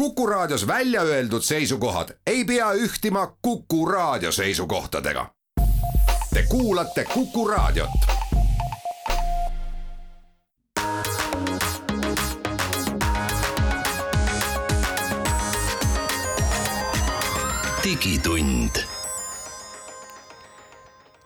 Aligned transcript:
Kuku 0.00 0.26
Raadios 0.26 0.66
välja 0.66 1.02
öeldud 1.02 1.42
seisukohad 1.42 2.08
ei 2.26 2.44
pea 2.44 2.72
ühtima 2.72 3.36
Kuku 3.42 3.86
Raadio 3.86 4.32
seisukohtadega. 4.32 5.26
Te 6.34 6.42
kuulate 6.48 7.04
Kuku 7.04 7.48
Raadiot. 7.48 7.90
digitund 17.84 18.70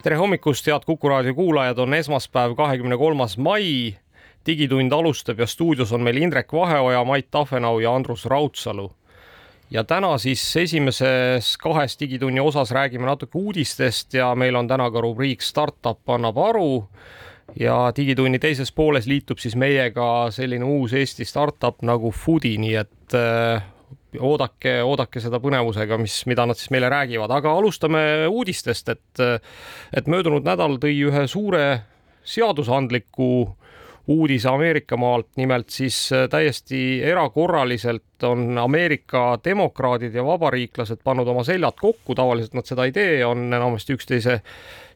tere 0.02 0.16
hommikust, 0.16 0.66
head 0.66 0.82
Kuku 0.86 1.08
raadio 1.08 1.34
kuulajad, 1.34 1.78
on 1.78 1.94
esmaspäev, 1.94 2.54
kahekümne 2.54 2.96
kolmas 2.96 3.38
mai. 3.38 3.94
Digitund 4.46 4.92
alustab 4.92 5.38
ja 5.38 5.46
stuudios 5.46 5.92
on 5.92 6.02
meil 6.02 6.16
Indrek 6.22 6.52
Vaheoja, 6.52 7.04
Mait 7.04 7.30
Tafenau 7.30 7.78
ja 7.80 7.94
Andrus 7.94 8.26
Raudsalu. 8.26 8.92
ja 9.70 9.84
täna 9.84 10.18
siis 10.18 10.56
esimeses 10.56 11.56
kahes 11.58 12.00
Digitunni 12.00 12.40
osas 12.40 12.70
räägime 12.70 13.06
natuke 13.06 13.38
uudistest 13.38 14.14
ja 14.14 14.34
meil 14.34 14.54
on 14.54 14.68
täna 14.68 14.90
ka 14.90 15.00
rubriik 15.00 15.42
Startup 15.42 16.10
annab 16.10 16.38
aru. 16.38 16.88
ja 17.60 17.92
Digitunni 17.96 18.38
teises 18.38 18.72
pooles 18.72 19.06
liitub 19.06 19.38
siis 19.38 19.56
meiega 19.56 20.30
selline 20.30 20.64
uus 20.64 20.92
Eesti 20.92 21.24
startup 21.24 21.82
nagu 21.82 22.10
Foodi, 22.10 22.58
nii 22.58 22.74
et 22.74 23.14
äh, 23.14 23.62
oodake, 24.20 24.78
oodake 24.82 25.20
seda 25.20 25.40
põnevusega, 25.42 25.98
mis, 26.00 26.22
mida 26.30 26.46
nad 26.46 26.58
siis 26.58 26.70
meile 26.74 26.88
räägivad, 26.92 27.32
aga 27.34 27.52
alustame 27.58 28.04
uudistest, 28.30 28.88
et, 28.88 29.24
et 29.96 30.06
möödunud 30.10 30.46
nädal 30.46 30.78
tõi 30.82 30.94
ühe 31.08 31.26
suure 31.30 31.66
seadusandliku 32.24 33.28
uudise 34.10 34.48
Ameerika 34.50 34.96
maalt, 35.00 35.30
nimelt 35.40 35.70
siis 35.72 36.10
täiesti 36.30 37.02
erakorraliselt 37.02 38.26
on 38.28 38.58
Ameerika 38.58 39.38
demokraadid 39.44 40.14
ja 40.14 40.24
vabariiklased 40.26 41.00
pannud 41.04 41.28
oma 41.28 41.44
seljad 41.44 41.78
kokku, 41.80 42.14
tavaliselt 42.14 42.54
nad 42.58 42.68
seda 42.68 42.84
ei 42.84 42.92
tee, 42.92 43.22
on 43.24 43.46
enamasti 43.48 43.96
üksteise 43.96 44.40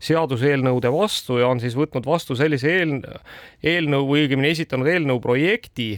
seaduseelnõude 0.04 0.92
vastu 0.92 1.38
ja 1.40 1.48
on 1.48 1.60
siis 1.60 1.76
võtnud 1.76 2.06
vastu 2.06 2.36
sellise 2.36 2.74
eelnõu, 2.80 3.24
eelnõu 3.64 4.04
või 4.12 4.26
õigemini 4.26 4.52
esitanud 4.52 4.92
eelnõu 4.92 5.22
projekti 5.24 5.94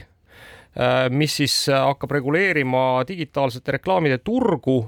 Äh, 0.78 1.08
mis 1.11 1.34
siis 1.34 1.55
äh, 1.69 1.80
hakkab 1.83 2.12
reguleerima 2.14 3.02
digitaalsete 3.08 3.74
reklaamide 3.74 4.20
turgu 4.22 4.84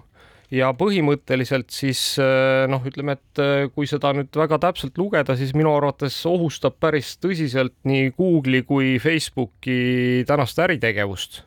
ja 0.53 0.71
põhimõtteliselt 0.77 1.73
siis 1.73 2.01
äh, 2.21 2.67
noh, 2.71 2.85
ütleme, 2.89 3.17
et 3.17 3.73
kui 3.75 3.89
seda 3.89 4.13
nüüd 4.17 4.35
väga 4.37 4.59
täpselt 4.63 4.99
lugeda, 5.01 5.37
siis 5.39 5.55
minu 5.57 5.73
arvates 5.75 6.19
ohustab 6.29 6.77
päris 6.83 7.15
tõsiselt 7.23 7.75
nii 7.89 8.13
Google'i 8.19 8.67
kui 8.69 8.99
Facebooki 9.03 10.23
tänast 10.29 10.61
äritegevust. 10.63 11.43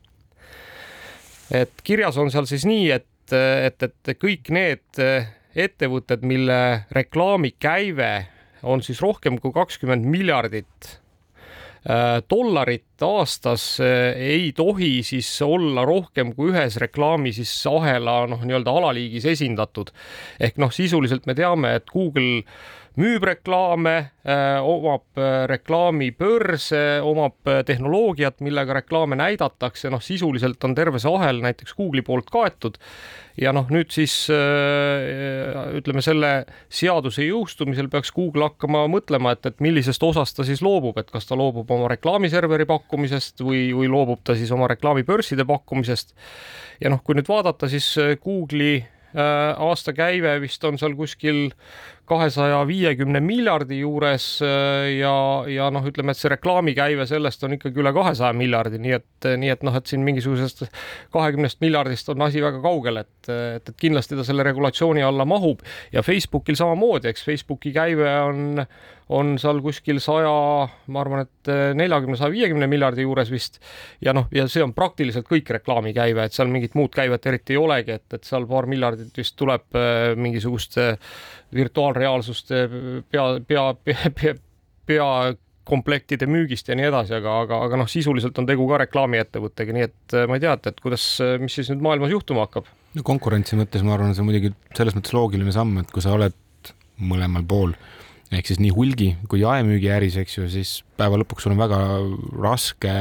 et 1.53 1.85
kirjas 1.85 2.17
on 2.17 2.33
seal 2.33 2.49
siis 2.49 2.65
nii, 2.65 2.89
et, 2.91 3.33
et, 3.35 3.89
et 3.89 4.17
kõik 4.17 4.49
need 4.49 5.01
ettevõtted, 5.55 6.25
mille 6.25 6.59
reklaamikäive 6.91 8.13
on 8.65 8.81
siis 8.83 8.99
rohkem 9.05 9.37
kui 9.39 9.53
kakskümmend 9.53 10.07
miljardit 10.09 10.95
Äh, 10.95 11.04
dollarit 12.29 13.03
aastas 13.05 13.79
äh, 13.83 14.15
ei 14.17 14.51
tohi 14.57 15.03
siis 15.05 15.27
olla 15.45 15.83
rohkem 15.85 16.31
kui 16.33 16.49
ühes 16.49 16.79
reklaami 16.81 17.33
siis 17.35 17.51
ahela 17.69 18.23
noh, 18.29 18.41
nii-öelda 18.41 18.73
alaliigis 18.79 19.27
esindatud. 19.35 19.91
ehk 20.39 20.57
noh, 20.57 20.73
sisuliselt 20.73 21.27
me 21.29 21.35
teame, 21.37 21.75
et 21.77 21.91
Google 21.93 22.41
müüb 22.99 23.25
reklaame, 23.27 23.95
äh, 24.23 24.63
omab 24.63 25.19
reklaamibörse, 25.51 27.01
omab 27.03 27.51
tehnoloogiat, 27.67 28.39
millega 28.45 28.79
reklaame 28.79 29.17
näidatakse, 29.19 29.91
noh, 29.91 30.03
sisuliselt 30.03 30.63
on 30.63 30.75
terve 30.77 31.01
see 31.01 31.11
ahel 31.11 31.41
näiteks 31.43 31.75
Google'i 31.75 32.05
poolt 32.05 32.31
kaetud. 32.33 32.79
Ja 33.35 33.51
noh, 33.51 33.67
nüüd 33.67 33.91
siis 33.91 34.13
äh, 34.31 35.75
ütleme 35.75 35.99
selle 36.03 36.45
seaduse 36.71 37.25
jõustumisel 37.25 37.89
peaks 37.91 38.13
Google 38.15 38.47
hakkama 38.47 38.85
mõtlema, 38.91 39.35
et, 39.35 39.43
et 39.49 39.59
millisest 39.63 40.03
osast 40.07 40.39
ta 40.39 40.47
siis 40.47 40.63
loobub, 40.63 40.95
et 41.01 41.11
kas 41.11 41.27
ta 41.27 41.35
loobub 41.35 41.71
oma 41.75 41.91
reklaamiserveri 41.91 42.67
pakkumisest 42.69 43.43
või, 43.43 43.67
või 43.75 43.91
loobub 43.91 44.23
ta 44.23 44.37
siis 44.39 44.55
oma 44.55 44.71
reklaamibörside 44.71 45.43
pakkumisest. 45.47 46.15
ja 46.79 46.91
noh, 46.93 47.03
kui 47.03 47.19
nüüd 47.19 47.27
vaadata, 47.27 47.67
siis 47.71 47.91
Google'i 48.23 48.77
äh, 48.79 48.94
aastakäive 49.15 50.39
vist 50.43 50.63
on 50.67 50.79
seal 50.81 50.95
kuskil 50.97 51.49
kahesaja 52.05 52.59
viiekümne 52.67 53.19
miljardi 53.23 53.79
juures 53.79 54.25
äh, 54.45 54.91
ja, 54.99 55.15
ja 55.49 55.69
noh, 55.73 55.85
ütleme, 55.89 56.13
et 56.13 56.19
see 56.19 56.29
reklaamikäive 56.35 57.07
sellest 57.09 57.43
on 57.47 57.55
ikkagi 57.57 57.81
üle 57.81 57.93
kahesaja 57.95 58.33
miljardi, 58.37 58.79
nii 58.81 58.95
et, 58.99 59.29
nii 59.41 59.53
et 59.53 59.65
noh, 59.65 59.77
et 59.77 59.89
siin 59.89 60.05
mingisugusest 60.05 60.65
kahekümnest 61.15 61.61
miljardist 61.65 62.09
on 62.13 62.21
asi 62.27 62.43
väga 62.45 62.61
kaugel, 62.63 63.01
et, 63.01 63.29
et, 63.29 63.73
et 63.73 63.73
kindlasti 63.81 64.17
ta 64.19 64.27
selle 64.27 64.45
regulatsiooni 64.45 65.05
alla 65.05 65.25
mahub. 65.25 65.65
Ja 65.93 66.05
Facebookil 66.05 66.57
samamoodi, 66.59 67.09
eks 67.09 67.25
Facebooki 67.25 67.73
käive 67.75 68.11
on, 68.27 68.61
on 69.13 69.35
seal 69.41 69.59
kuskil 69.61 69.99
saja, 70.01 70.33
ma 70.89 71.01
arvan, 71.01 71.25
et 71.25 71.51
neljakümne, 71.77 72.17
saja 72.17 72.33
viiekümne 72.33 72.67
miljardi 72.69 73.05
juures 73.05 73.29
vist. 73.31 73.59
ja 74.01 74.13
noh, 74.17 74.27
ja 74.33 74.47
see 74.49 74.63
on 74.65 74.73
praktiliselt 74.73 75.27
kõik 75.29 75.51
reklaamikäive, 75.59 76.25
et 76.25 76.33
seal 76.33 76.49
mingit 76.51 76.73
muud 76.77 76.93
käivet 76.95 77.25
eriti 77.29 77.53
ei 77.53 77.61
olegi, 77.61 77.99
et, 77.99 78.07
et 78.17 78.25
seal 78.25 78.47
paar 78.49 78.65
miljardit 78.71 79.17
vist 79.17 79.37
tuleb 79.37 79.77
äh, 79.77 80.15
mingisuguste 80.17 80.95
virtuaalreaalsuste 81.53 82.67
pea, 83.11 83.27
pea, 83.47 83.65
pea, 83.85 84.13
pea, 84.21 84.35
pea 84.85 85.09
komplektide 85.65 86.27
müügist 86.29 86.69
ja 86.69 86.77
nii 86.77 86.87
edasi, 86.91 87.15
aga, 87.17 87.39
aga, 87.45 87.59
aga 87.65 87.79
noh, 87.81 87.89
sisuliselt 87.89 88.37
on 88.41 88.47
tegu 88.49 88.67
ka 88.69 88.79
reklaamiettevõttega, 88.83 89.75
nii 89.75 89.85
et 89.87 90.17
äh, 90.17 90.25
ma 90.29 90.37
ei 90.37 90.43
tea, 90.43 90.53
et, 90.57 90.71
et 90.71 90.81
kuidas, 90.81 91.05
äh, 91.25 91.35
mis 91.41 91.57
siis 91.57 91.71
nüüd 91.73 91.85
maailmas 91.85 92.13
juhtuma 92.13 92.45
hakkab. 92.45 92.69
no 92.95 93.05
konkurentsi 93.05 93.57
mõttes 93.59 93.85
ma 93.85 93.95
arvan, 93.97 94.13
see 94.15 94.25
on 94.25 94.29
muidugi 94.29 94.53
selles 94.77 94.97
mõttes 94.97 95.13
loogiline 95.17 95.53
samm, 95.53 95.77
et 95.81 95.93
kui 95.93 96.05
sa 96.05 96.13
oled 96.17 96.35
mõlemal 97.01 97.43
pool 97.49 97.73
ehk 98.33 98.49
siis 98.49 98.61
nii 98.61 98.73
hulgi 98.73 99.13
kui 99.29 99.43
jaemüügiäris, 99.43 100.17
eks 100.21 100.37
ju, 100.39 100.49
siis 100.51 100.77
päeva 100.97 101.19
lõpuks 101.21 101.45
sul 101.45 101.55
on 101.55 101.61
väga 101.61 101.81
raske 102.41 102.95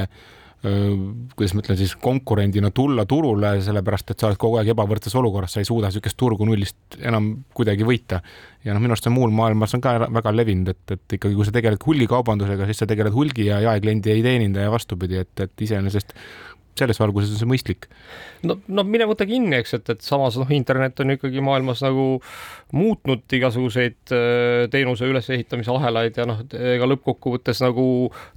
kuidas 0.65 1.53
ma 1.53 1.61
ütlen 1.61 1.77
siis 1.77 1.93
konkurendina 2.01 2.71
tulla 2.73 3.05
turule, 3.09 3.51
sellepärast 3.65 4.15
et 4.15 4.23
sa 4.23 4.31
oled 4.31 4.39
kogu 4.41 4.57
aeg 4.57 4.71
ebavõrdses 4.73 5.13
olukorras, 5.21 5.53
sa 5.53 5.61
ei 5.61 5.69
suuda 5.69 5.91
niisugust 5.91 6.17
turgu 6.21 6.47
nullist 6.49 6.97
enam 7.05 7.31
kuidagi 7.57 7.85
võita. 7.85 8.23
ja 8.65 8.73
noh, 8.73 8.81
minu 8.81 8.97
arust 8.97 9.05
see 9.05 9.13
muul 9.13 9.35
maailmas 9.37 9.77
on 9.77 9.83
ka 9.85 10.09
väga 10.09 10.33
levinud, 10.33 10.73
et, 10.73 10.97
et 10.97 11.17
ikkagi, 11.19 11.37
kui 11.37 11.45
sa 11.45 11.53
tegeled 11.53 11.85
hulgikaubandusega, 11.85 12.71
siis 12.71 12.81
sa 12.81 12.89
tegeled 12.89 13.13
hulgi 13.13 13.51
ja 13.51 13.61
jaekliendi 13.61 14.15
ei 14.15 14.25
teeninda 14.25 14.65
ja 14.65 14.73
vastupidi, 14.73 15.21
et, 15.21 15.45
et 15.45 15.67
iseenesest 15.69 16.17
selles 16.79 17.01
valguses 17.01 17.35
on 17.35 17.41
see 17.41 17.49
mõistlik. 17.49 17.89
no, 18.49 18.59
no 18.69 18.85
mine 18.89 19.07
võta 19.11 19.27
kinni, 19.29 19.57
eks, 19.61 19.77
et, 19.79 19.91
et 19.95 20.05
samas 20.05 20.39
noh, 20.41 20.51
internet 20.55 21.01
on 21.05 21.15
ikkagi 21.17 21.43
maailmas 21.45 21.85
nagu 21.87 22.07
muutnud 22.75 23.37
igasuguseid 23.39 24.15
äh, 24.15 24.65
teenuse 24.73 25.09
ülesehitamise 25.11 25.73
ahelaid 25.75 26.19
ja 26.21 26.29
noh, 26.29 26.43
ega 26.75 26.89
lõppkokkuvõttes 26.91 27.63
nagu 27.65 27.87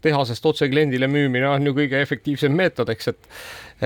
tehasest 0.06 0.52
otse 0.52 0.70
kliendile 0.72 1.09
müümine 1.12 1.50
on 1.50 1.66
ju 1.70 1.75
kõige 1.78 2.02
efektiivsem 2.03 2.53
meetod, 2.53 2.94
eks, 2.94 3.14
et 3.14 3.34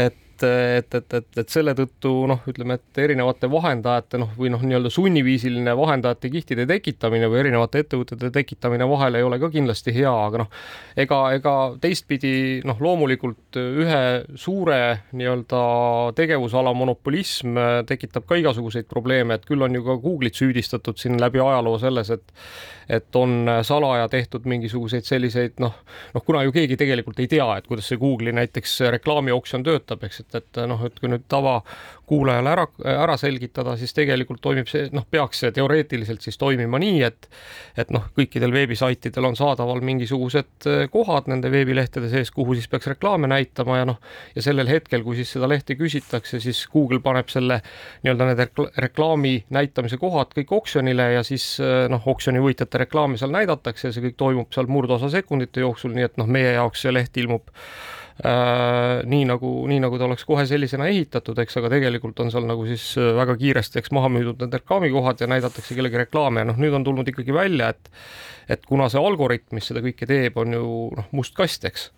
et 0.01 0.19
et, 0.47 0.95
et, 0.95 1.13
et, 1.13 1.27
et 1.37 1.51
selle 1.51 1.73
tõttu 1.77 2.11
noh, 2.29 2.41
ütleme, 2.49 2.77
et 2.79 3.01
erinevate 3.03 3.49
vahendajate 3.51 4.19
noh, 4.21 4.31
või 4.37 4.51
noh, 4.53 4.63
nii-öelda 4.65 4.91
sunniviisiline 4.93 5.75
vahendajate 5.77 6.31
kihtide 6.33 6.65
tekitamine 6.69 7.29
või 7.31 7.41
erinevate 7.43 7.83
ettevõtete 7.85 8.31
tekitamine 8.33 8.87
vahele 8.89 9.21
ei 9.21 9.27
ole 9.27 9.39
ka 9.41 9.51
kindlasti 9.53 9.93
hea, 9.95 10.11
aga 10.11 10.43
noh, 10.43 10.51
ega, 10.99 11.21
ega 11.37 11.55
teistpidi 11.81 12.33
noh, 12.67 12.81
loomulikult 12.81 13.59
ühe 13.61 14.01
suure 14.39 14.81
nii-öelda 15.11 15.63
tegevusala 16.17 16.73
monopolism 16.77 17.59
tekitab 17.89 18.27
ka 18.29 18.39
igasuguseid 18.41 18.89
probleeme, 18.91 19.37
et 19.37 19.47
küll 19.47 19.61
on 19.61 19.75
ju 19.75 19.85
ka 19.85 19.97
Google'it 20.03 20.37
süüdistatud 20.39 20.99
siin 21.01 21.19
läbi 21.21 21.41
ajaloo 21.43 21.79
selles, 21.81 22.13
et 22.13 22.35
et 22.91 23.15
on 23.15 23.47
salaja 23.63 24.09
tehtud 24.11 24.47
mingisuguseid 24.51 25.07
selliseid 25.07 25.61
noh, 25.63 25.75
noh, 26.15 26.25
kuna 26.27 26.43
ju 26.43 26.51
keegi 26.55 26.77
tegelikult 26.79 27.21
ei 27.23 27.29
tea, 27.31 27.47
et 27.57 27.67
kuidas 27.69 27.87
see 27.87 27.99
Google'i 28.01 28.35
näiteks 28.35 28.79
reklaamioksjon 28.97 29.63
töötab, 29.63 30.03
eks, 30.07 30.23
et, 30.25 30.39
et 30.41 30.61
noh, 30.67 30.81
et 30.87 30.99
kui 30.99 31.11
nüüd 31.11 31.23
tavakuulajale 32.11 32.49
ära, 32.49 32.65
ära 33.03 33.17
selgitada, 33.17 33.77
siis 33.77 33.93
tegelikult 33.95 34.41
toimib 34.41 34.67
see, 34.67 34.89
noh, 34.91 35.05
peaks 35.09 35.39
see 35.39 35.51
teoreetiliselt 35.55 36.21
siis 36.21 36.37
toimima 36.37 36.79
nii, 36.79 37.01
et 37.03 37.27
et 37.77 37.89
noh, 37.91 38.03
kõikidel 38.15 38.51
veebisaitidel 38.51 39.25
on 39.25 39.35
saadaval 39.35 39.81
mingisugused 39.81 40.67
kohad 40.91 41.29
nende 41.31 41.51
veebilehtede 41.51 42.09
sees, 42.11 42.31
kuhu 42.31 42.55
siis 42.55 42.67
peaks 42.67 42.87
reklaame 42.91 43.29
näitama 43.31 43.77
ja 43.77 43.85
noh, 43.87 44.01
ja 44.35 44.41
sellel 44.41 44.67
hetkel, 44.67 45.03
kui 45.03 45.15
siis 45.15 45.31
seda 45.31 45.47
lehte 45.47 45.77
küsitakse, 45.79 46.41
siis 46.43 46.65
Google 46.73 46.99
paneb 46.99 47.31
selle 47.31 47.61
nii-öelda 48.03 48.27
need 48.31 48.59
reklaami 48.77 49.45
näitamise 49.49 49.97
kohad 50.01 50.35
kõik 50.35 50.51
oksjonile 50.59 51.13
ja 51.15 51.23
siis 51.23 51.55
noh, 51.61 52.03
oksjoni 52.05 52.43
võitjate 52.43 52.83
reklaame 52.83 53.17
seal 53.17 53.31
näidatakse 53.31 53.87
ja 53.87 53.95
see 53.95 54.09
kõik 54.09 54.19
toimub 54.19 54.51
seal 54.51 54.67
murdosa 54.67 55.09
sekundite 55.09 55.63
jooksul, 55.63 55.95
nii 55.95 56.09
et 56.09 56.19
noh, 56.19 56.27
meie 56.27 56.57
jaoks 56.57 56.83
see 56.83 56.91
leht 56.93 57.17
ilmub 57.23 57.47
äh, 58.25 59.01
nii 59.09 59.27
nagu, 59.29 59.51
nii 59.69 59.79
nagu 59.83 59.99
ta 59.99 60.07
oleks 60.07 60.25
kohe 60.27 60.45
sellisena 60.49 60.89
ehitatud, 60.91 61.37
eks, 61.43 61.57
aga 61.61 61.71
tegelikult 61.75 62.19
on 62.23 62.31
seal 62.33 62.47
nagu 62.49 62.65
siis 62.69 62.91
äh, 62.99 63.13
väga 63.17 63.37
kiiresti, 63.39 63.81
eks, 63.81 63.93
maha 63.95 64.11
müüdud 64.13 64.43
need 64.43 64.59
reklaamikohad 64.59 65.23
ja 65.23 65.29
näidatakse 65.31 65.77
kellegi 65.77 66.03
reklaame 66.03 66.43
ja 66.43 66.51
noh, 66.51 66.59
nüüd 66.61 66.75
on 66.77 66.85
tulnud 66.87 67.09
ikkagi 67.13 67.35
välja, 67.35 67.71
et 67.75 67.89
et 68.51 68.65
kuna 68.67 68.89
see 68.91 68.99
algoritm, 68.99 69.55
mis 69.55 69.67
seda 69.69 69.83
kõike 69.83 70.07
teeb, 70.09 70.37
on 70.41 70.55
ju 70.57 70.69
noh, 70.97 71.09
must 71.15 71.35
kast, 71.37 71.63
eks. 71.69 71.91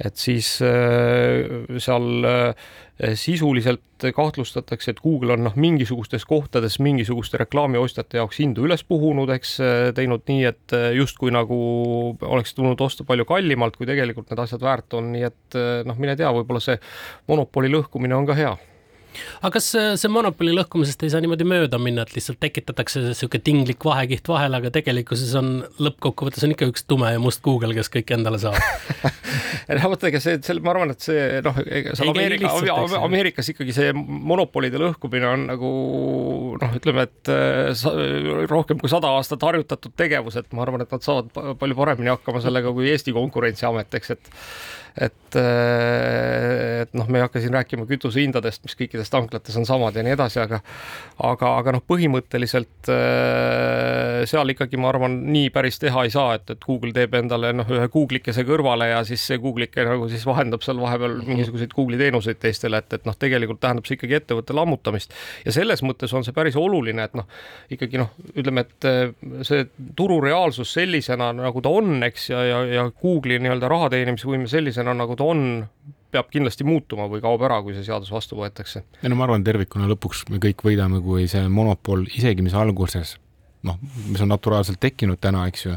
Et 0.00 0.16
siis 0.16 0.54
äh, 0.64 1.66
seal 1.82 2.24
äh, 2.24 2.70
sisuliselt 3.18 4.06
kahtlustatakse, 4.14 4.92
et 4.92 5.00
Google 5.02 5.34
on 5.36 5.44
noh, 5.46 5.56
mingisugustes 5.58 6.24
kohtades 6.28 6.78
mingisuguste 6.82 7.40
reklaamiostjate 7.42 8.20
jaoks 8.20 8.38
hindu 8.42 8.66
üles 8.66 8.84
puhunud, 8.86 9.30
eks 9.34 9.56
teinud 9.96 10.26
nii, 10.30 10.44
et 10.50 10.76
justkui 10.96 11.34
nagu 11.34 11.58
oleks 12.22 12.54
tulnud 12.58 12.80
osta 12.82 13.06
palju 13.08 13.26
kallimalt, 13.28 13.78
kui 13.78 13.88
tegelikult 13.90 14.30
need 14.30 14.44
asjad 14.44 14.62
väärt 14.62 14.98
on, 14.98 15.12
nii 15.14 15.26
et 15.30 15.62
noh, 15.88 15.98
mine 15.98 16.18
tea, 16.18 16.30
võib-olla 16.34 16.62
see 16.62 16.78
monopoli 17.30 17.72
lõhkumine 17.72 18.18
on 18.18 18.28
ka 18.28 18.38
hea 18.38 18.54
aga 19.40 19.52
kas 19.56 19.70
see 19.72 20.12
monopoli 20.12 20.54
lõhkumisest 20.56 21.04
ei 21.06 21.12
saa 21.12 21.22
niimoodi 21.24 21.46
mööda 21.48 21.80
minna, 21.82 22.06
et 22.06 22.14
lihtsalt 22.16 22.40
tekitatakse 22.42 23.04
niisugune 23.08 23.44
tinglik 23.44 23.84
vahekiht 23.86 24.28
vahele, 24.32 24.60
aga 24.60 24.72
tegelikkuses 24.74 25.34
on 25.38 25.54
lõppkokkuvõttes 25.82 26.46
on 26.46 26.56
ikka 26.56 26.70
üks 26.72 26.86
tume 26.88 27.12
ja 27.14 27.22
must 27.22 27.42
Google, 27.44 27.74
kes 27.76 27.92
kõik 27.92 28.14
endale 28.16 28.40
saab? 28.42 28.58
No 29.72 29.92
vot, 29.92 30.02
ega 30.08 30.18
see, 30.20 30.38
see, 30.42 30.58
ma 30.64 30.72
arvan, 30.72 30.90
et 30.92 31.04
see 31.04 31.38
noh, 31.44 31.58
seal 31.94 32.10
Ameerika, 32.10 32.50
Ameerikas 32.98 33.50
ikkagi 33.52 33.74
see 33.76 33.92
monopolide 33.94 34.80
lõhkumine 34.80 35.28
on 35.28 35.46
nagu 35.52 35.70
noh, 36.60 36.74
ütleme, 36.78 37.06
et 37.06 37.30
äh, 37.32 37.84
rohkem 38.50 38.80
kui 38.82 38.90
sada 38.92 39.12
aastat 39.16 39.44
harjutatud 39.46 39.94
tegevus, 39.98 40.36
et 40.40 40.50
ma 40.56 40.66
arvan, 40.66 40.84
et 40.84 40.92
nad 40.92 41.06
saavad 41.06 41.30
palju 41.60 41.78
paremini 41.78 42.12
hakkama 42.12 42.42
sellega 42.44 42.74
kui 42.74 42.90
Eesti 42.90 43.14
Konkurentsiamet, 43.16 43.98
eks, 44.00 44.14
et 44.16 44.32
et, 44.96 45.36
et 45.38 46.92
noh, 46.96 47.08
me 47.08 47.20
ei 47.20 47.24
hakka 47.24 47.40
siin 47.42 47.54
rääkima 47.56 47.86
kütusehindadest, 47.88 48.64
mis 48.66 48.76
kõikides 48.78 49.12
tanklates 49.12 49.56
on 49.60 49.68
samad 49.68 49.96
ja 49.96 50.04
nii 50.04 50.16
edasi, 50.16 50.40
aga 50.42 50.60
aga, 51.22 51.52
aga 51.60 51.74
noh, 51.76 51.82
põhimõtteliselt 51.88 52.90
äh, 52.92 54.22
seal 54.28 54.52
ikkagi 54.52 54.80
ma 54.80 54.90
arvan, 54.92 55.18
nii 55.32 55.50
päris 55.54 55.78
teha 55.82 56.04
ei 56.06 56.12
saa, 56.12 56.36
et, 56.38 56.50
et 56.54 56.62
Google 56.64 56.92
teeb 56.96 57.14
endale 57.18 57.52
noh, 57.56 57.68
ühe 57.72 57.88
Google'ikese 57.92 58.44
kõrvale 58.48 58.90
ja 58.90 59.02
siis 59.06 59.24
see 59.28 59.38
Google'ike 59.42 59.86
nagu 59.86 60.08
siis 60.10 60.24
vahendab 60.28 60.64
seal 60.64 60.80
vahepeal 60.82 61.18
mingisuguseid 61.26 61.74
Google'i 61.76 62.00
teenuseid 62.00 62.40
teistele, 62.42 62.82
et, 62.82 62.98
et 62.98 63.08
noh, 63.08 63.16
tegelikult 63.18 63.62
tähendab 63.62 63.88
see 63.88 63.96
ikkagi 63.98 64.18
ettevõtte 64.18 64.56
lammutamist. 64.56 65.14
Ja 65.46 65.54
selles 65.54 65.84
mõttes 65.86 66.12
on 66.16 66.26
see 66.26 66.34
päris 66.36 66.58
oluline, 66.60 67.06
et 67.06 67.16
noh, 67.18 67.28
ikkagi 67.72 68.00
noh, 68.00 68.12
ütleme, 68.34 68.66
et 68.66 68.88
äh, 68.88 69.14
see 69.46 69.66
turu 69.98 70.18
reaalsus 70.24 70.74
sellisena, 70.74 71.30
nagu 71.36 71.62
ta 71.64 71.72
on, 71.72 71.94
eks, 72.08 72.28
ja, 72.32 72.42
ja, 72.48 72.60
ja 72.66 72.86
Google'i 72.90 73.38
nii-öelda 73.42 73.70
raha 73.70 73.92
teenimisvõime 73.94 74.50
sellisena, 74.50 74.81
sellisena, 74.82 74.98
nagu 74.98 75.16
ta 75.16 75.24
on, 75.24 75.66
peab 76.12 76.28
kindlasti 76.32 76.64
muutuma 76.64 77.08
või 77.08 77.22
kaob 77.24 77.42
ära, 77.46 77.62
kui 77.62 77.74
see 77.74 77.86
seadus 77.86 78.10
vastu 78.12 78.36
võetakse. 78.36 78.84
ei 79.02 79.08
no 79.08 79.16
ma 79.16 79.24
arvan, 79.24 79.44
tervikuna 79.44 79.88
lõpuks 79.88 80.26
me 80.30 80.38
kõik 80.42 80.62
võidame, 80.64 81.00
kui 81.02 81.26
see 81.28 81.46
monopol, 81.48 82.04
isegi 82.12 82.42
mis 82.42 82.54
alguses 82.54 83.16
noh, 83.62 83.78
mis 84.08 84.20
on 84.20 84.28
naturaalselt 84.28 84.80
tekkinud 84.80 85.20
täna, 85.22 85.46
eks 85.48 85.66
ju, 85.66 85.76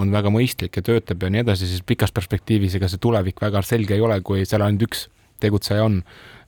on 0.00 0.10
väga 0.12 0.30
mõistlik 0.32 0.76
ja 0.76 0.82
töötab 0.82 1.22
ja 1.22 1.30
nii 1.30 1.44
edasi, 1.44 1.68
siis 1.68 1.84
pikas 1.86 2.12
perspektiivis 2.12 2.74
ega 2.76 2.88
see 2.88 3.00
tulevik 3.00 3.40
väga 3.40 3.62
selge 3.62 3.94
ei 3.94 4.00
ole, 4.00 4.20
kui 4.22 4.44
seal 4.44 4.64
ainult 4.64 4.88
üks 4.88 5.06
tegutseja 5.40 5.84
on 5.84 6.00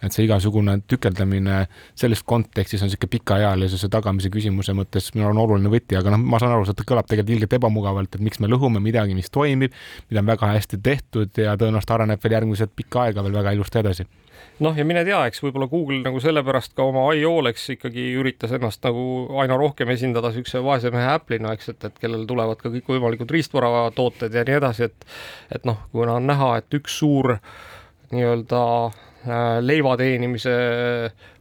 et 0.03 0.15
see 0.15 0.27
igasugune 0.29 0.79
tükeldamine 0.91 1.65
selles 1.99 2.23
kontekstis 2.23 2.83
on 2.85 2.91
niisugune 2.91 3.15
pikaealisuse 3.17 3.91
tagamise 3.93 4.31
küsimuse 4.35 4.75
mõttes 4.77 5.11
minu 5.15 5.27
arvates 5.27 5.45
oluline 5.45 5.73
võti, 5.73 5.99
aga 5.99 6.15
noh, 6.15 6.23
ma 6.23 6.41
saan 6.43 6.55
aru, 6.55 6.69
see 6.69 6.87
kõlab 6.87 7.09
tegelikult 7.11 7.37
ilgelt 7.37 7.59
ebamugavalt, 7.59 8.15
et 8.15 8.25
miks 8.25 8.41
me 8.43 8.51
lõhume 8.51 8.83
midagi, 8.85 9.17
mis 9.19 9.31
toimib, 9.35 9.75
mida 10.11 10.23
on 10.23 10.31
väga 10.31 10.55
hästi 10.55 10.81
tehtud 10.83 11.43
ja 11.43 11.57
tõenäoliselt 11.59 11.95
areneb 11.99 12.25
veel 12.25 12.39
järgmised 12.39 12.75
pikka 12.79 13.09
aega 13.09 13.27
veel 13.27 13.39
väga 13.41 13.57
ilusti 13.57 13.83
edasi. 13.83 14.07
Noh, 14.63 14.75
ja 14.75 14.85
mine 14.87 15.05
tea, 15.07 15.19
eks 15.31 15.39
võib-olla 15.43 15.69
Google 15.71 16.01
nagu 16.03 16.19
sellepärast 16.23 16.73
ka 16.79 16.87
oma 16.87 17.05
iOLeks 17.15 17.69
ikkagi 17.77 18.09
üritas 18.19 18.53
ennast 18.55 18.83
nagu 18.87 19.03
aina 19.39 19.55
rohkem 19.59 19.91
esindada 19.95 20.33
niisuguse 20.33 20.63
vaese 20.67 20.91
mehe 20.95 21.07
Apple'ina, 21.13 21.53
eks, 21.55 21.71
et, 21.75 21.87
et 21.87 22.01
kellel 22.03 22.25
tulevad 22.27 22.59
ka 22.59 22.73
kõikvõimalikud 22.75 23.31
riistvaratooted 23.35 24.35
ja 24.35 24.47
nii 24.47 24.59
edasi, 24.59 24.91
et 24.91 25.07
et 25.55 25.67
noh, 25.69 25.85
kuna 25.95 26.19
on 26.19 26.27
näha, 26.27 26.57
et 26.59 26.79
üks 26.79 26.99
suur 26.99 27.37
nii-öelda 28.11 28.63
leiva 29.61 29.97
teenimise 29.99 30.53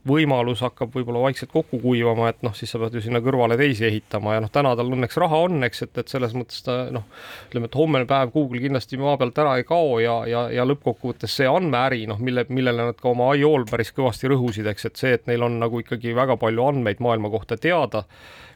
võimalus 0.08 0.62
hakkab 0.64 0.94
võib-olla 0.96 1.22
vaikselt 1.26 1.52
kokku 1.52 1.80
kuivama, 1.82 2.30
et 2.32 2.40
noh, 2.46 2.54
siis 2.56 2.72
sa 2.72 2.80
pead 2.82 2.96
ju 2.98 3.04
sinna 3.04 3.20
kõrvale 3.24 3.58
teisi 3.60 3.86
ehitama 3.88 4.38
ja 4.38 4.44
noh, 4.44 4.52
täna 4.54 4.74
tal 4.80 4.90
õnneks 4.96 5.20
raha 5.22 5.42
on, 5.48 5.60
eks, 5.68 5.84
et, 5.86 6.00
et 6.02 6.12
selles 6.12 6.34
mõttes 6.38 6.64
ta 6.66 6.78
noh, 6.94 7.06
ütleme, 7.50 7.70
et 7.70 7.78
homne 7.78 8.04
päev 8.10 8.32
Google 8.34 8.62
kindlasti 8.64 9.00
maa 9.02 9.18
pealt 9.20 9.38
ära 9.44 9.58
ei 9.60 9.68
kao 9.68 10.00
ja, 10.04 10.18
ja, 10.30 10.46
ja 10.54 10.66
lõppkokkuvõttes 10.68 11.38
see 11.42 11.50
andmeäri, 11.52 12.06
noh, 12.10 12.22
mille, 12.24 12.48
millele 12.50 12.90
nad 12.90 13.00
ka 13.02 13.12
oma 13.12 13.30
IO-l 13.38 13.68
päris 13.70 13.94
kõvasti 13.96 14.32
rõhusid, 14.32 14.72
eks, 14.72 14.90
et 14.90 15.04
see, 15.04 15.14
et 15.20 15.30
neil 15.30 15.46
on 15.46 15.60
nagu 15.62 15.84
ikkagi 15.84 16.16
väga 16.18 16.40
palju 16.42 16.72
andmeid 16.72 17.04
maailma 17.04 17.32
kohta 17.34 17.60
teada, 17.62 18.06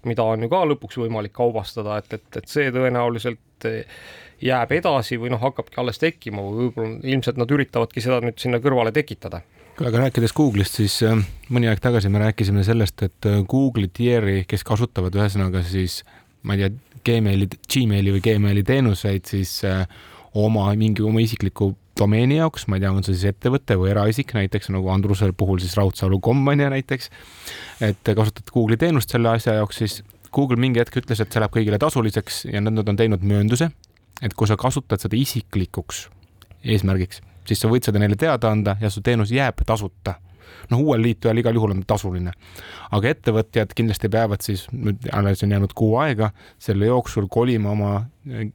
mida 0.08 0.26
on 0.26 0.48
ju 0.48 0.52
ka 0.52 0.66
lõpuks 0.72 1.02
võimalik 1.04 1.36
kaubastada, 1.36 2.00
et, 2.02 2.20
et, 2.20 2.28
et 2.42 2.50
see 2.50 2.72
tõenäoliselt 2.74 3.44
jääb 4.42 4.72
edasi 4.76 5.18
või 5.22 5.32
noh, 5.34 5.42
hakkabki 5.42 5.80
alles 5.82 6.02
tekkima 6.02 6.44
või 6.44 6.68
võib-olla 6.68 7.12
ilmselt 7.14 7.40
nad 7.42 7.52
üritavadki 7.54 8.04
seda 8.04 8.22
nüüd 8.26 8.40
sinna 8.42 8.62
kõrvale 8.64 8.94
tekitada. 8.96 9.42
Kuule, 9.78 9.92
aga 9.92 10.06
rääkides 10.06 10.34
Google'ist, 10.36 10.78
siis 10.82 10.98
äh, 11.08 11.20
mõni 11.54 11.70
aeg 11.72 11.82
tagasi 11.84 12.10
me 12.12 12.22
rääkisime 12.22 12.66
sellest, 12.68 13.04
et 13.06 13.30
äh, 13.30 13.42
Google'i 13.48 13.92
tier'i, 13.94 14.42
kes 14.50 14.66
kasutavad 14.68 15.16
ühesõnaga 15.16 15.64
siis 15.68 16.02
ma 16.44 16.58
ei 16.58 16.66
tea, 16.66 16.74
Gmaili, 17.02 17.48
Gmaili 17.66 18.12
või 18.14 18.24
Gmaili 18.26 18.64
teenuseid 18.66 19.30
siis 19.30 19.56
äh, 19.66 19.86
oma 20.38 20.68
mingi 20.78 21.06
oma 21.06 21.22
isikliku 21.24 21.72
domeeni 21.98 22.38
jaoks, 22.38 22.68
ma 22.70 22.78
ei 22.78 22.84
tea, 22.84 22.92
on 22.94 23.06
see 23.06 23.16
siis 23.16 23.32
ettevõte 23.34 23.78
või 23.80 23.92
eraisik, 23.94 24.34
näiteks 24.38 24.72
nagu 24.74 24.90
Andruse 24.94 25.32
puhul 25.38 25.60
siis 25.62 25.76
raudsalu.com 25.78 26.48
on 26.48 26.64
ju 26.64 26.70
näiteks, 26.74 27.12
et 27.88 28.12
kasutad 28.16 28.54
Google'i 28.54 28.80
teenust 28.82 29.14
selle 29.14 29.34
asja 29.34 29.58
jaoks, 29.60 29.82
siis 29.84 30.02
Google 30.34 30.60
mingi 30.62 30.80
hetk 30.82 31.02
ütles, 31.02 31.20
et 31.20 31.32
see 31.32 31.42
läheb 31.44 31.54
kõigile 31.54 31.80
tasuliseks 31.82 32.46
ja 32.52 32.62
nad 32.64 32.88
on 32.88 33.00
teinud 33.00 33.24
möönduse, 33.28 33.72
et 34.22 34.36
kui 34.38 34.48
sa 34.48 34.58
kasutad 34.60 35.04
seda 35.04 35.18
isiklikuks 35.20 36.06
eesmärgiks, 36.64 37.22
siis 37.48 37.62
sa 37.62 37.72
võid 37.72 37.88
seda 37.88 38.02
neile 38.02 38.18
teada 38.20 38.52
anda 38.52 38.78
ja 38.82 38.92
su 38.94 39.02
teenus 39.02 39.34
jääb 39.34 39.64
tasuta. 39.66 40.20
noh, 40.70 40.80
uuel 40.80 41.02
liitujal 41.02 41.38
igal 41.38 41.56
juhul 41.56 41.72
on 41.74 41.82
tasuline, 41.88 42.32
aga 42.92 43.10
ettevõtjad 43.10 43.72
kindlasti 43.76 44.10
peavad 44.12 44.44
siis, 44.44 44.68
nüüd 44.72 45.08
alles 45.12 45.44
on 45.44 45.52
jäänud 45.52 45.74
kuu 45.76 45.96
aega, 46.00 46.32
selle 46.60 46.86
jooksul 46.86 47.28
kolima 47.32 47.72
oma 47.72 47.94
eh, 48.30 48.52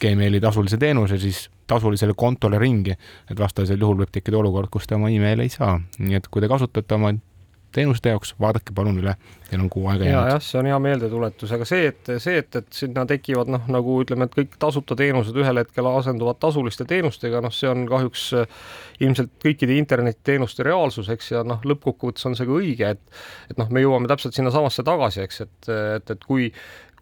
Gmaili 0.00 0.40
tasulise 0.40 0.78
teenuse 0.78 1.18
siis 1.18 1.48
tasulisele 1.66 2.14
kontole 2.16 2.58
ringi, 2.58 2.96
et 3.30 3.38
vastasel 3.38 3.80
juhul 3.80 4.02
võib 4.02 4.12
tekkida 4.14 4.38
olukord, 4.38 4.70
kus 4.70 4.86
te 4.86 4.96
oma 4.96 5.10
emaili 5.10 5.46
ei 5.46 5.52
saa, 5.52 5.76
nii 5.98 6.18
et 6.18 6.30
kui 6.30 6.42
te 6.42 6.48
kasutate 6.50 6.96
oma 6.96 7.12
teenuste 7.74 8.12
jaoks, 8.12 8.34
vaadake 8.40 8.74
palun 8.74 8.98
üle, 9.00 9.14
teil 9.48 9.62
on 9.62 9.70
kuu 9.72 9.86
aega 9.90 10.06
jäänud. 10.06 10.30
jah, 10.32 10.42
see 10.44 10.58
on 10.60 10.68
hea 10.70 10.78
meeldetuletus, 10.82 11.52
aga 11.56 11.66
see, 11.68 11.86
et 11.90 12.10
see, 12.22 12.36
et, 12.42 12.58
et 12.60 12.68
sinna 12.74 13.04
tekivad 13.08 13.50
noh, 13.52 13.68
nagu 13.70 13.96
ütleme, 14.04 14.26
et 14.26 14.36
kõik 14.36 14.56
tasuta 14.62 14.96
teenused 14.98 15.36
ühel 15.38 15.62
hetkel 15.62 15.88
asenduvad 15.90 16.40
tasuliste 16.42 16.86
teenustega, 16.90 17.42
noh, 17.44 17.54
see 17.54 17.70
on 17.70 17.86
kahjuks 17.90 18.26
äh, 18.40 18.60
ilmselt 19.06 19.32
kõikide 19.44 19.78
internetiteenuste 19.80 20.66
reaalsus, 20.66 21.10
eks, 21.14 21.32
ja 21.36 21.44
noh, 21.46 21.62
lõppkokkuvõttes 21.66 22.28
on 22.30 22.38
see 22.38 22.48
ka 22.48 22.58
õige, 22.58 22.94
et 22.96 23.20
et 23.50 23.58
noh, 23.58 23.70
me 23.72 23.82
jõuame 23.82 24.10
täpselt 24.10 24.36
sinnasamasse 24.36 24.84
tagasi, 24.86 25.24
eks, 25.26 25.42
et, 25.46 25.72
et, 25.98 26.14
et 26.16 26.26
kui 26.26 26.50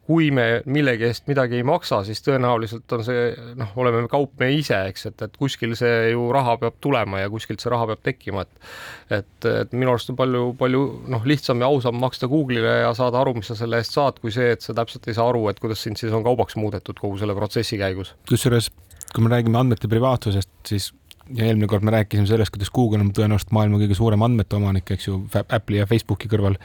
kui 0.09 0.31
me 0.33 0.63
millegi 0.65 1.05
eest 1.05 1.27
midagi 1.29 1.59
ei 1.59 1.65
maksa, 1.69 2.01
siis 2.07 2.23
tõenäoliselt 2.25 2.93
on 2.97 3.03
see 3.05 3.25
noh, 3.61 3.75
oleme 3.77 4.01
me 4.07 4.09
kaup 4.09 4.41
me 4.41 4.49
ise, 4.57 4.79
eks, 4.89 5.05
et, 5.11 5.25
et 5.27 5.35
kuskil 5.37 5.75
see 5.77 6.15
ju 6.15 6.31
raha 6.33 6.55
peab 6.63 6.79
tulema 6.85 7.21
ja 7.21 7.29
kuskilt 7.33 7.61
see 7.61 7.73
raha 7.73 7.91
peab 7.91 8.07
tekkima, 8.09 8.47
et 8.47 9.19
et, 9.19 9.49
et 9.51 9.75
minu 9.77 9.93
arust 9.93 10.09
on 10.13 10.17
palju, 10.17 10.45
palju 10.61 10.85
noh, 11.13 11.27
lihtsam 11.29 11.61
ja 11.61 11.69
ausam 11.69 12.01
maksta 12.01 12.29
Google'ile 12.31 12.79
ja 12.87 12.95
saada 12.97 13.21
aru, 13.21 13.37
mis 13.37 13.51
sa 13.53 13.57
selle 13.59 13.83
eest 13.83 13.97
saad, 13.97 14.23
kui 14.23 14.33
see, 14.33 14.55
et 14.57 14.65
sa 14.65 14.73
täpselt 14.77 15.11
ei 15.11 15.17
saa 15.19 15.29
aru, 15.29 15.45
et 15.53 15.61
kuidas 15.61 15.85
sind 15.85 16.01
siis 16.01 16.15
on 16.17 16.25
kaubaks 16.25 16.57
muudetud 16.57 16.97
kogu 17.01 17.21
selle 17.21 17.37
protsessi 17.37 17.77
käigus. 17.81 18.15
kusjuures, 18.33 18.71
kui 19.13 19.27
me 19.27 19.35
räägime 19.35 19.61
andmete 19.61 19.93
privaatsusest, 19.93 20.55
siis 20.73 20.89
ja 21.37 21.45
eelmine 21.45 21.69
kord 21.69 21.85
me 21.85 21.93
rääkisime 21.93 22.29
sellest, 22.31 22.55
kuidas 22.55 22.73
Google 22.73 23.05
on 23.05 23.13
tõenäoliselt 23.13 23.53
maailma 23.53 23.81
kõige 23.83 23.97
suurem 23.99 24.25
andmete 24.25 24.57
omanik, 24.57 24.97
eks 24.97 25.11
ju, 25.11 25.21
Apple'i 25.45 25.83
ja 25.83 25.89
Facebooki 25.89 26.33
kõrval. 26.33 26.57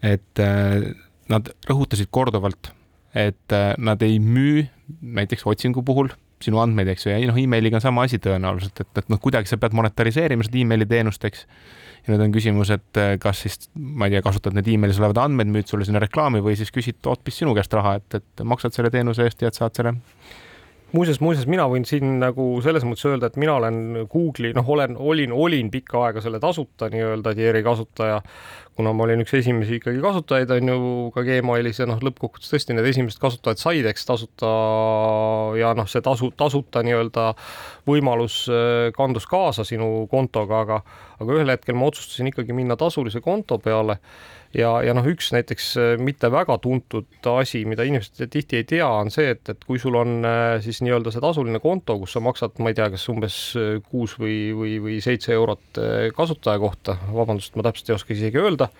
et 0.00 0.40
äh, 0.40 0.94
nad 1.30 1.50
rõhutasid 1.68 2.10
korduvalt, 2.12 2.72
et 3.16 3.54
äh, 3.54 3.72
nad 3.78 4.02
ei 4.06 4.18
müü 4.22 4.66
näiteks 5.00 5.46
otsingu 5.50 5.84
puhul 5.86 6.10
sinu 6.40 6.60
andmeid, 6.62 6.88
eks 6.88 7.04
ju, 7.04 7.12
ja 7.12 7.28
noh, 7.28 7.36
emailiga 7.36 7.76
on 7.76 7.84
sama 7.84 8.06
asi 8.06 8.20
tõenäoliselt, 8.22 8.80
et, 8.80 8.90
et 9.02 9.10
noh, 9.12 9.20
kuidagi 9.20 9.50
sa 9.50 9.58
pead 9.60 9.74
monetariseerima 9.76 10.46
seda 10.46 10.60
emaili 10.62 10.86
teenust, 10.88 11.24
eks. 11.28 11.42
ja 12.06 12.14
nüüd 12.14 12.24
on 12.24 12.34
küsimus, 12.34 12.72
et 12.72 13.00
äh, 13.00 13.12
kas 13.20 13.42
siis, 13.44 13.68
ma 13.74 14.08
ei 14.08 14.16
tea, 14.16 14.24
kasutad 14.24 14.56
need 14.56 14.70
emailis 14.72 15.00
olevad 15.02 15.20
andmed, 15.26 15.50
müüd 15.52 15.68
sulle 15.68 15.88
sinna 15.88 16.00
reklaami 16.02 16.40
või 16.44 16.56
siis 16.58 16.72
küsid 16.72 17.00
hoopis 17.04 17.42
sinu 17.42 17.52
käest 17.58 17.76
raha, 17.76 17.98
et, 18.00 18.20
et 18.20 18.44
maksad 18.46 18.76
selle 18.76 18.92
teenuse 18.94 19.26
eest 19.26 19.44
ja 19.44 19.52
et 19.52 19.58
saad 19.58 19.76
selle 19.76 19.98
muuseas, 20.92 21.20
muuseas, 21.22 21.46
mina 21.50 21.66
võin 21.70 21.84
siin 21.88 22.18
nagu 22.20 22.46
selles 22.64 22.84
mõttes 22.86 23.06
öelda, 23.08 23.30
et 23.30 23.38
mina 23.40 23.56
olen 23.58 24.06
Google'i, 24.10 24.54
noh, 24.56 24.66
olen, 24.74 24.96
olin, 24.98 25.32
olin 25.32 25.70
pikka 25.72 26.04
aega 26.06 26.22
selle 26.24 26.40
tasuta 26.42 26.90
nii-öelda 26.92 27.34
Tieri 27.38 27.62
kasutaja, 27.66 28.20
kuna 28.78 28.92
ma 28.96 29.04
olin 29.06 29.22
üks 29.24 29.34
esimesi 29.38 29.78
ikkagi 29.78 30.00
kasutajaid, 30.02 30.54
on 30.56 30.72
ju, 30.72 30.80
ka 31.14 31.24
Gmailis 31.26 31.82
ja 31.82 31.88
noh, 31.90 32.00
lõppkokkuvõttes 32.06 32.52
tõesti 32.54 32.76
need 32.76 32.88
esimesed 32.90 33.20
kasutajad 33.22 33.62
said, 33.62 33.90
eks 33.90 34.08
tasuta 34.08 34.50
ja 35.60 35.74
noh, 35.78 35.88
see 35.90 36.02
tasu, 36.06 36.32
tasuta 36.38 36.84
nii-öelda 36.86 37.30
võimalus 37.90 38.42
äh, 38.50 38.90
kandus 38.96 39.28
kaasa 39.30 39.66
sinu 39.68 40.08
kontoga, 40.10 40.64
aga 40.66 40.82
aga 41.20 41.36
ühel 41.36 41.52
hetkel 41.52 41.76
ma 41.76 41.90
otsustasin 41.90 42.30
ikkagi 42.30 42.54
minna 42.56 42.78
tasulise 42.80 43.20
konto 43.24 43.58
peale 43.60 43.98
ja, 44.56 44.70
ja 44.84 44.94
noh, 44.96 45.06
üks 45.10 45.30
näiteks 45.34 45.68
äh, 45.78 45.92
mitte 46.02 46.30
väga 46.32 46.56
tuntud 46.62 47.28
asi, 47.32 47.62
mida 47.68 47.84
inimesed 47.86 48.30
tihti 48.32 48.60
ei 48.60 48.66
tea, 48.68 48.88
on 48.88 49.12
see, 49.14 49.30
et, 49.34 49.42
et 49.52 49.62
kui 49.66 49.80
sul 49.82 49.98
on 50.00 50.26
äh, 50.26 50.56
siis 50.64 50.82
nii-öelda 50.84 51.12
see 51.14 51.22
tasuline 51.22 51.62
konto, 51.62 51.98
kus 52.00 52.16
sa 52.16 52.24
maksad, 52.24 52.58
ma 52.62 52.72
ei 52.72 52.78
tea, 52.78 52.90
kas 52.94 53.06
umbes 53.12 53.38
äh, 53.58 53.72
kuus 53.90 54.16
või, 54.20 54.38
või, 54.56 54.76
või 54.82 54.98
seitse 55.04 55.34
eurot 55.36 55.80
kasutaja 56.16 56.60
kohta, 56.62 56.98
vabandust, 57.14 57.56
ma 57.56 57.66
täpselt 57.66 57.90
ei 57.90 57.96
oska 57.96 58.14
isegi 58.16 58.40
öelda, 58.40 58.70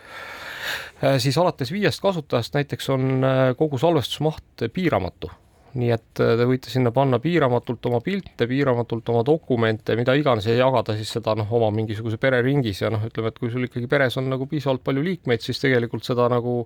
siis 1.23 1.39
alates 1.41 1.71
viiest 1.73 2.03
kasutajast 2.05 2.55
näiteks 2.59 2.91
on 2.93 3.25
kogu 3.59 3.79
salvestusmaht 3.81 4.67
piiramatu 4.75 5.31
nii 5.79 5.91
et 5.95 6.23
äh, 6.23 6.33
te 6.39 6.47
võite 6.49 6.73
sinna 6.73 6.93
panna 6.95 7.21
piiramatult 7.23 7.87
oma 7.91 8.01
pilte, 8.05 8.47
piiramatult 8.51 9.09
oma 9.13 9.23
dokumente, 9.27 9.97
mida 9.99 10.15
iganes 10.19 10.49
ja 10.49 10.57
jagada 10.59 10.97
siis 10.99 11.13
seda 11.17 11.37
noh, 11.39 11.51
oma 11.59 11.71
mingisuguse 11.75 12.19
pereringis 12.21 12.83
ja 12.83 12.91
noh, 12.93 13.05
ütleme, 13.07 13.31
et 13.31 13.39
kui 13.41 13.53
sul 13.53 13.69
ikkagi 13.69 13.91
peres 13.91 14.19
on 14.21 14.31
nagu 14.33 14.49
piisavalt 14.51 14.83
palju 14.87 15.05
liikmeid, 15.07 15.45
siis 15.45 15.63
tegelikult 15.63 16.07
seda 16.07 16.29
nagu 16.33 16.61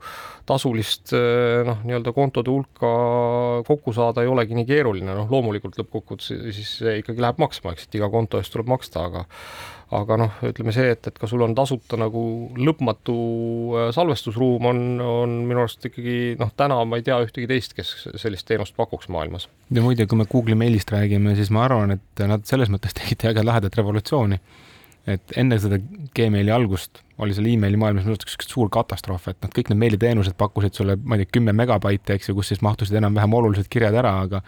tasulist 0.49 1.14
äh, 1.16 1.62
noh, 1.68 1.84
nii-öelda 1.84 2.14
kontode 2.16 2.52
hulka 2.54 2.94
kokku 3.68 3.94
saada 3.96 4.25
ei 4.25 4.32
olegi 4.32 4.56
nii 4.58 4.68
keeruline, 4.68 5.12
noh 5.14 5.30
loomulikult 5.30 5.78
lõppkokkuvõttes 5.80 6.32
siis 6.56 6.76
see 6.80 6.99
ikkagi 7.02 7.25
läheb 7.25 7.40
maksma, 7.42 7.75
eks, 7.75 7.88
et 7.88 8.00
iga 8.00 8.11
konto 8.12 8.40
eest 8.40 8.54
tuleb 8.54 8.70
maksta, 8.73 9.08
aga 9.11 9.25
aga 9.93 10.17
noh, 10.19 10.37
ütleme 10.49 10.73
see, 10.75 10.95
et, 10.95 11.07
et 11.11 11.19
ka 11.21 11.29
sul 11.29 11.45
on 11.45 11.55
tasuta 11.57 11.99
nagu 12.00 12.23
lõpmatu 12.57 13.14
äh, 13.76 13.88
salvestusruum 13.95 14.69
on, 14.71 14.83
on 15.05 15.37
minu 15.49 15.64
arust 15.64 15.85
ikkagi 15.91 16.35
noh, 16.41 16.53
täna 16.57 16.79
ma 16.88 17.00
ei 17.00 17.07
tea 17.07 17.19
ühtegi 17.25 17.49
teist, 17.50 17.76
kes 17.76 17.93
sellist 18.21 18.49
teenust 18.49 18.76
pakuks 18.79 19.11
maailmas. 19.12 19.49
ja 19.71 19.85
muide, 19.85 20.09
kui 20.09 20.21
me 20.21 20.29
Google'i 20.31 20.59
meilist 20.59 20.93
räägime, 20.95 21.37
siis 21.38 21.53
ma 21.55 21.67
arvan, 21.69 21.99
et 21.99 22.25
nad 22.31 22.47
selles 22.49 22.73
mõttes 22.73 22.97
tegid 23.00 23.26
väga 23.29 23.45
lahedat 23.45 23.76
revolutsiooni. 23.81 24.41
et 25.11 25.35
enne 25.37 25.59
seda 25.61 25.76
Gmaili 26.17 26.53
algust 26.55 27.03
oli 27.21 27.35
seal 27.37 27.50
emaili 27.53 27.76
maailmas 27.76 28.07
minu 28.07 28.17
arust 28.17 28.25
üks 28.25 28.49
suur 28.49 28.71
katastroof, 28.73 29.29
et 29.29 29.43
nad 29.45 29.53
kõik 29.55 29.69
need 29.71 29.83
meiliteenused 29.83 30.37
pakkusid 30.41 30.75
sulle, 30.75 30.97
ma 30.97 31.19
ei 31.19 31.25
tea, 31.25 31.35
kümme 31.37 31.53
megabaiti, 31.53 32.17
eks 32.17 32.31
ju, 32.31 32.38
kus 32.38 32.55
siis 32.55 32.64
mahtusid 32.64 32.97
enam-vähem 32.99 33.37
olulised 33.37 33.69
kirjad 33.71 33.95
ära, 34.00 34.17
aga 34.25 34.41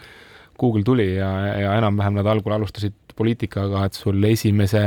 Google 0.59 0.83
tuli 0.83 1.09
ja, 1.15 1.29
ja 1.61 1.75
enam-vähem 1.77 2.17
nad 2.19 2.29
algul 2.29 2.55
alustasid 2.57 2.95
poliitikaga, 3.17 3.85
et 3.87 3.97
sul 3.97 4.23
esimese 4.29 4.83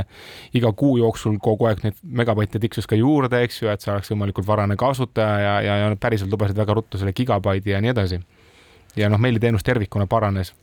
iga 0.54 0.70
kuu 0.72 0.96
jooksul 1.00 1.38
kogu 1.42 1.66
aeg 1.66 1.82
neid 1.84 1.98
megabaite 2.20 2.60
tiksus 2.62 2.86
ka 2.90 2.98
juurde, 2.98 3.42
eks 3.44 3.62
ju, 3.62 3.70
et 3.72 3.82
sa 3.82 3.96
oleks 3.96 4.12
võimalikult 4.12 4.46
varane 4.46 4.76
kasutaja 4.78 5.38
ja, 5.42 5.54
ja, 5.66 5.78
ja 5.82 5.96
päriselt 6.00 6.30
lubasid 6.30 6.58
väga 6.58 6.76
ruttu 6.78 7.00
selle 7.00 7.14
gigabaidi 7.16 7.74
ja 7.74 7.82
nii 7.82 7.94
edasi. 7.94 8.20
ja 8.96 9.10
noh, 9.10 9.18
meiliteenus 9.22 9.66
tervikuna 9.66 10.06
paranes 10.10 10.54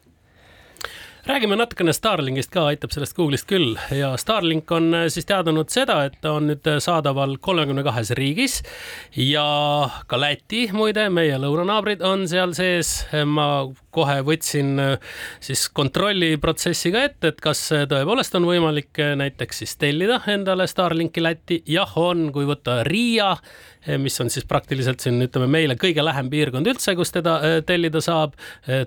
räägime 1.28 1.56
natukene 1.60 1.92
Starlinkist 1.94 2.52
ka, 2.54 2.62
aitab 2.72 2.94
sellest 2.94 3.16
Google'ist 3.18 3.48
küll 3.50 3.74
ja 3.92 4.14
Starlink 4.20 4.72
on 4.72 4.94
äh, 4.96 5.06
siis 5.12 5.26
teadanud 5.28 5.68
seda, 5.74 5.98
et 6.08 6.16
ta 6.24 6.32
on 6.38 6.48
nüüd 6.48 6.68
äh, 6.72 6.78
saadaval 6.84 7.34
kolmekümne 7.44 7.84
kahes 7.84 8.14
riigis 8.16 8.62
ja 9.20 9.44
ka 10.08 10.20
Läti 10.22 10.68
muide, 10.76 11.10
meie 11.12 11.36
lõunanaabrid 11.42 12.04
on 12.08 12.24
seal 12.32 12.54
sees. 12.56 12.92
ma 13.28 13.68
kohe 13.92 14.22
võtsin 14.24 14.80
äh, 14.80 15.18
siis 15.44 15.66
kontrolliprotsessi 15.76 16.94
ka 16.96 17.02
ette, 17.10 17.34
et 17.34 17.42
kas 17.44 17.66
tõepoolest 17.92 18.38
on 18.40 18.48
võimalik 18.48 19.02
näiteks 19.20 19.64
siis 19.64 19.76
tellida 19.82 20.22
endale 20.32 20.68
Starlinki 20.68 21.24
Lätti. 21.24 21.60
jah, 21.68 21.92
on, 22.00 22.30
kui 22.32 22.48
võtta 22.48 22.84
Riia 22.88 23.34
mis 24.00 24.16
on 24.24 24.32
siis 24.32 24.48
praktiliselt 24.48 25.04
siin 25.04 25.20
ütleme 25.28 25.48
meile 25.52 25.76
kõige 25.80 26.04
lähem 26.04 26.32
piirkond 26.32 26.68
üldse, 26.68 26.96
kus 26.96 27.12
teda 27.16 27.62
tellida 27.68 28.02
saab. 28.04 28.34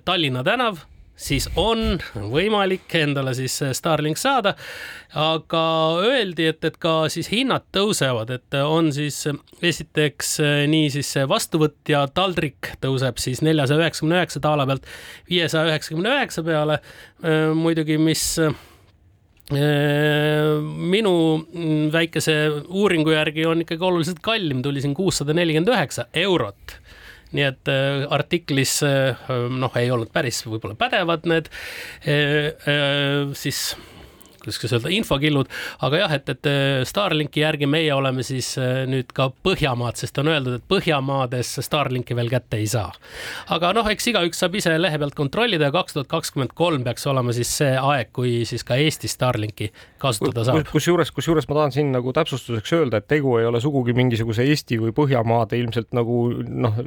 Tallinna 0.05 0.43
tänav 0.45 0.83
siis 1.21 1.49
on 1.61 1.99
võimalik 2.15 2.95
endale 3.01 3.35
siis 3.37 3.59
Starlink 3.77 4.19
saada. 4.21 4.55
aga 5.11 5.63
öeldi, 6.07 6.47
et, 6.53 6.65
et 6.65 6.77
ka 6.79 7.09
siis 7.11 7.29
hinnad 7.33 7.67
tõusevad, 7.75 8.31
et 8.31 8.57
on 8.63 8.93
siis 8.95 9.25
esiteks 9.63 10.37
nii 10.71 10.91
siis 10.95 11.13
see 11.17 11.27
vastuvõtja 11.29 12.05
taldrik 12.15 12.73
tõuseb 12.81 13.19
siis 13.19 13.43
neljasaja 13.43 13.83
üheksakümne 13.83 14.21
üheksa 14.21 14.43
daala 14.43 14.67
pealt 14.71 14.87
viiesaja 15.31 15.73
üheksakümne 15.73 16.17
üheksa 16.17 16.45
peale. 16.47 16.79
muidugi, 17.55 17.99
mis 17.99 18.25
minu 20.95 21.15
väikese 21.93 22.37
uuringu 22.69 23.11
järgi 23.11 23.47
on 23.51 23.65
ikkagi 23.65 23.85
oluliselt 23.85 24.23
kallim, 24.23 24.63
tuli 24.63 24.81
siin 24.81 24.95
kuussada 24.95 25.35
nelikümmend 25.35 25.75
üheksa 25.75 26.07
eurot 26.15 26.79
nii 27.37 27.47
et 27.47 27.71
äh, 27.71 28.05
artiklis 28.13 28.81
äh, 28.87 29.31
noh, 29.55 29.77
ei 29.79 29.91
olnud 29.95 30.11
päris 30.15 30.43
võib-olla 30.47 30.79
pädevad 30.79 31.29
need 31.31 31.51
äh, 32.09 32.51
siis 33.39 33.75
kuidas 34.43 34.75
öelda, 34.77 34.93
infokillud, 34.95 35.51
aga 35.87 36.03
jah, 36.03 36.15
et, 36.17 36.29
et 36.33 36.49
äh, 36.51 36.83
Starlinki 36.89 37.45
järgi 37.45 37.69
meie 37.71 37.93
oleme 37.95 38.25
siis 38.27 38.53
äh, 38.61 38.83
nüüd 38.91 39.13
ka 39.17 39.31
Põhjamaad, 39.45 39.99
sest 40.01 40.19
on 40.23 40.31
öeldud, 40.33 40.59
et 40.59 40.67
Põhjamaades 40.71 41.53
Starlinki 41.65 42.17
veel 42.19 42.31
kätte 42.33 42.61
ei 42.61 42.69
saa. 42.71 42.91
aga 43.55 43.73
noh, 43.77 43.89
eks 43.91 44.11
igaüks 44.13 44.43
saab 44.43 44.57
ise 44.59 44.75
lehe 44.79 45.01
pealt 45.01 45.17
kontrollida 45.19 45.69
ja 45.69 45.75
kaks 45.75 45.97
tuhat 45.97 46.11
kakskümmend 46.11 46.55
kolm 46.59 46.85
peaks 46.87 47.07
olema 47.11 47.35
siis 47.37 47.51
see 47.61 47.73
aeg, 47.77 48.13
kui 48.17 48.41
siis 48.49 48.65
ka 48.67 48.79
Eesti 48.81 49.11
Starlinki 49.11 49.71
kasutada 50.01 50.45
saab. 50.47 50.65
kusjuures, 50.71 51.13
kusjuures 51.15 51.49
ma 51.51 51.61
tahan 51.61 51.75
siin 51.75 51.93
nagu 51.95 52.15
täpsustuseks 52.17 52.75
öelda, 52.79 53.01
et 53.01 53.09
tegu 53.11 53.37
ei 53.41 53.49
ole 53.49 53.61
sugugi 53.63 53.95
mingisuguse 53.97 54.47
Eesti 54.49 54.81
või 54.81 54.95
Põhjamaade 54.97 55.59
ilmselt 55.61 55.93
nagu 55.97 56.23
noh, 56.41 56.81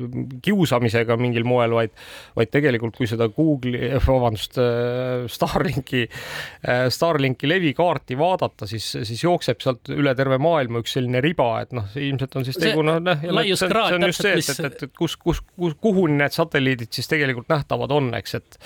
kiusamisega 0.45 1.17
mingil 1.22 1.45
moel, 1.48 1.75
vaid, 1.77 1.93
vaid 2.38 2.51
tegelikult, 2.53 2.98
kui 2.98 3.10
seda 3.10 3.29
Google'i, 3.33 3.93
vabandust, 4.03 4.60
äh, 4.62 5.25
Starlinki, 5.31 6.05
Starlinki 6.93 7.42
Starlinki 7.43 7.47
levikaarti 7.47 8.17
vaadata, 8.17 8.67
siis, 8.67 8.85
siis 9.03 9.23
jookseb 9.23 9.59
sealt 9.62 9.89
üle 9.91 10.13
terve 10.15 10.38
maailma 10.39 10.79
üks 10.79 10.95
selline 10.95 11.21
riba, 11.21 11.62
et 11.63 11.73
noh, 11.75 11.85
ilmselt 11.95 12.35
on 12.39 12.45
siis 12.45 12.57
tegu 12.59 12.83
noh, 12.83 13.00
noh, 13.03 13.19
see 13.19 13.67
on 13.97 14.07
just 14.07 14.23
see, 14.23 14.33
et, 14.33 14.59
et, 14.71 14.83
et, 14.88 14.93
kus, 14.95 15.17
kus, 15.17 15.41
kus, 15.57 15.75
kuhu 15.81 16.07
need 16.07 16.33
satelliidid 16.33 16.93
siis 16.93 17.09
tegelikult 17.12 17.50
nähtavad 17.51 17.91
on, 17.91 18.13
eks, 18.15 18.35
et 18.39 18.59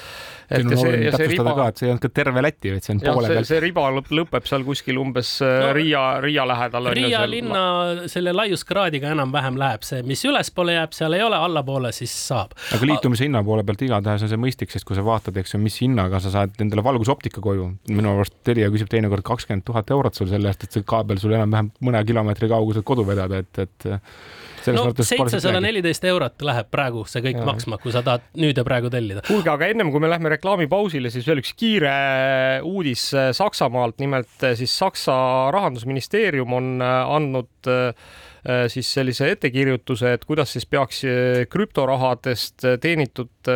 siin 0.47 0.67
on 0.67 0.77
oluline 0.77 1.11
täpsustada 1.11 1.51
riba... 1.51 1.55
ka, 1.57 1.67
et 1.67 1.81
see 1.81 1.87
ei 1.87 1.91
olnud 1.91 2.03
ka 2.03 2.11
terve 2.19 2.43
Läti, 2.45 2.71
vaid 2.73 2.85
see 2.85 2.93
on 2.95 3.01
poole 3.03 3.31
peal. 3.31 3.47
see 3.49 3.59
riba 3.63 3.85
lõp, 3.97 4.11
lõpeb 4.19 4.47
seal 4.49 4.65
kuskil 4.67 4.99
umbes 5.01 5.33
äh, 5.45 5.55
no, 5.63 5.73
Riia, 5.75 6.03
Riia 6.23 6.47
lähedal. 6.47 6.89
Riia 6.97 7.23
linna 7.29 7.63
selle 8.11 8.33
laiuskraadiga 8.37 9.11
enam-vähem 9.15 9.59
läheb 9.59 9.85
see, 9.87 10.03
mis 10.07 10.23
ülespoole 10.27 10.77
jääb, 10.77 10.95
seal 10.97 11.17
ei 11.17 11.25
ole, 11.25 11.39
allapoole 11.49 11.91
siis 11.95 12.13
saab. 12.27 12.55
aga 12.77 12.91
liitumise 12.93 13.27
hinna 13.27 13.43
poole 13.47 13.65
pealt 13.67 13.85
igatahes 13.87 14.25
on 14.27 14.33
see 14.33 14.41
mõistlik, 14.47 14.73
sest 14.73 14.87
kui 14.87 14.97
sa 14.97 15.05
vaatad, 15.07 15.37
eks 15.41 15.55
ju, 15.55 15.61
mis 15.63 15.79
hinnaga 15.83 16.21
sa 16.23 16.33
saad 16.33 16.55
endale 16.63 16.85
valgusoptika 16.87 17.43
koju, 17.43 17.69
minu 17.91 18.15
arust 18.15 18.39
Telia 18.47 18.69
küsib 18.71 18.89
teinekord 18.91 19.25
kakskümmend 19.27 19.65
tuhat 19.67 19.91
eurot 19.91 20.15
sul 20.15 20.29
selle 20.31 20.51
eest, 20.51 20.67
et 20.67 20.75
see 20.77 20.87
kaabel 20.87 21.19
sul 21.21 21.35
enam-vähem 21.35 21.73
mõne 21.83 22.03
kilomeetri 22.07 22.49
kauguselt 22.51 22.87
kodu 22.87 23.03
vedada, 23.07 23.41
et, 23.43 23.65
et 23.65 23.89
no 24.73 24.85
seitsesada 24.95 25.61
neliteist 25.63 26.05
eurot 26.07 26.43
läheb 26.45 26.69
praegu 26.71 27.03
see 27.09 27.23
kõik 27.25 27.39
ja. 27.39 27.45
maksma, 27.47 27.79
kui 27.81 27.93
sa 27.93 28.03
tahad 28.05 28.25
nüüd 28.39 28.57
ja 28.57 28.65
praegu 28.67 28.91
tellida. 28.93 29.23
kuulge, 29.27 29.51
aga 29.51 29.69
ennem 29.71 29.91
kui 29.93 30.03
me 30.03 30.09
lähme 30.11 30.31
reklaamipausile, 30.37 31.11
siis 31.13 31.27
veel 31.27 31.41
üks 31.41 31.53
kiire 31.57 31.91
uudis 32.65 33.09
äh, 33.17 33.31
Saksamaalt, 33.35 33.99
nimelt 34.03 34.45
äh, 34.45 34.55
siis 34.59 34.73
Saksa 34.77 35.17
rahandusministeerium 35.55 36.53
on 36.57 36.73
äh, 36.81 37.15
andnud 37.17 37.73
siis 38.71 38.87
sellise 38.95 39.27
ettekirjutuse, 39.33 40.13
et 40.15 40.21
kuidas 40.23 40.53
siis 40.55 40.63
peaks 40.69 41.01
krüptorahadest 41.51 42.63
teenitud 42.79 43.49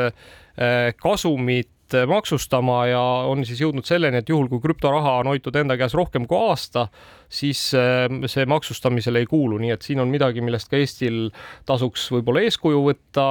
kasumit 0.99 1.69
Äh, 1.93 2.07
maksustama 2.07 2.85
ja 2.87 3.01
on 3.27 3.43
siis 3.45 3.59
jõudnud 3.61 3.87
selleni, 3.87 4.21
et 4.21 4.29
juhul 4.29 4.47
kui 4.51 4.61
krüptoraha 4.63 5.17
on 5.21 5.31
hoitud 5.31 5.55
enda 5.59 5.75
käes 5.79 5.95
rohkem 5.97 6.27
kui 6.29 6.39
aasta, 6.39 6.87
siis 7.31 7.71
äh, 7.75 8.07
see 8.31 8.45
maksustamisele 8.47 9.23
ei 9.23 9.27
kuulu, 9.29 9.59
nii 9.61 9.73
et 9.75 9.83
siin 9.83 9.99
on 10.03 10.11
midagi, 10.11 10.43
millest 10.43 10.71
ka 10.71 10.79
Eestil 10.79 11.29
tasuks 11.67 12.07
võib-olla 12.15 12.45
eeskuju 12.47 12.85
võtta, 12.85 13.25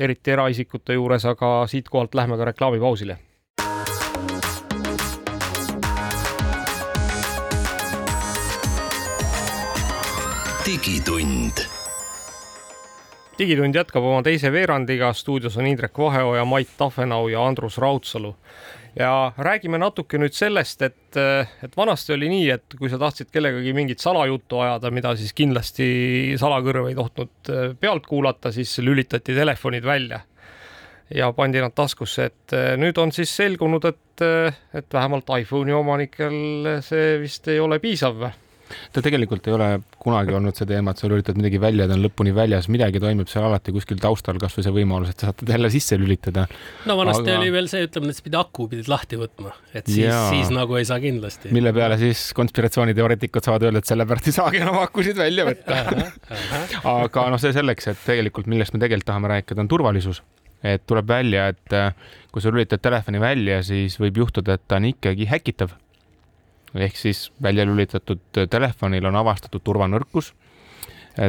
eriti 0.00 0.34
eraisikute 0.36 0.98
juures, 0.98 1.24
aga 1.28 1.64
siitkohalt 1.70 2.14
lähme 2.18 2.36
ka 2.36 2.50
reklaamipausile. 2.52 3.18
Digitund 10.68 11.77
digitund 13.38 13.76
jätkab 13.76 14.02
oma 14.02 14.22
teise 14.26 14.50
veerandiga, 14.52 15.12
stuudios 15.14 15.56
on 15.60 15.66
Indrek 15.70 15.98
Vaheoja, 15.98 16.44
Mait 16.48 16.70
Tafenau 16.78 17.28
ja 17.30 17.44
Andrus 17.46 17.78
Raudsalu. 17.78 18.34
ja 18.98 19.32
räägime 19.38 19.78
natuke 19.78 20.18
nüüd 20.18 20.34
sellest, 20.34 20.82
et, 20.82 21.16
et 21.62 21.76
vanasti 21.76 22.12
oli 22.16 22.28
nii, 22.32 22.48
et 22.50 22.74
kui 22.78 22.90
sa 22.90 22.98
tahtsid 22.98 23.28
kellegagi 23.30 23.72
mingit 23.76 24.02
salajuttu 24.02 24.58
ajada, 24.64 24.90
mida 24.90 25.12
siis 25.16 25.36
kindlasti 25.38 25.86
salakõrv 26.40 26.88
ei 26.88 26.96
tohtnud 26.98 27.52
äh, 27.52 27.76
pealt 27.78 28.08
kuulata, 28.10 28.50
siis 28.52 28.72
lülitati 28.82 29.36
telefonid 29.36 29.86
välja. 29.86 30.20
Ja 31.14 31.30
pandi 31.32 31.62
nad 31.62 31.76
taskusse, 31.78 32.26
et 32.32 32.56
äh, 32.56 32.72
nüüd 32.80 32.98
on 32.98 33.14
siis 33.14 33.30
selgunud, 33.36 33.86
et, 33.86 34.24
äh, 34.24 34.58
et 34.74 34.90
vähemalt 34.92 35.30
iPhone'i 35.38 35.76
omanikel 35.78 36.74
see 36.82 37.16
vist 37.22 37.46
ei 37.52 37.62
ole 37.62 37.78
piisav 37.84 38.30
ta 38.92 39.02
tegelikult 39.04 39.46
ei 39.48 39.54
ole 39.56 39.68
kunagi 39.98 40.34
olnud 40.36 40.56
see 40.58 40.68
teema, 40.68 40.92
et 40.92 41.02
sa 41.02 41.10
lülitad 41.10 41.38
midagi 41.38 41.60
välja, 41.62 41.88
ta 41.88 41.96
on 41.96 42.04
lõpuni 42.04 42.34
väljas, 42.36 42.68
midagi 42.72 43.00
toimub 43.02 43.30
seal 43.30 43.46
alati 43.48 43.74
kuskil 43.74 44.00
taustal, 44.02 44.38
kasvõi 44.40 44.66
see 44.66 44.74
võimalus, 44.74 45.12
et 45.12 45.22
sa 45.22 45.30
saad 45.30 45.40
teda 45.42 45.56
jälle 45.56 45.70
sisse 45.72 45.98
lülitada. 46.00 46.46
no 46.88 46.98
vanasti 47.00 47.26
Aga... 47.26 47.38
oli 47.40 47.52
veel 47.54 47.70
see, 47.70 47.84
ütleme, 47.88 48.12
et 48.12 48.18
sa 48.18 48.26
pidid 48.26 48.38
aku 48.40 48.68
pidid 48.72 48.90
lahti 48.92 49.20
võtma, 49.20 49.54
et 49.72 49.90
siis, 49.90 50.14
siis 50.32 50.52
nagu 50.54 50.78
ei 50.78 50.88
saa 50.88 51.00
kindlasti. 51.02 51.52
mille 51.54 51.72
peale 51.76 51.98
siis 52.00 52.28
konspiratsiooniteoreetikud 52.38 53.48
saavad 53.48 53.68
öelda, 53.68 53.82
et 53.82 53.92
sellepärast 53.92 54.30
ei 54.30 54.38
saagi 54.38 54.62
enam 54.64 54.80
akusid 54.82 55.18
välja 55.18 55.46
võtta. 55.48 55.82
Aga 56.88 57.28
noh, 57.32 57.40
see 57.40 57.54
selleks, 57.56 57.90
et 57.92 58.04
tegelikult 58.06 58.48
millest 58.50 58.74
me 58.74 58.82
tegelikult 58.82 59.08
tahame 59.12 59.32
rääkida, 59.32 59.62
on 59.64 59.70
turvalisus. 59.70 60.22
Et 60.66 60.82
tuleb 60.90 61.06
välja, 61.06 61.44
et 61.52 61.74
äh, 61.76 61.92
kui 62.34 62.42
sa 62.42 62.50
lülitad 62.50 62.82
telefoni 62.82 63.20
välja, 63.22 63.60
siis 63.62 63.94
võib 64.00 64.24
juhtuda, 64.24 64.56
et 64.58 64.64
ta 64.66 64.80
on 64.80 64.88
ikkagi 64.90 65.28
häkitav 65.30 65.76
ehk 66.74 66.96
siis 66.96 67.28
välja 67.42 67.66
lülitatud 67.66 68.20
telefonil 68.50 69.06
on 69.08 69.16
avastatud 69.16 69.64
turvanõrkus. 69.64 70.32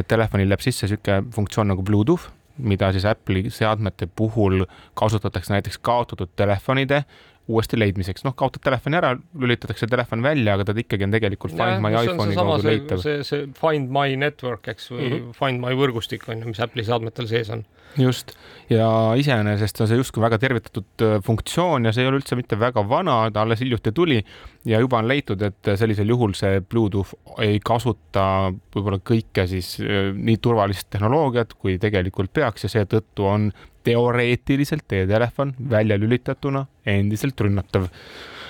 Telefonil 0.08 0.48
läheb 0.50 0.62
sisse 0.62 0.86
niisugune 0.86 1.32
funktsioon 1.34 1.72
nagu 1.72 1.82
Bluetooth, 1.82 2.28
mida 2.58 2.92
siis 2.92 3.06
Apple'i 3.08 3.50
seadmete 3.50 4.06
puhul 4.06 4.64
kasutatakse 4.94 5.52
näiteks 5.54 5.78
kaotatud 5.82 6.30
telefonide 6.36 7.04
uuesti 7.50 7.78
leidmiseks, 7.78 8.24
noh, 8.26 8.34
kaotad 8.38 8.62
telefoni 8.62 8.98
ära, 9.00 9.14
lülitatakse 9.42 9.88
telefon 9.90 10.22
välja, 10.22 10.54
aga 10.54 10.68
ta 10.68 10.74
ikkagi 10.76 11.06
on 11.06 11.14
tegelikult 11.14 11.56
Find 11.56 11.78
ja, 11.78 11.80
My 11.82 11.94
iPhone'i 11.98 12.38
kaudu 12.38 12.68
leitav. 12.68 13.02
see, 13.02 13.24
see 13.26 13.48
Find 13.58 13.90
My 13.94 14.16
network, 14.20 14.68
eks, 14.70 14.90
või 14.92 15.02
mm 15.02 15.12
-hmm. 15.16 15.36
Find 15.38 15.64
My 15.64 15.74
võrgustik 15.78 16.28
on 16.28 16.44
ju, 16.44 16.52
mis 16.52 16.62
Apple'i 16.62 16.86
seadmetel 16.86 17.30
sees 17.30 17.50
on 17.50 17.64
just, 17.98 18.34
ja 18.70 18.86
iseenesest 19.18 19.80
on 19.80 19.88
see 19.90 19.98
justkui 19.98 20.22
väga 20.22 20.38
tervitatud 20.38 21.04
äh, 21.04 21.16
funktsioon 21.26 21.88
ja 21.88 21.92
see 21.92 22.04
ei 22.04 22.10
ole 22.10 22.20
üldse 22.20 22.38
mitte 22.38 22.58
väga 22.60 22.84
vana, 22.88 23.30
ta 23.34 23.42
alles 23.42 23.60
hiljuti 23.64 23.92
tuli 23.92 24.20
ja 24.68 24.80
juba 24.80 25.00
on 25.00 25.08
leitud, 25.08 25.42
et 25.42 25.72
sellisel 25.80 26.08
juhul 26.08 26.34
see 26.38 26.60
Bluetooth 26.60 27.14
ei 27.42 27.58
kasuta 27.64 28.52
võib-olla 28.74 29.00
kõike 29.02 29.46
siis 29.50 29.74
äh, 29.82 30.12
nii 30.14 30.38
turvalist 30.42 30.90
tehnoloogiat, 30.90 31.54
kui 31.58 31.78
tegelikult 31.82 32.32
peaks 32.32 32.68
ja 32.68 32.72
seetõttu 32.76 33.26
on 33.26 33.50
teoreetiliselt 33.86 34.86
teie 34.88 35.06
telefon 35.08 35.54
välja 35.70 35.98
lülitatuna 36.00 36.66
endiselt 36.86 37.40
rünnatav 37.40 37.88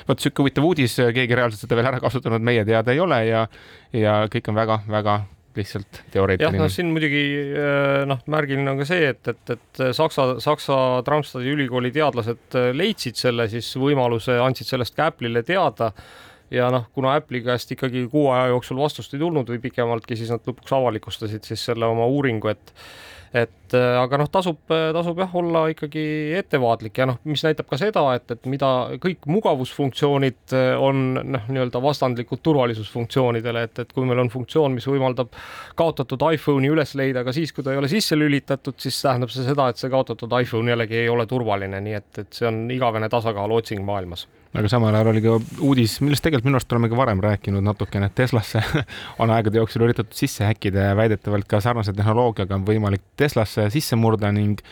vot 0.08 0.22
sihuke 0.22 0.44
huvitav 0.44 0.66
uudis, 0.66 0.96
keegi 1.14 1.36
reaalselt 1.36 1.64
seda 1.64 1.78
veel 1.78 1.90
ära 1.92 2.00
kasutanud 2.02 2.42
meie 2.44 2.64
teada 2.68 2.94
ei 2.94 3.02
ole 3.02 3.20
ja, 3.28 3.44
ja 3.96 4.16
kõik 4.32 4.50
on 4.50 4.58
väga-väga 4.58 5.20
lihtsalt 5.56 6.02
teoreetiline. 6.14 6.56
jah, 6.56 6.62
noh, 6.62 6.70
siin 6.70 6.90
muidugi 6.94 7.22
äh, 7.58 8.02
noh, 8.08 8.20
märgiline 8.30 8.70
on 8.70 8.80
ka 8.80 8.86
see, 8.88 9.10
et, 9.10 9.22
et, 9.32 9.54
et 9.56 9.82
Saksa, 9.96 10.32
Saksa 10.42 10.78
Darmstadti 11.06 11.52
ülikooli 11.52 11.92
teadlased 11.94 12.58
äh, 12.58 12.70
leidsid 12.76 13.18
selle 13.18 13.48
siis 13.50 13.70
võimaluse, 13.80 14.38
andsid 14.42 14.70
sellest 14.70 14.96
ka 14.98 15.10
Apple'ile 15.10 15.42
teada 15.46 15.90
ja 16.54 16.70
noh, 16.72 16.86
kuna 16.94 17.16
Apple'i 17.18 17.42
käest 17.46 17.74
ikkagi 17.74 18.06
kuu 18.12 18.28
aja 18.34 18.50
jooksul 18.54 18.78
vastust 18.80 19.14
ei 19.14 19.22
tulnud 19.22 19.50
või 19.50 19.62
pikemaltki, 19.62 20.18
siis 20.18 20.32
nad 20.34 20.46
lõpuks 20.46 20.74
avalikustasid 20.76 21.46
siis 21.46 21.66
selle 21.70 21.90
oma 21.90 22.06
uuringu, 22.10 22.50
et 22.52 22.74
et 23.30 23.74
äh, 23.78 23.96
aga 24.00 24.18
noh, 24.18 24.28
tasub, 24.32 24.58
tasub 24.66 25.20
jah, 25.22 25.34
olla 25.38 25.64
ikkagi 25.70 26.02
ettevaatlik 26.40 26.98
ja 26.98 27.06
noh, 27.12 27.20
mis 27.30 27.44
näitab 27.46 27.68
ka 27.70 27.78
seda, 27.78 28.02
et, 28.18 28.26
et 28.34 28.48
mida 28.50 28.70
kõik 29.02 29.28
mugavusfunktsioonid 29.30 30.56
äh, 30.58 30.72
on 30.82 31.04
noh, 31.36 31.46
nii-öelda 31.46 31.82
vastandlikud 31.84 32.42
turvalisusfunktsioonidele, 32.46 33.62
et, 33.68 33.84
et 33.84 33.94
kui 33.94 34.08
meil 34.08 34.24
on 34.24 34.32
funktsioon, 34.32 34.74
mis 34.74 34.88
võimaldab 34.90 35.30
kaotatud 35.78 36.26
iPhone'i 36.34 36.72
üles 36.74 36.96
leida 36.98 37.22
ka 37.26 37.34
siis, 37.36 37.54
kui 37.54 37.66
ta 37.66 37.74
ei 37.74 37.80
ole 37.82 37.92
sisse 37.92 38.18
lülitatud, 38.18 38.80
siis 38.82 38.98
tähendab 39.06 39.30
see 39.30 39.46
seda, 39.46 39.70
et 39.70 39.78
see 39.78 39.92
kaotatud 39.92 40.34
iPhone 40.40 40.74
jällegi 40.74 41.04
ei 41.04 41.08
ole 41.12 41.28
turvaline, 41.30 41.82
nii 41.86 41.98
et, 42.02 42.12
et 42.24 42.34
see 42.34 42.50
on 42.50 42.64
igavene 42.74 43.12
tasakaaluotsing 43.12 43.86
maailmas 43.86 44.26
aga 44.54 44.70
samal 44.70 44.94
ajal 44.94 45.12
oli 45.12 45.22
ka 45.24 45.36
uudis, 45.62 45.98
millest 46.02 46.24
tegelikult 46.24 46.48
minu 46.48 46.58
arust 46.58 46.72
oleme 46.74 46.90
ka 46.90 46.98
varem 46.98 47.20
rääkinud 47.22 47.64
natukene, 47.64 48.08
et 48.10 48.16
Teslasse 48.18 48.62
on 49.22 49.30
aegade 49.30 49.60
jooksul 49.60 49.86
üritatud 49.86 50.16
sisse 50.16 50.46
häkkida 50.48 50.90
ja 50.90 50.96
väidetavalt 50.98 51.46
ka 51.50 51.60
sarnase 51.62 51.94
tehnoloogiaga 51.96 52.58
on 52.58 52.64
võimalik 52.66 53.04
Teslasse 53.20 53.68
sisse 53.70 53.98
murda 54.00 54.32
ning 54.34 54.62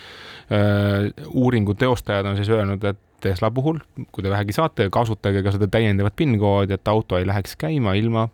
öö, 0.51 1.11
uuringu 1.29 1.77
teostajad 1.79 2.27
on 2.27 2.41
siis 2.41 2.51
öelnud, 2.51 2.85
et 2.91 2.99
Tesla 3.23 3.51
puhul, 3.51 3.81
kui 4.15 4.23
te 4.23 4.31
vähegi 4.31 4.55
saate, 4.55 4.89
kasutage 4.95 5.43
ka 5.43 5.55
seda 5.55 5.67
täiendavat 5.71 6.15
PIN 6.19 6.37
koodi, 6.39 6.75
et 6.75 6.91
auto 6.91 7.19
ei 7.19 7.27
läheks 7.27 7.57
käima 7.59 7.95
ilma 7.99 8.29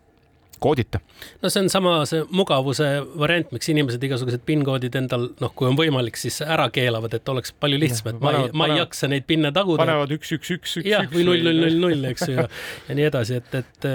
koodita. 0.65 1.01
no 1.41 1.51
see 1.51 1.63
on 1.63 1.71
sama 1.73 1.95
see 2.09 2.25
mugavuse 2.35 2.89
variant, 3.21 3.53
miks 3.55 3.69
inimesed 3.71 4.03
igasugused 4.09 4.43
PIN-koodid 4.47 4.97
endal 4.99 5.29
noh, 5.41 5.53
kui 5.55 5.69
on 5.69 5.77
võimalik, 5.79 6.19
siis 6.19 6.41
ära 6.43 6.67
keelavad, 6.73 7.15
et 7.17 7.33
oleks 7.33 7.55
palju 7.61 7.79
lihtsam, 7.81 8.13
et 8.13 8.23
ma 8.23 8.35
ei, 8.39 8.51
ma 8.57 8.69
ei 8.71 8.79
jaksa 8.81 9.09
neid 9.11 9.27
PIN-e 9.29 9.53
taguda. 9.55 9.83
panevad 9.85 10.15
üks, 10.17 10.35
üks, 10.37 10.53
üks, 10.57 10.77
üks. 10.81 10.89
jah, 10.89 11.07
või 11.11 11.27
null, 11.29 11.43
null, 11.45 11.65
null, 11.65 11.81
null, 11.87 12.07
eks 12.11 12.29
ju, 12.29 12.39
ja, 12.41 12.47
ja 12.89 12.97
nii 12.99 13.09
edasi, 13.09 13.41
et, 13.41 13.59
et, 13.61 13.91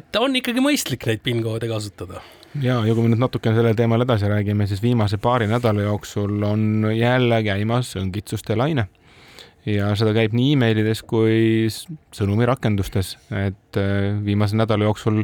et 0.00 0.20
on 0.20 0.36
ikkagi 0.40 0.64
mõistlik 0.64 1.08
neid 1.10 1.24
PIN-koode 1.26 1.70
kasutada 1.70 2.22
ja, 2.58 2.80
ja 2.82 2.94
kui 2.94 3.04
me 3.04 3.12
nüüd 3.12 3.22
natukene 3.22 3.58
sellel 3.58 3.76
teemal 3.78 4.06
edasi 4.06 4.30
räägime, 4.30 4.66
siis 4.70 4.82
viimase 4.82 5.20
paari 5.22 5.46
nädala 5.50 5.84
jooksul 5.86 6.40
on 6.46 6.88
jälle 6.96 7.42
käimas 7.46 7.94
õngitsuste 8.00 8.56
laine 8.58 8.88
ja 9.68 9.90
seda 9.98 10.14
käib 10.16 10.34
nii 10.36 10.54
emailides 10.56 11.02
kui 11.08 11.68
sõnumirakendustes, 12.16 13.16
et 13.46 13.80
äh, 13.80 14.12
viimase 14.24 14.58
nädala 14.58 14.88
jooksul 14.88 15.22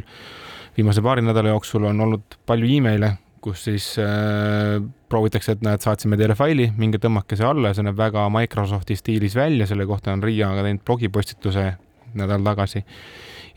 viimase 0.77 1.01
paari 1.01 1.23
nädala 1.25 1.55
jooksul 1.55 1.87
on 1.89 2.01
olnud 2.05 2.37
palju 2.45 2.69
emaile, 2.77 3.13
kus 3.41 3.63
siis 3.67 3.89
äh, 4.01 4.77
proovitakse, 5.09 5.55
et 5.55 5.63
näed, 5.65 5.81
saatsime 5.83 6.19
teile 6.19 6.35
faili, 6.37 6.69
minge 6.77 6.99
tõmmake 7.01 7.37
see 7.39 7.47
alla 7.47 7.71
ja 7.71 7.77
see 7.77 7.87
näeb 7.87 7.97
väga 7.97 8.27
Microsofti 8.33 8.97
stiilis 8.99 9.37
välja, 9.37 9.67
selle 9.69 9.87
kohta 9.89 10.13
on 10.13 10.23
Riia 10.25 10.51
ka 10.53 10.65
teinud 10.65 10.83
blogipostituse 10.85 11.71
nädal 12.17 12.45
tagasi 12.45 12.83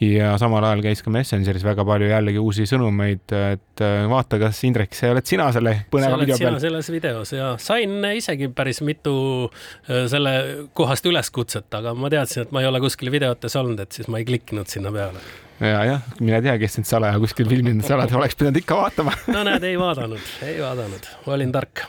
ja 0.00 0.32
samal 0.40 0.64
ajal 0.64 0.80
käis 0.84 1.02
ka 1.04 1.12
Messengeris 1.12 1.64
väga 1.64 1.84
palju 1.84 2.08
jällegi 2.08 2.40
uusi 2.40 2.64
sõnumeid, 2.68 3.34
et 3.36 3.82
äh, 3.84 4.06
vaata, 4.10 4.38
kas 4.40 4.62
Indrek, 4.64 4.96
see 4.96 5.10
oled 5.12 5.28
sina 5.28 5.50
selle 5.52 5.74
põneva 5.92 6.18
video 6.20 6.38
peal. 6.40 6.56
selles 6.62 6.88
videos 6.92 7.34
ja 7.36 7.52
sain 7.60 8.00
isegi 8.16 8.48
päris 8.56 8.80
mitu 8.86 9.14
äh, 9.50 10.06
selle 10.10 10.34
kohast 10.76 11.06
üleskutset, 11.10 11.68
aga 11.76 11.92
ma 11.94 12.10
teadsin, 12.12 12.46
et 12.46 12.56
ma 12.56 12.64
ei 12.64 12.70
ole 12.70 12.80
kuskil 12.82 13.12
videotes 13.12 13.56
olnud, 13.60 13.80
et 13.84 14.00
siis 14.00 14.08
ma 14.08 14.22
ei 14.22 14.28
klikkinud 14.28 14.72
sinna 14.72 14.92
peale. 14.94 15.22
Ja 15.60 15.84
jah, 15.84 16.04
mine 16.24 16.40
tea, 16.40 16.56
kes 16.62 16.78
sind 16.78 16.88
salaja 16.88 17.20
kuskil 17.20 17.48
filminud 17.50 17.84
sa 17.84 17.98
oled, 17.98 18.12
oleks 18.16 18.38
pidanud 18.40 18.56
ikka 18.62 18.80
vaatama. 18.80 19.12
No 19.34 19.44
näed, 19.44 19.68
ei 19.68 19.76
vaadanud, 19.78 20.36
ei 20.46 20.56
vaadanud, 20.62 21.10
olin 21.28 21.52
tark. 21.52 21.84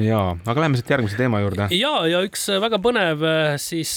Ja, 0.00 0.34
aga 0.34 0.60
lähme 0.66 0.78
siit 0.78 0.90
järgmise 0.90 1.16
teema 1.18 1.40
juurde. 1.40 1.70
ja, 1.74 1.94
ja 2.10 2.20
üks 2.26 2.48
väga 2.62 2.82
põnev 2.82 3.22
äh, 3.22 3.54
siis 3.62 3.94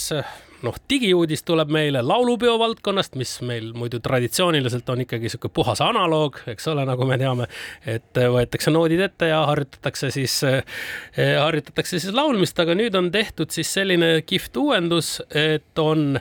noh, 0.64 0.76
digiuudis 0.90 1.44
tuleb 1.46 1.70
meile 1.74 2.02
laulupeo 2.04 2.56
valdkonnast, 2.60 3.18
mis 3.20 3.36
meil 3.46 3.72
muidu 3.76 4.00
traditsiooniliselt 4.04 4.88
on 4.92 5.04
ikkagi 5.04 5.28
niisugune 5.28 5.54
puhas 5.54 5.82
analoog, 5.84 6.40
eks 6.54 6.68
ole, 6.72 6.86
nagu 6.88 7.06
me 7.08 7.18
teame, 7.20 7.48
et 7.86 8.22
võetakse 8.34 8.72
noodid 8.74 9.04
ette 9.06 9.30
ja 9.30 9.44
harjutatakse 9.50 10.10
siis, 10.14 10.40
harjutatakse 11.16 12.00
siis 12.00 12.14
laulmist, 12.14 12.58
aga 12.60 12.76
nüüd 12.78 12.96
on 12.98 13.12
tehtud 13.14 13.54
siis 13.54 13.72
selline 13.76 14.16
kihvt 14.26 14.60
uuendus, 14.60 15.16
et 15.30 15.82
on 15.82 16.18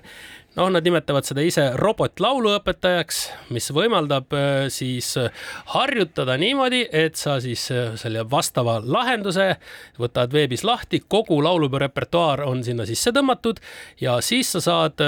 noh, 0.55 0.69
nad 0.69 0.85
nimetavad 0.85 1.25
seda 1.25 1.43
ise 1.45 1.65
robotlauluõpetajaks, 1.79 3.19
mis 3.53 3.69
võimaldab 3.73 4.33
äh, 4.37 4.51
siis 4.73 5.13
äh, 5.17 5.33
harjutada 5.73 6.35
niimoodi, 6.39 6.83
et 6.93 7.17
sa 7.19 7.39
siis 7.43 7.65
äh, 7.73 7.95
selle 7.99 8.25
vastava 8.29 8.77
lahenduse 8.83 9.55
võtad 10.01 10.33
veebis 10.33 10.65
lahti, 10.67 11.01
kogu 11.09 11.39
laulupeo 11.43 11.81
repertuaar 11.81 12.43
on 12.45 12.63
sinna 12.65 12.85
sisse 12.89 13.13
tõmmatud 13.15 13.61
ja 14.01 14.19
siis 14.25 14.51
sa 14.53 14.61
saad 14.63 15.01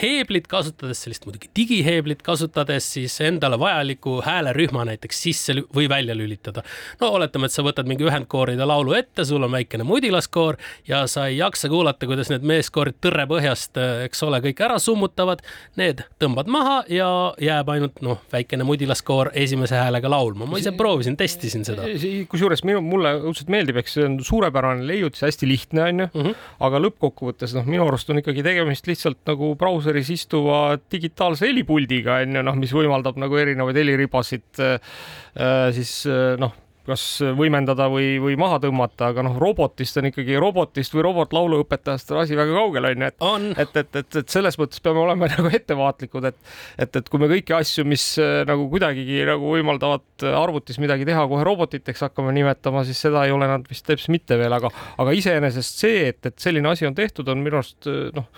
heeblit 0.00 0.46
kasutades, 0.50 1.02
sellist 1.04 1.26
muidugi 1.26 1.50
digiheeblit 1.56 2.22
kasutades 2.24 2.86
siis 2.94 3.14
endale 3.24 3.58
vajaliku 3.60 4.18
häälerühma 4.24 4.86
näiteks 4.88 5.22
sisse 5.26 5.56
või 5.74 5.88
välja 5.90 6.16
lülitada. 6.16 6.64
no 7.00 7.12
oletame, 7.18 7.48
et 7.48 7.54
sa 7.54 7.64
võtad 7.64 7.88
mingi 7.88 8.06
ühendkooride 8.08 8.66
laulu 8.68 8.96
ette, 8.96 9.24
sul 9.28 9.44
on 9.44 9.52
väikene 9.52 9.84
mudilaskoor 9.86 10.56
ja 10.88 11.04
sa 11.10 11.26
ei 11.28 11.38
jaksa 11.38 11.68
kuulata, 11.72 12.08
kuidas 12.08 12.32
need 12.32 12.46
meeskoorid 12.46 13.00
tõrre 13.04 13.26
põhjast, 13.30 13.76
eks 14.06 14.22
ole, 14.26 14.40
kõik 14.44 14.61
ära 14.64 14.78
summutavad, 14.82 15.42
need 15.80 16.02
tõmbad 16.22 16.50
maha 16.52 16.78
ja 16.92 17.08
jääb 17.42 17.70
ainult 17.74 18.00
noh, 18.04 18.22
väikene 18.32 18.66
mudilaskoor 18.66 19.32
esimese 19.38 19.78
häälega 19.78 20.10
laulma. 20.12 20.48
ma 20.48 20.60
ise 20.60 20.72
proovisin, 20.76 21.16
testisin 21.20 21.66
seda. 21.68 21.86
kusjuures 22.30 22.64
minu, 22.68 22.82
mulle 22.84 23.14
õudselt 23.20 23.52
meeldib, 23.52 23.80
eks 23.82 23.98
see 23.98 24.06
on 24.08 24.18
suurepärane 24.24 24.86
leiutis, 24.88 25.24
hästi 25.26 25.48
lihtne 25.48 25.84
onju 25.88 26.08
mm, 26.08 26.22
-hmm. 26.22 26.48
aga 26.68 26.82
lõppkokkuvõttes 26.86 27.56
noh, 27.58 27.68
minu 27.68 27.86
arust 27.86 28.10
on 28.10 28.22
ikkagi 28.22 28.44
tegemist 28.46 28.88
lihtsalt 28.90 29.20
nagu 29.28 29.54
brauseris 29.58 30.10
istuva 30.14 30.78
digitaalse 30.92 31.48
helipuldiga 31.48 32.22
onju, 32.22 32.42
noh, 32.48 32.58
mis 32.58 32.74
võimaldab 32.74 33.20
nagu 33.20 33.36
erinevaid 33.36 33.78
heliribasid 33.82 34.62
äh, 34.62 34.78
siis 35.76 36.02
äh, 36.06 36.34
noh 36.40 36.61
kas 36.86 37.04
võimendada 37.38 37.86
või, 37.92 38.16
või 38.22 38.36
maha 38.40 38.58
tõmmata, 38.62 39.10
aga 39.12 39.24
noh, 39.26 39.36
robotist 39.40 39.98
on 40.00 40.08
ikkagi 40.10 40.38
robotist 40.40 40.94
või 40.96 41.04
robotlauluõpetajast 41.08 42.10
on 42.14 42.22
asi 42.22 42.38
väga 42.38 42.56
kaugel 42.56 42.88
onju, 42.90 43.10
et 43.10 43.62
et, 43.62 43.76
et, 43.82 44.00
et, 44.02 44.18
et 44.22 44.34
selles 44.34 44.58
mõttes 44.60 44.82
peame 44.82 45.02
olema 45.04 45.28
nagu 45.34 45.52
ettevaatlikud, 45.52 46.26
et 46.30 46.40
et, 46.82 46.96
et 47.00 47.08
kui 47.12 47.22
me 47.22 47.30
kõiki 47.30 47.56
asju, 47.56 47.86
mis 47.88 48.06
äh, 48.22 48.42
nagu 48.48 48.66
kuidagigi 48.72 49.22
nagu 49.28 49.54
võimaldavad 49.54 50.26
arvutis 50.32 50.80
midagi 50.82 51.06
teha, 51.08 51.26
kohe 51.30 51.46
robotiteks 51.46 52.06
hakkame 52.08 52.34
nimetama, 52.36 52.84
siis 52.88 53.00
seda 53.06 53.26
ei 53.26 53.34
ole 53.34 53.48
nad 53.50 53.66
vist 53.70 53.86
teps 53.86 54.08
mitte 54.12 54.38
veel, 54.40 54.52
aga 54.58 54.72
aga 55.02 55.14
iseenesest 55.16 55.86
see, 55.86 56.04
et, 56.10 56.20
et 56.26 56.38
selline 56.42 56.72
asi 56.72 56.88
on 56.88 56.98
tehtud, 56.98 57.28
on 57.30 57.42
minu 57.44 57.62
arust 57.62 57.90
äh, 57.90 58.10
noh 58.16 58.28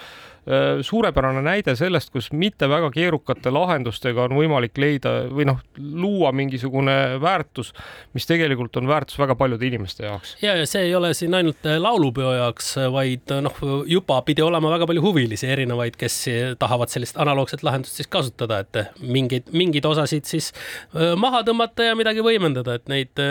suurepärane 0.84 1.40
näide 1.44 1.72
sellest, 1.76 2.10
kus 2.12 2.28
mitte 2.32 2.68
väga 2.68 2.90
keerukate 2.92 3.50
lahendustega 3.54 4.26
on 4.26 4.36
võimalik 4.36 4.76
leida 4.80 5.14
või 5.32 5.46
noh, 5.48 5.62
luua 5.78 6.32
mingisugune 6.36 7.16
väärtus, 7.22 7.72
mis 8.12 8.28
tegelikult 8.28 8.76
on 8.76 8.88
väärtus 8.90 9.18
väga 9.18 9.36
paljude 9.40 9.66
inimeste 9.66 10.04
jaoks. 10.04 10.36
ja, 10.42 10.56
ja 10.58 10.66
see 10.68 10.84
ei 10.88 10.94
ole 10.94 11.14
siin 11.16 11.34
ainult 11.34 11.64
laulupeo 11.64 12.34
jaoks, 12.36 12.74
vaid 12.92 13.32
noh, 13.46 13.62
juba 13.88 14.20
pidi 14.26 14.44
olema 14.44 14.74
väga 14.74 14.88
palju 14.90 15.04
huvilisi 15.06 15.48
erinevaid, 15.48 15.96
kes 16.00 16.18
tahavad 16.60 16.92
sellist 16.92 17.16
analoogset 17.20 17.64
lahendust 17.64 17.96
siis 18.00 18.10
kasutada, 18.12 18.60
et 18.64 19.00
mingeid, 19.00 19.48
mingeid 19.52 19.88
osasid 19.88 20.28
siis 20.28 20.52
maha 20.92 21.40
tõmmata 21.46 21.88
ja 21.88 21.96
midagi 21.96 22.24
võimendada, 22.24 22.76
et 22.76 22.88
neid 22.92 23.24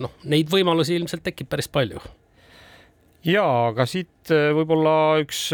noh, 0.00 0.16
neid 0.24 0.48
võimalusi 0.52 0.96
ilmselt 0.96 1.26
tekib 1.28 1.52
päris 1.52 1.68
palju. 1.68 2.00
ja, 3.28 3.44
aga 3.68 3.84
siit 3.90 4.32
võib-olla 4.32 5.18
üks 5.20 5.48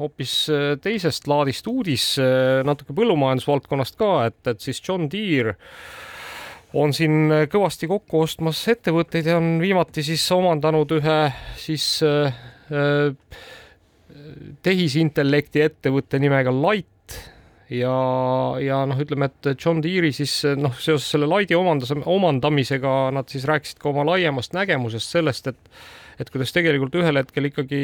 hoopis 0.00 0.36
äh, 0.52 0.62
teisest 0.82 1.28
laadist 1.30 1.66
uudis, 1.70 2.14
äh, 2.20 2.62
natuke 2.66 2.94
põllumajandusvaldkonnast 2.96 3.98
ka, 4.00 4.12
et, 4.30 4.40
et 4.48 4.64
siis 4.64 4.80
John 4.84 5.08
Deere 5.12 5.56
on 6.78 6.94
siin 6.96 7.26
äh, 7.32 7.46
kõvasti 7.52 7.88
kokku 7.90 8.22
ostmas 8.24 8.62
ettevõtteid 8.72 9.28
ja 9.28 9.38
on 9.40 9.56
viimati 9.62 10.04
siis 10.06 10.24
omandanud 10.34 10.96
ühe 10.98 11.18
siis 11.60 11.86
äh, 12.06 12.32
tehisintellekti 14.62 15.60
ettevõtte 15.66 16.20
nimega 16.22 16.52
Light 16.54 17.18
ja, 17.72 17.96
ja 18.62 18.82
noh, 18.88 19.00
ütleme, 19.00 19.28
et 19.28 19.52
John 19.56 19.82
Deere'i 19.84 20.12
siis 20.16 20.38
noh, 20.56 20.74
seoses 20.80 21.10
selle 21.14 21.28
Lighti 21.28 21.56
omandas, 21.58 21.92
omandamisega 21.92 22.94
nad 23.16 23.28
siis 23.32 23.44
rääkisid 23.48 23.82
ka 23.82 23.90
oma 23.92 24.06
laiemast 24.08 24.56
nägemusest 24.56 25.16
sellest, 25.16 25.52
et 25.52 26.01
et 26.22 26.30
kuidas 26.32 26.54
tegelikult 26.54 26.94
ühel 27.00 27.18
hetkel 27.20 27.48
ikkagi 27.50 27.80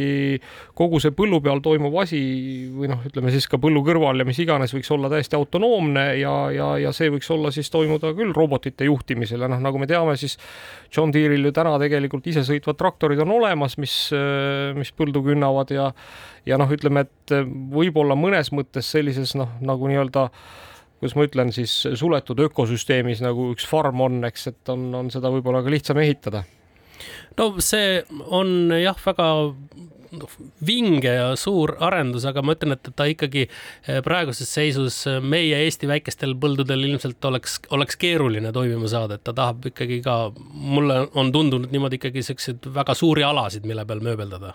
kogu 0.79 1.01
see 1.03 1.15
põllu 1.17 1.41
peal 1.45 1.63
toimuv 1.65 1.97
asi 2.03 2.21
või 2.75 2.91
noh, 2.93 3.03
ütleme 3.09 3.33
siis 3.35 3.49
ka 3.51 3.61
põllu 3.61 3.83
kõrval 3.87 4.23
ja 4.23 4.29
mis 4.29 4.39
iganes 4.43 4.75
võiks 4.77 4.91
olla 4.95 5.11
täiesti 5.13 5.39
autonoomne 5.39 6.07
ja, 6.21 6.35
ja, 6.55 6.69
ja 6.85 6.95
see 6.97 7.11
võiks 7.15 7.29
olla 7.35 7.53
siis 7.55 7.71
toimuda 7.75 8.15
küll 8.19 8.35
robotite 8.37 8.89
juhtimisel 8.89 9.45
ja 9.45 9.51
noh, 9.51 9.63
nagu 9.63 9.81
me 9.81 9.91
teame, 9.91 10.17
siis 10.21 10.39
John 10.95 11.13
Deere'il 11.15 11.51
ju 11.51 11.55
täna 11.57 11.75
tegelikult 11.83 12.27
isesõitvad 12.31 12.79
traktorid 12.81 13.21
on 13.25 13.35
olemas, 13.39 13.77
mis, 13.83 13.99
mis 14.79 14.95
põldu 14.97 15.25
künnavad 15.27 15.75
ja 15.75 15.91
ja 16.49 16.57
noh, 16.61 16.71
ütleme, 16.73 17.05
et 17.05 17.35
võib-olla 17.75 18.17
mõnes 18.17 18.53
mõttes 18.57 18.89
sellises 18.95 19.35
noh, 19.37 19.51
nagu 19.61 19.91
nii-öelda 19.91 20.29
kuidas 20.99 21.15
ma 21.15 21.27
ütlen 21.29 21.53
siis 21.55 21.73
suletud 21.99 22.41
ökosüsteemis 22.49 23.23
nagu 23.23 23.53
üks 23.53 23.67
farm 23.69 24.01
on, 24.03 24.23
eks, 24.29 24.49
et 24.51 24.73
on, 24.73 24.89
on 24.99 25.11
seda 25.15 25.31
võib-olla 25.33 25.63
ka 25.63 25.73
lihtsam 25.73 26.01
ehitada 26.03 26.43
no 27.39 27.53
see 27.65 28.03
on 28.27 28.73
jah, 28.79 28.99
väga 29.05 29.29
vinge 30.65 31.11
ja 31.13 31.33
suur 31.37 31.75
arendus, 31.85 32.25
aga 32.29 32.43
ma 32.45 32.55
ütlen, 32.57 32.75
et 32.79 32.91
ta 32.97 33.07
ikkagi 33.11 33.45
eh, 33.45 33.99
praeguses 34.05 34.49
seisus 34.49 35.03
meie 35.21 35.59
Eesti 35.67 35.91
väikestel 35.91 36.33
põldudel 36.41 36.87
ilmselt 36.89 37.25
oleks, 37.29 37.59
oleks 37.77 37.99
keeruline 38.01 38.53
toimima 38.55 38.89
saada, 38.91 39.19
et 39.19 39.27
ta 39.27 39.35
tahab 39.37 39.69
ikkagi 39.73 40.01
ka, 40.05 40.21
mulle 40.49 41.03
on 41.19 41.33
tundunud 41.35 41.75
niimoodi 41.75 42.01
ikkagi 42.01 42.25
siukseid 42.31 42.71
väga 42.75 42.97
suuri 42.99 43.27
alasid, 43.27 43.69
mille 43.69 43.85
peal 43.89 44.01
mööbeldada 44.05 44.55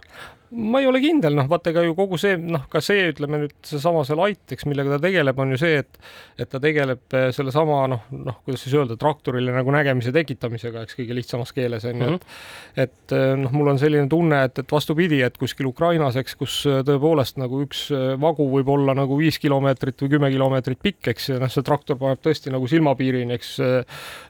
ma 0.53 0.79
ei 0.81 0.87
ole 0.87 0.99
kindel, 1.01 1.33
noh, 1.37 1.47
vaata 1.49 1.71
ega 1.71 1.81
ju 1.85 1.95
kogu 1.97 2.17
see, 2.21 2.35
noh, 2.37 2.67
ka 2.69 2.81
see, 2.83 3.07
ütleme 3.09 3.39
nüüd 3.41 3.53
seesama 3.65 4.03
see 4.05 4.17
Light, 4.17 4.43
eks, 4.53 4.67
millega 4.69 4.95
ta 4.95 4.99
tegeleb, 5.01 5.39
on 5.41 5.53
ju 5.55 5.59
see, 5.61 5.79
et 5.81 5.99
et 6.37 6.49
ta 6.49 6.59
tegeleb 6.61 7.15
eh, 7.17 7.27
sellesama 7.33 7.79
noh, 7.89 8.03
noh, 8.13 8.37
kuidas 8.45 8.63
siis 8.65 8.75
öelda, 8.77 8.97
traktorile 8.99 9.53
nagu 9.53 9.73
nägemise 9.73 10.13
tekitamisega, 10.13 10.83
eks 10.85 10.97
kõige 10.97 11.17
lihtsamas 11.17 11.53
keeles 11.55 11.85
on 11.89 11.97
ju 11.97 12.09
mm, 12.09 12.17
-hmm. 12.17 12.37
et 12.75 12.93
et 12.93 13.15
eh, 13.17 13.33
noh, 13.39 13.53
mul 13.55 13.71
on 13.73 13.81
selline 13.81 14.09
tunne, 14.09 14.43
et, 14.45 14.61
et 14.61 14.75
vastupidi, 14.75 15.21
et 15.25 15.37
kuskil 15.37 15.69
Ukrainas, 15.69 16.17
eks, 16.19 16.37
kus 16.37 16.59
eh, 16.69 16.81
tõepoolest 16.85 17.41
nagu 17.41 17.63
üks 17.65 17.87
vagu 18.21 18.47
võib 18.51 18.69
olla 18.69 18.93
nagu 18.97 19.17
viis 19.17 19.39
kilomeetrit 19.41 20.05
või 20.05 20.13
kümme 20.15 20.31
kilomeetrit 20.33 20.81
pikk, 20.83 21.11
eks, 21.15 21.29
ja 21.33 21.41
noh, 21.41 21.51
see 21.51 21.65
traktor 21.65 21.97
paneb 21.97 22.21
tõesti 22.21 22.53
nagu 22.53 22.69
silmapiirini, 22.69 23.33
eks 23.33 23.57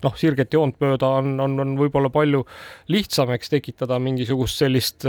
noh, 0.04 0.16
sirget 0.20 0.54
joont 0.54 0.80
mööda 0.84 1.10
on, 1.20 1.36
on, 1.44 1.60
on 1.60 1.78
võib-olla 1.80 2.12
palju 2.14 2.46
lihtsam, 2.94 3.34
eks, 3.36 3.52
tekitada 3.54 4.00
mingisugust 4.00 4.64
sellist 4.64 5.08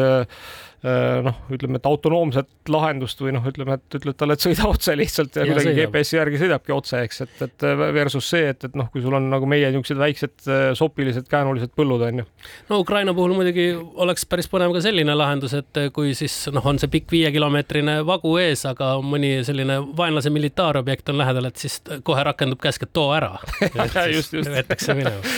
noh, 0.85 1.37
ütleme, 1.55 1.79
et 1.81 1.87
autonoomset 1.89 2.69
lahendust 2.69 3.21
või 3.25 3.33
noh, 3.37 3.45
ütleme, 3.49 3.79
et 3.79 3.97
ütled 3.97 4.17
talle, 4.21 4.37
et 4.37 4.45
sõida 4.45 4.67
otse 4.69 4.93
lihtsalt 4.99 5.39
ja, 5.39 5.47
ja 5.47 5.55
kuidagi 5.55 5.73
GPS-i 5.79 6.19
järgi 6.19 6.41
sõidabki 6.43 6.75
otse, 6.77 7.01
eks, 7.07 7.23
et, 7.25 7.37
et 7.47 7.65
versus 7.97 8.27
see, 8.35 8.51
et, 8.53 8.67
et 8.69 8.75
noh, 8.77 8.91
kui 8.93 9.01
sul 9.05 9.17
on 9.17 9.31
nagu 9.33 9.49
meie 9.49 9.71
niisugused 9.73 10.01
väiksed 10.01 10.35
äh, 10.45 10.65
sopilised 10.77 11.29
käänulised 11.31 11.73
põllud 11.79 12.05
on 12.05 12.21
ju. 12.21 12.27
no 12.69 12.81
Ukraina 12.85 13.15
puhul 13.17 13.33
muidugi 13.39 13.71
oleks 14.05 14.29
päris 14.29 14.51
põnev 14.53 14.75
ka 14.77 14.83
selline 14.85 15.17
lahendus, 15.17 15.55
et 15.57 15.81
kui 15.97 16.13
siis 16.19 16.35
noh, 16.53 16.65
on 16.69 16.81
see 16.83 16.93
pikk 16.93 17.17
viiekilomeetrine 17.17 18.03
vagu 18.05 18.35
ees, 18.43 18.67
aga 18.69 18.99
mõni 19.05 19.39
selline 19.47 19.79
vaenlase 19.97 20.33
militaarobjekt 20.35 21.09
on 21.15 21.21
lähedal, 21.23 21.49
et 21.49 21.65
siis 21.65 21.81
kohe 22.05 22.27
rakendub 22.29 22.61
käsk, 22.61 22.85
et 22.85 22.93
too 22.93 23.09
ära. 23.17 23.39
just, 24.15 24.37
just. 24.37 24.53
võetakse 24.53 24.99
minema 24.99 25.25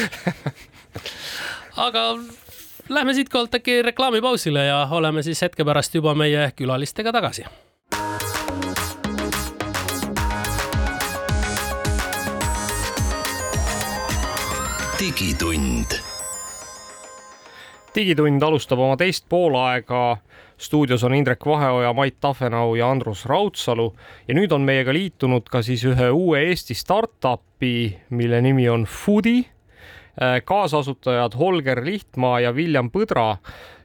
aga 1.87 2.03
lähme 2.89 3.15
siitkohalt 3.15 3.55
äkki 3.55 3.83
reklaamipausile 3.83 4.65
ja 4.65 4.89
oleme 4.91 5.23
siis 5.23 5.43
hetke 5.43 5.65
pärast 5.65 5.95
juba 5.95 6.15
meie 6.15 6.53
külalistega 6.57 7.13
tagasi. 7.13 7.45
digitund. 15.01 15.99
digitund 17.95 18.43
alustab 18.43 18.79
oma 18.79 18.97
teist 18.97 19.27
poolaega 19.29 20.17
stuudios 20.59 21.05
on 21.05 21.15
Indrek 21.15 21.47
Vaheoja, 21.47 21.93
Mait 21.93 22.17
Tafenau 22.21 22.75
ja 22.75 22.91
Andrus 22.91 23.27
Raudsalu 23.27 23.95
ja 24.29 24.35
nüüd 24.35 24.53
on 24.53 24.61
meiega 24.61 24.93
liitunud 24.93 25.49
ka 25.51 25.63
siis 25.63 25.85
ühe 25.85 26.11
uue 26.11 26.41
Eesti 26.49 26.75
startup'i, 26.75 27.99
mille 28.11 28.41
nimi 28.41 28.69
on 28.69 28.85
Foodi 28.85 29.45
Äh, 29.45 29.56
kaasasutajad 30.45 31.35
Holger 31.39 31.85
Lihtmaa 31.85 32.41
ja 32.41 32.53
William 32.53 32.91
Põdra. 32.91 33.37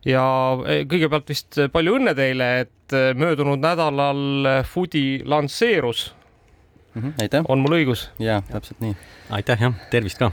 ja 0.05 0.23
äh, 0.53 0.81
kõigepealt 0.89 1.29
vist 1.29 1.59
palju 1.71 1.97
õnne 1.99 2.15
teile, 2.17 2.47
et 2.65 2.95
äh, 2.95 3.11
möödunud 3.15 3.61
nädalal 3.61 4.63
Foodi 4.65 5.21
lansseerus 5.25 6.15
mm. 6.95 7.01
-hmm, 7.01 7.13
aitäh. 7.21 7.45
on 7.47 7.59
mul 7.59 7.77
õigus? 7.81 8.09
ja, 8.19 8.41
täpselt 8.51 8.79
nii. 8.79 8.95
aitäh 9.29 9.61
jah, 9.61 9.73
tervist 9.91 10.17
ka 10.17 10.31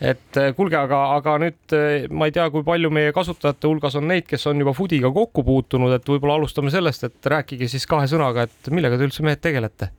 et 0.00 0.38
kuulge, 0.56 0.76
aga, 0.76 1.14
aga 1.14 1.38
nüüd 1.38 1.74
ma 2.10 2.26
ei 2.26 2.32
tea, 2.32 2.50
kui 2.50 2.64
palju 2.66 2.90
meie 2.90 3.12
kasutajate 3.12 3.68
hulgas 3.68 3.94
on 3.96 4.08
neid, 4.08 4.26
kes 4.26 4.46
on 4.46 4.58
juba 4.58 4.72
Foodiga 4.72 5.12
kokku 5.12 5.44
puutunud, 5.44 5.92
et 5.94 6.08
võib-olla 6.08 6.40
alustame 6.40 6.70
sellest, 6.70 7.04
et 7.04 7.26
rääkige 7.26 7.68
siis 7.68 7.86
kahe 7.86 8.08
sõnaga, 8.10 8.48
et 8.48 8.70
millega 8.70 8.98
te 8.98 9.06
üldse 9.06 9.22
mehed 9.22 9.44
tegelete 9.44 9.92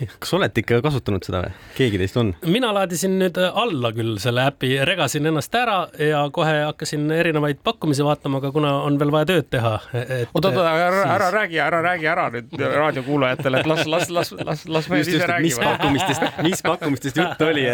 kas 0.22 0.34
olete 0.36 0.62
ikka 0.64 0.80
kasutanud 0.84 1.24
seda 1.26 1.42
või? 1.44 1.52
keegi 1.76 2.00
teist 2.00 2.18
on? 2.20 2.32
mina 2.46 2.72
laadisin 2.76 3.16
nüüd 3.20 3.38
alla 3.40 3.92
küll 3.96 4.16
selle 4.22 4.46
äpi, 4.50 4.72
regasin 4.88 5.28
ennast 5.30 5.54
ära 5.58 5.78
ja 6.00 6.22
kohe 6.34 6.56
hakkasin 6.66 7.10
erinevaid 7.14 7.62
pakkumisi 7.66 8.06
vaatama, 8.06 8.40
aga 8.42 8.52
kuna 8.54 8.74
on 8.86 8.98
veel 9.00 9.12
vaja 9.14 9.30
tööd 9.32 9.50
teha 9.52 9.74
et.... 9.94 10.30
oot, 10.32 10.44
oot, 10.44 10.58
ära 10.60 10.90
siis..., 10.94 11.12
ära 11.16 11.30
räägi, 11.36 11.60
ära 11.66 11.82
räägi 11.84 12.10
ära 12.10 12.26
nüüd 12.34 12.56
raadiokuulajatele, 12.60 13.62
et 13.62 13.70
las, 13.70 13.84
las, 13.86 14.10
las, 14.14 14.32
las, 14.38 14.66
las 14.68 14.90
mehed 14.92 15.08
ise 15.08 15.26
räägivad. 15.26 15.42
mis 15.46 15.58
pakkumistest, 15.64 16.42
mis 16.46 16.64
pakkumistest 16.66 17.22
jutt 17.22 17.46
oli 17.46 17.66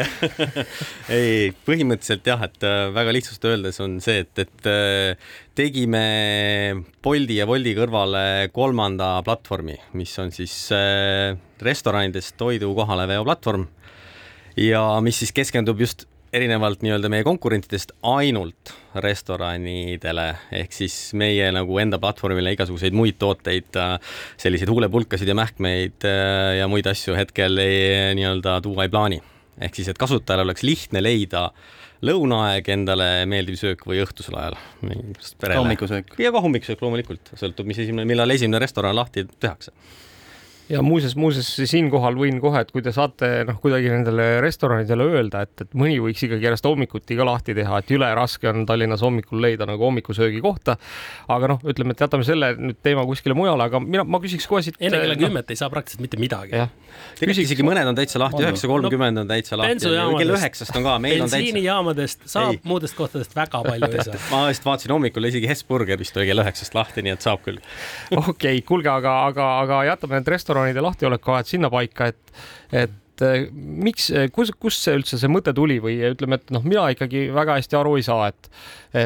ei, 1.18 1.50
põhimõtteliselt 1.66 2.30
jah, 2.32 2.46
et 2.46 2.66
äh, 2.66 2.86
väga 2.96 3.14
lihtsalt 3.16 3.50
öeldes 3.50 3.80
on 3.84 3.98
see, 4.04 4.24
et, 4.24 4.46
et 4.46 4.70
äh, 4.70 5.34
tegime 5.56 6.84
Bolti 7.02 7.38
ja 7.38 7.46
Wolti 7.48 7.72
kõrvale 7.76 8.50
kolmanda 8.54 9.16
platvormi, 9.24 9.76
mis 9.96 10.12
on 10.20 10.32
siis 10.34 10.54
äh, 10.74 11.32
restoranidest 11.64 12.36
toidu 12.36 12.74
kohaleveo 12.76 13.24
platvorm 13.24 13.64
ja 14.60 14.82
mis 15.04 15.22
siis 15.22 15.32
keskendub 15.36 15.80
just 15.80 16.04
erinevalt 16.36 16.82
nii-öelda 16.84 17.08
meie 17.08 17.24
konkurentidest 17.24 17.94
ainult 18.04 18.74
restoranidele, 19.00 20.26
ehk 20.60 20.76
siis 20.76 20.96
meie 21.16 21.48
nagu 21.54 21.80
enda 21.80 22.00
platvormile 22.02 22.52
igasuguseid 22.56 22.96
muid 22.96 23.16
tooteid, 23.22 23.70
äh, 23.80 23.96
selliseid 24.36 24.68
huulepulkasid 24.72 25.32
ja 25.32 25.38
mähkmeid 25.38 26.04
äh, 26.04 26.58
ja 26.60 26.68
muid 26.68 26.90
asju 26.92 27.16
hetkel 27.16 27.56
nii-öelda 28.18 28.60
tuua 28.66 28.84
ei 28.84 28.92
plaani. 28.92 29.22
ehk 29.56 29.80
siis, 29.80 29.88
et 29.88 29.96
kasutajal 29.96 30.44
oleks 30.44 30.66
lihtne 30.68 31.00
leida 31.00 31.46
äh, 31.46 31.85
lõunaaeg 32.04 32.68
endale 32.74 33.08
meeldiv 33.30 33.56
söök 33.60 33.86
või 33.88 34.02
õhtusel 34.04 34.36
ajal. 34.40 34.58
hommikusöök. 35.56 36.16
ja 36.20 36.32
ka 36.32 36.42
hommikusöök 36.44 36.82
loomulikult, 36.84 37.32
sõltub, 37.38 37.68
mis 37.68 37.78
esimene, 37.84 38.08
millal 38.08 38.30
esimene 38.34 38.60
restoran 38.62 38.96
lahti 38.96 39.26
tehakse 39.40 39.72
ja 40.68 40.82
muuseas, 40.82 41.14
muuseas 41.18 41.48
siinkohal 41.70 42.16
võin 42.18 42.40
kohe, 42.42 42.60
et 42.64 42.70
kui 42.74 42.82
te 42.82 42.90
saate 42.94 43.28
noh, 43.46 43.58
kuidagi 43.62 43.90
nendele 43.92 44.26
restoranidele 44.42 45.06
öelda, 45.12 45.44
et, 45.46 45.62
et 45.62 45.76
mõni 45.78 45.98
võiks 46.02 46.24
ikkagi 46.26 46.42
järjest 46.42 46.66
hommikuti 46.66 47.18
ka 47.18 47.26
lahti 47.28 47.54
teha, 47.56 47.80
et 47.82 47.92
jüle 47.94 48.08
raske 48.18 48.50
on 48.50 48.64
Tallinnas 48.66 49.04
hommikul 49.06 49.40
leida 49.42 49.68
nagu 49.68 49.86
hommikusöögi 49.86 50.42
kohta. 50.44 50.76
aga 51.32 51.52
noh, 51.54 51.62
ütleme, 51.70 51.94
et 51.94 52.02
jätame 52.02 52.26
selle 52.26 52.52
nüüd 52.58 52.80
teema 52.82 53.04
kuskile 53.06 53.36
mujale, 53.38 53.68
aga 53.70 53.80
mina, 53.82 54.04
ma 54.04 54.20
küsiks 54.22 54.48
kohe 54.50 54.64
siit. 54.66 54.78
enne 54.80 54.98
kella 55.02 55.14
no, 55.14 55.20
kümmet 55.22 55.54
ei 55.54 55.60
saa 55.60 55.70
praktiliselt 55.70 56.02
mitte 56.02 56.20
midagi. 56.20 56.64
tegelikult 57.20 57.44
isegi 57.46 57.66
mõned 57.66 57.92
on 57.92 58.00
täitsa 58.00 58.22
lahti, 58.22 58.42
üheksa 58.42 58.70
kolmkümmend 58.70 59.22
on 59.22 59.30
täitsa 59.30 59.60
lahti. 59.60 59.86
kell 59.86 60.34
üheksast 60.34 60.74
on 60.80 60.88
ka, 60.88 60.98
meil 60.98 61.22
on 61.22 61.30
täitsa. 61.30 61.42
bensiinijaamadest 61.44 62.26
saab, 62.32 62.58
muudest 62.66 62.98
kohtadest 62.98 63.38
väga 63.38 63.62
palju 63.62 63.92
ei 63.92 64.08
saa. 64.10 64.18
ma 64.34 64.42
just 64.50 64.66
vaatasin 64.66 64.96
hommikul 64.96 65.30
isegi 65.30 65.46
Hesburger 65.50 66.00
vist 66.00 66.16
oli 66.18 66.26
kell 66.26 66.42
üheksast 66.42 66.74
lahti, 66.74 67.06
nii 67.06 67.14
et 67.14 67.30
saab 67.30 67.44
küll. 67.46 67.62
okei 68.10 68.34
okay,, 68.34 68.62
kuulge, 68.66 68.90
aga, 68.90 69.16
aga, 69.30 69.50
aga 69.62 69.82
jätame 69.92 70.18
need 70.18 70.34
restoranide 70.34 70.55
lahtioleku 70.84 71.34
ajad 71.36 71.50
sinnapaika, 71.50 72.10
et, 72.12 72.32
et 72.84 73.24
äh, 73.24 73.48
miks, 73.52 74.08
kus, 74.34 74.52
kust 74.60 74.84
see 74.84 74.96
üldse 74.98 75.20
see 75.20 75.30
mõte 75.32 75.54
tuli 75.56 75.78
või 75.82 75.98
ütleme, 76.12 76.40
et 76.40 76.54
noh, 76.54 76.64
mina 76.66 76.88
ikkagi 76.94 77.28
väga 77.34 77.58
hästi 77.60 77.78
aru 77.80 77.96
ei 78.00 78.06
saa, 78.06 78.30
et, 78.32 78.50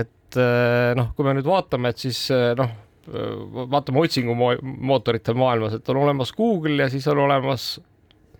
et 0.00 0.40
äh, 0.40 0.92
noh, 0.98 1.12
kui 1.16 1.26
me 1.26 1.34
nüüd 1.38 1.48
vaatame, 1.48 1.92
et 1.92 2.06
siis 2.06 2.22
äh, 2.34 2.52
noh, 2.58 2.72
vaatame 3.10 4.04
otsingumootorite 4.04 5.34
maailmas, 5.34 5.78
et 5.78 5.88
on 5.90 6.02
olemas 6.04 6.30
Google 6.36 6.84
ja 6.84 6.90
siis 6.92 7.08
on 7.10 7.18
olemas, 7.24 7.72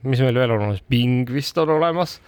mis 0.07 0.21
meil 0.23 0.37
veel 0.37 0.53
on 0.55 0.61
olemas, 0.61 0.85
Bing 0.93 1.31
vist 1.33 1.59
on 1.59 1.73
olemas 1.75 2.21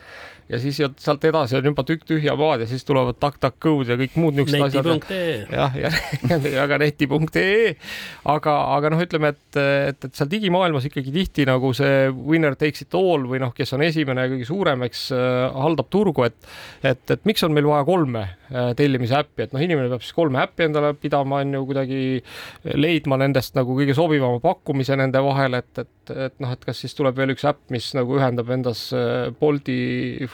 ja 0.53 0.61
siis 0.61 0.79
sealt 1.01 1.25
edasi 1.25 1.57
on 1.57 1.69
juba 1.71 1.85
tükk 1.89 2.05
tühja 2.09 2.35
maad 2.39 2.63
ja 2.65 2.69
siis 2.69 2.85
tulevad 2.85 3.17
tak-tak-kõud 3.23 3.89
ja 3.93 3.97
kõik 4.01 4.17
muud 4.21 4.37
niisugused 4.37 4.79
asjad. 4.85 5.07
jah, 5.53 5.77
ja, 5.79 5.91
ja, 6.29 6.39
ja 6.59 6.67
ka 6.69 6.79
neti.ee. 6.83 7.73
aga, 8.29 8.57
aga 8.77 8.93
noh, 8.93 9.03
ütleme, 9.05 9.33
et, 9.33 9.61
et, 9.61 10.09
et 10.09 10.19
seal 10.19 10.31
digimaailmas 10.33 10.89
ikkagi 10.89 11.15
tihti 11.15 11.47
nagu 11.49 11.73
see 11.77 12.11
winner 12.13 12.57
takes 12.61 12.85
it 12.85 12.97
all 12.99 13.25
või 13.31 13.41
noh, 13.43 13.55
kes 13.57 13.73
on 13.77 13.85
esimene 13.87 14.27
ja 14.27 14.33
kõige 14.35 14.49
suurem, 14.49 14.85
eks 14.89 15.07
äh, 15.17 15.47
haldab 15.65 15.89
turgu, 15.93 16.27
et, 16.29 16.37
et, 16.85 17.03
et 17.17 17.25
miks 17.29 17.45
on 17.47 17.57
meil 17.57 17.69
vaja 17.71 17.87
kolme 17.89 18.27
äh, 18.27 18.73
tellimise 18.79 19.17
äppi, 19.23 19.47
et 19.47 19.57
noh, 19.57 19.65
inimene 19.65 19.89
peab 19.93 20.05
siis 20.05 20.17
kolme 20.17 20.43
äppi 20.45 20.69
endale 20.69 20.93
pidama, 21.01 21.41
on 21.41 21.57
ju, 21.57 21.65
kuidagi 21.71 22.03
leidma 22.77 23.19
nendest 23.25 23.57
nagu 23.57 23.77
kõige 23.79 23.97
sobivama 23.97 24.43
pakkumise 24.45 24.99
nende 25.01 25.25
vahel, 25.25 25.57
et, 25.63 25.73
et, 25.81 26.15
et 26.29 26.39
noh, 26.45 26.53
et 26.53 26.69
kas 26.69 26.85
siis 26.85 26.97
tuleb 26.99 27.17
veel 27.17 27.33
üks 27.33 27.47
äpp, 27.49 27.65
mis 27.73 27.93
nagu 27.97 28.21
ühendab 28.21 28.53
endas 28.53 28.89
äh, 28.97 29.33
Bolti 29.41 29.81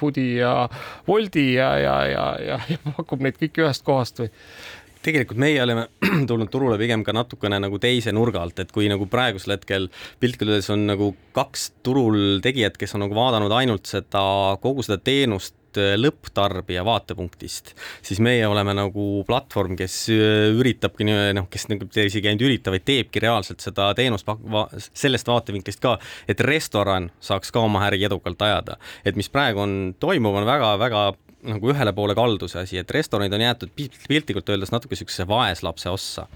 Foodi 0.08 0.38
ja 0.38 0.68
Woldi 1.08 1.54
ja, 1.54 1.76
ja, 1.78 1.96
ja, 2.08 2.26
ja, 2.40 2.58
ja 2.72 2.78
pakub 2.96 3.20
neid 3.20 3.36
kõiki 3.36 3.66
ühest 3.66 3.84
kohast 3.84 4.22
või? 4.22 4.32
tegelikult 5.04 5.38
meie 5.38 5.60
oleme 5.62 5.84
tulnud 6.28 6.50
turule 6.50 6.78
pigem 6.80 7.04
ka 7.06 7.12
natukene 7.14 7.60
nagu 7.60 7.78
teise 7.78 8.12
nurga 8.12 8.40
alt, 8.42 8.58
et 8.58 8.72
kui 8.74 8.88
nagu 8.90 9.06
praegusel 9.08 9.54
hetkel 9.54 9.86
piltlikult 10.20 10.54
öeldes 10.54 10.70
on 10.74 10.86
nagu 10.88 11.12
kaks 11.36 11.68
turul 11.86 12.40
tegijat, 12.44 12.80
kes 12.80 12.96
on 12.96 13.04
nagu 13.06 13.16
vaadanud 13.16 13.52
ainult 13.54 13.86
seda, 13.88 14.24
kogu 14.64 14.84
seda 14.86 14.98
teenust 14.98 15.54
lõpptarbija 15.76 16.84
vaatepunktist, 16.86 17.74
siis 18.02 18.20
meie 18.24 18.46
oleme 18.48 18.72
nagu 18.76 19.24
platvorm, 19.28 19.76
kes 19.76 19.96
üritabki 20.08 21.06
noh, 21.08 21.48
kes 21.50 21.68
nagu 21.68 21.88
isegi 21.92 22.30
ainult 22.30 22.44
ei 22.46 22.48
ürita, 22.48 22.72
vaid 22.74 22.86
teebki 22.88 23.22
reaalselt 23.22 23.60
seda 23.64 23.90
teenust 23.98 24.28
sellest 24.92 25.28
vaatevinklist 25.28 25.82
ka, 25.82 25.98
et 26.28 26.40
restoran 26.40 27.10
saaks 27.20 27.52
ka 27.54 27.62
oma 27.64 27.84
äri 27.88 28.04
edukalt 28.08 28.42
ajada. 28.42 28.78
et 29.04 29.16
mis 29.16 29.28
praegu 29.28 29.60
on 29.60 29.94
toimuv, 30.00 30.40
on 30.40 30.46
väga-väga 30.48 31.12
nagu 31.46 31.70
ühele 31.70 31.92
poole 31.94 32.16
kaldu 32.18 32.48
see 32.50 32.62
asi, 32.64 32.78
et 32.80 32.90
restoranid 32.90 33.34
on 33.34 33.44
jäetud 33.44 33.70
piltlikult 34.08 34.48
öeldes 34.50 34.72
natuke 34.74 34.96
niisuguse 34.96 35.26
vaeslapse 35.28 35.90
ossa. 35.90 36.26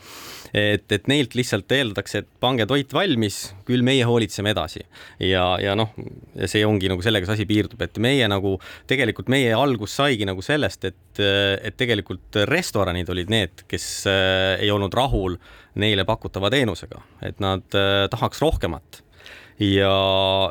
et, 0.54 0.84
et 0.92 1.08
neilt 1.10 1.34
lihtsalt 1.34 1.72
eeldatakse, 1.72 2.22
et 2.22 2.28
pange 2.40 2.66
toit 2.70 2.92
valmis, 2.94 3.40
küll 3.66 3.82
meie 3.82 4.04
hoolitseme 4.06 4.52
edasi. 4.54 4.84
ja, 5.18 5.44
ja 5.62 5.74
noh, 5.78 5.90
ja 6.38 6.48
see 6.50 6.64
ongi 6.66 6.90
nagu 6.92 7.02
sellega 7.02 7.26
see 7.26 7.40
asi 7.40 7.48
piirdub, 7.50 7.82
et 7.82 7.98
meie 8.02 8.28
nagu 8.30 8.58
tegelikult 8.90 9.32
meie 9.32 9.54
algus 9.56 9.96
saigi 9.98 10.28
nagu 10.28 10.44
sellest, 10.44 10.86
et, 10.92 11.22
et 11.22 11.76
tegelikult 11.76 12.42
restoranid 12.50 13.10
olid 13.10 13.32
need, 13.32 13.66
kes 13.70 13.88
äh, 14.10 14.62
ei 14.62 14.70
olnud 14.70 14.94
rahul 14.94 15.38
neile 15.82 16.04
pakutava 16.06 16.50
teenusega, 16.52 17.00
et 17.26 17.42
nad 17.42 17.78
äh, 17.78 18.06
tahaks 18.12 18.44
rohkemat 18.44 19.01
ja, 19.62 19.94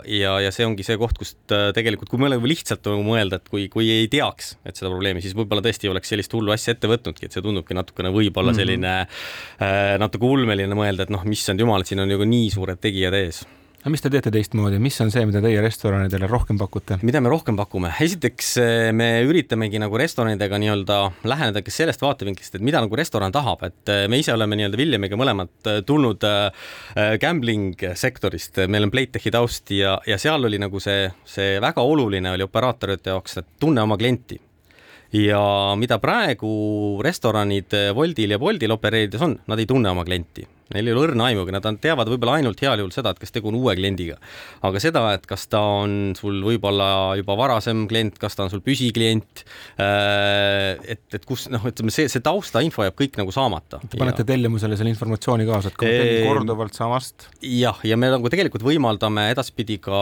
ja, 0.07 0.33
ja 0.45 0.51
see 0.53 0.67
ongi 0.67 0.85
see 0.87 0.97
koht, 1.01 1.17
kust 1.19 1.55
äh, 1.55 1.69
tegelikult, 1.75 2.11
kui 2.11 2.21
mõelda 2.21 2.39
lihtsalt 2.41 2.87
nagu 2.89 3.05
mõelda, 3.05 3.41
et 3.41 3.51
kui, 3.51 3.67
kui 3.73 3.89
ei 3.93 4.09
teaks, 4.11 4.55
et 4.65 4.79
seda 4.79 4.91
probleemi, 4.91 5.23
siis 5.23 5.35
võib-olla 5.37 5.63
tõesti 5.65 5.89
ei 5.89 5.93
oleks 5.93 6.13
sellist 6.13 6.35
hullu 6.37 6.53
asja 6.55 6.75
ette 6.75 6.89
võtnudki, 6.91 7.27
et 7.27 7.37
see 7.37 7.45
tundubki 7.45 7.77
natukene 7.77 8.13
võib-olla 8.13 8.53
mhm. 8.53 8.59
selline 8.59 8.93
mm 9.01 9.63
-hmm. 9.63 10.03
natuke 10.05 10.27
ulmeline 10.27 10.77
mõelda, 10.77 11.07
et 11.07 11.13
noh, 11.13 11.25
issand 11.31 11.59
jumal, 11.59 11.81
et 11.81 11.91
siin 11.91 12.03
on 12.03 12.11
ju 12.11 12.23
nii 12.25 12.51
suured 12.53 12.81
tegijad 12.81 13.17
ees 13.17 13.43
aga 13.81 13.89
mis 13.89 14.03
te 14.03 14.11
teete 14.13 14.29
teistmoodi, 14.33 14.77
mis 14.81 14.97
on 15.01 15.09
see, 15.09 15.23
mida 15.25 15.39
teie 15.41 15.61
restoranidele 15.63 16.27
rohkem 16.29 16.59
pakute? 16.61 16.99
mida 17.07 17.21
me 17.23 17.31
rohkem 17.33 17.57
pakume? 17.57 17.89
esiteks 18.05 18.51
eh, 18.61 18.89
me 18.93 19.07
üritamegi 19.25 19.81
nagu 19.81 19.97
restoranidega 19.97 20.59
nii-öelda 20.61 20.97
lähenedagi 21.25 21.73
sellest 21.73 22.03
vaatevinklist, 22.05 22.59
et 22.59 22.65
mida 22.65 22.81
nagu 22.83 22.99
restoran 22.99 23.33
tahab, 23.33 23.65
et 23.65 23.93
eh, 23.93 24.03
me 24.11 24.21
ise 24.21 24.35
oleme 24.35 24.59
nii-öelda 24.59 24.77
Villemiga 24.77 25.17
mõlemad 25.17 25.71
eh, 25.71 25.81
tulnud 25.87 26.21
gambling 27.21 27.81
sektorist, 27.97 28.59
meil 28.69 28.85
on 28.85 28.93
Playtechi 28.93 29.33
taust 29.33 29.73
ja, 29.73 29.95
ja 30.05 30.17
seal 30.21 30.45
oli 30.45 30.59
nagu 30.61 30.79
see, 30.83 31.09
see 31.25 31.57
väga 31.63 31.81
oluline 31.81 32.35
oli 32.35 32.45
operaatorite 32.45 33.15
jaoks, 33.15 33.39
et 33.41 33.51
tunne 33.61 33.81
oma 33.81 33.97
klienti. 33.97 34.37
Ja 35.17 35.41
mida 35.79 35.97
praegu 35.99 36.51
restoranid 37.03 37.73
Woldil 37.97 38.37
ja 38.37 38.39
Boltil 38.39 38.77
opereerides 38.77 39.25
on, 39.25 39.39
nad 39.49 39.59
ei 39.59 39.67
tunne 39.67 39.91
oma 39.91 40.05
klienti 40.07 40.45
neil 40.75 40.87
ei 40.87 40.95
ole 40.95 41.07
õrna 41.07 41.29
aimugi, 41.29 41.53
nad 41.55 41.67
teavad 41.81 42.09
võib-olla 42.11 42.39
ainult 42.39 42.61
heal 42.63 42.81
juhul 42.83 42.93
seda, 42.93 43.13
et 43.13 43.21
kas 43.21 43.33
tegu 43.35 43.51
on 43.51 43.59
uue 43.59 43.75
kliendiga. 43.77 44.17
aga 44.67 44.81
seda, 44.83 45.03
et 45.15 45.25
kas 45.29 45.47
ta 45.51 45.61
on 45.81 46.13
sul 46.17 46.41
võib-olla 46.45 47.17
juba 47.19 47.37
varasem 47.39 47.85
klient, 47.91 48.17
kas 48.21 48.37
ta 48.37 48.45
on 48.45 48.53
sul 48.53 48.63
püsiklient, 48.65 49.43
äh, 49.81 50.77
et, 50.95 51.05
et 51.13 51.25
kus 51.27 51.47
noh, 51.51 51.63
ütleme 51.67 51.93
see, 51.93 52.07
see 52.11 52.23
taustainfo 52.23 52.85
jääb 52.85 52.97
kõik 52.97 53.19
nagu 53.19 53.33
saamata. 53.35 53.81
Te 53.89 53.99
panete 53.99 54.25
tellimusele 54.27 54.77
selle 54.79 54.93
informatsiooni 54.93 55.47
kaasa, 55.49 55.71
et 55.71 55.79
kui 55.79 55.89
ma 55.89 55.97
tellin 55.97 56.27
korduvalt 56.29 56.77
samast. 56.77 57.27
jah, 57.41 57.79
ja 57.87 57.97
me 57.99 58.11
nagu 58.13 58.31
tegelikult 58.31 58.65
võimaldame 58.65 59.29
edaspidi 59.33 59.79
ka 59.83 60.01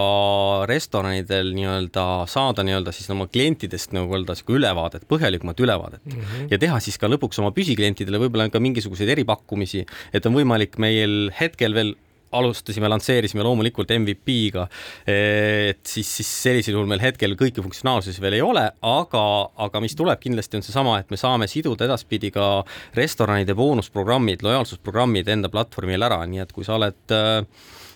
restoranidel 0.70 1.54
nii-öelda 1.56 2.06
saada 2.30 2.66
nii-öelda 2.66 2.94
siis 2.96 3.10
oma 3.14 3.28
klientidest 3.32 3.94
nagu 3.96 4.14
öelda 4.16 4.36
sihuke 4.38 4.58
ülevaadet, 4.60 5.06
põhjalikumat 5.10 5.60
ülevaadet 5.64 6.06
mm 6.06 6.20
-hmm. 6.20 6.48
ja 6.52 6.60
teha 6.62 6.80
siis 6.84 6.98
ka 6.98 7.10
lõpuks 7.12 7.40
oma 7.42 7.52
püsiklientidele 7.56 8.20
võib-olla 8.22 8.50
ka 8.50 8.60
mingisuguseid 8.60 9.10
eripakkumisi, 9.16 9.86
et 10.14 10.26
on 10.26 10.36
võimalik 10.36 10.59
võimalik 10.60 10.80
meil 10.80 11.32
hetkel 11.40 11.74
veel 11.74 11.96
alustasime, 12.30 12.86
lansseerisime 12.92 13.42
loomulikult 13.42 13.90
MVP-ga, 13.90 14.68
et 15.10 15.82
siis, 15.82 16.06
siis 16.20 16.30
sellisel 16.44 16.76
juhul 16.76 16.86
meil 16.86 17.02
hetkel 17.02 17.34
kõiki 17.34 17.64
funktsionaalsusi 17.66 18.22
veel 18.22 18.38
ei 18.38 18.44
ole, 18.46 18.68
aga, 18.86 19.24
aga 19.58 19.82
mis 19.82 19.98
tuleb 19.98 20.22
kindlasti 20.22 20.60
on 20.60 20.66
seesama, 20.66 21.00
et 21.00 21.10
me 21.10 21.18
saame 21.18 21.48
siduda 21.50 21.88
edaspidi 21.88 22.30
ka 22.36 22.62
restoranide 22.94 23.56
boonusprogrammid, 23.58 24.46
lojaalsusprogrammid 24.46 25.32
enda 25.34 25.50
platvormil 25.50 26.06
ära, 26.06 26.22
nii 26.30 26.44
et 26.44 26.54
kui 26.54 26.68
sa 26.68 26.78
oled 26.78 27.16
äh, 27.18 27.42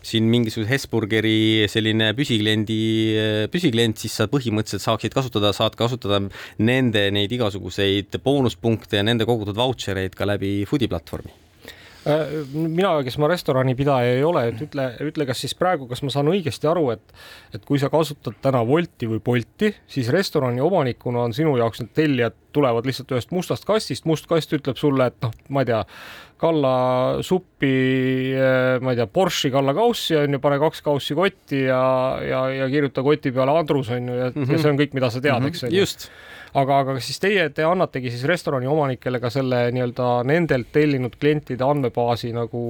siin 0.02 0.26
mingisuguse 0.34 0.71
Hesburgeri 0.71 1.69
selline 1.69 2.10
püsikliendi, 2.17 2.80
püsiklient, 3.54 4.02
siis 4.02 4.17
sa 4.17 4.26
põhimõtteliselt 4.34 4.88
saaksid 4.88 5.13
kasutada, 5.13 5.54
saad 5.54 5.78
kasutada 5.78 6.23
nende 6.58 7.06
neid 7.13 7.38
igasuguseid 7.38 8.17
boonuspunkte 8.26 8.97
ja 8.97 9.06
nende 9.06 9.30
kogutud 9.30 9.62
vautšereid 9.62 10.17
ka 10.17 10.26
läbi 10.34 10.56
Foodi 10.65 10.89
platvormi. 10.89 11.38
Äh, 11.38 11.42
mina, 12.05 12.91
kes 13.05 13.17
ma 13.21 13.29
restoranipidaja 13.31 14.17
ei 14.17 14.23
ole, 14.27 14.45
et 14.51 14.61
ütle, 14.65 14.89
ütle, 15.05 15.27
kas 15.29 15.39
siis 15.43 15.55
praegu, 15.55 15.87
kas 15.87 16.03
ma 16.03 16.11
saan 16.13 16.31
õigesti 16.31 16.67
aru, 16.69 16.89
et, 16.95 17.15
et 17.55 17.63
kui 17.67 17.79
sa 17.79 17.89
kasutad 17.93 18.35
täna 18.43 18.63
Wolti 18.67 19.07
või 19.11 19.21
Bolti, 19.23 19.71
siis 19.87 20.11
restorani 20.13 20.63
omanikuna 20.63 21.23
on 21.27 21.35
sinu 21.35 21.55
jaoks 21.59 21.83
need 21.83 21.93
tellijad 21.95 22.35
tulevad 22.53 22.85
lihtsalt 22.85 23.15
ühest 23.15 23.31
mustast 23.33 23.65
kastist, 23.65 24.05
must 24.09 24.27
kast 24.29 24.51
ütleb 24.55 24.77
sulle, 24.79 25.09
et 25.09 25.17
noh, 25.23 25.33
ma 25.53 25.63
ei 25.63 25.71
tea, 25.71 25.79
kalla 26.43 26.75
suppi, 27.23 27.73
äh, 28.35 28.83
ma 28.83 28.93
ei 28.93 28.99
tea, 28.99 29.07
Porsche'i 29.07 29.53
kalla 29.53 29.75
kaussi 29.77 30.19
on 30.19 30.35
ju, 30.35 30.43
pane 30.43 30.59
kaks 30.61 30.83
kaussi 30.85 31.15
kotti 31.17 31.63
ja, 31.69 31.81
ja, 32.27 32.45
ja 32.51 32.69
kirjuta 32.71 33.05
koti 33.05 33.31
peale 33.31 33.55
Andrus 33.63 33.93
on 33.95 34.11
ju, 34.11 34.19
ja 34.19 34.29
mm, 34.29 34.43
-hmm. 34.43 34.51
ja 34.51 34.59
see 34.59 34.71
on 34.73 34.79
kõik, 34.81 34.95
mida 34.97 35.09
sa 35.09 35.21
tead 35.21 35.39
mm, 35.39 35.45
-hmm. 35.45 35.55
eks 35.55 35.63
on 35.63 35.71
ju. 35.71 35.79
just 35.79 36.09
aga, 36.59 36.79
aga 36.83 36.95
siis 37.03 37.19
teie, 37.21 37.45
te 37.55 37.65
annategi 37.67 38.11
siis 38.13 38.23
restorani 38.29 38.67
omanikele 38.69 39.19
ka 39.23 39.31
selle 39.33 39.65
nii-öelda 39.75 40.09
nendelt 40.29 40.69
tellinud 40.75 41.17
klientide 41.19 41.65
andmebaasi 41.65 42.33
nagu 42.35 42.61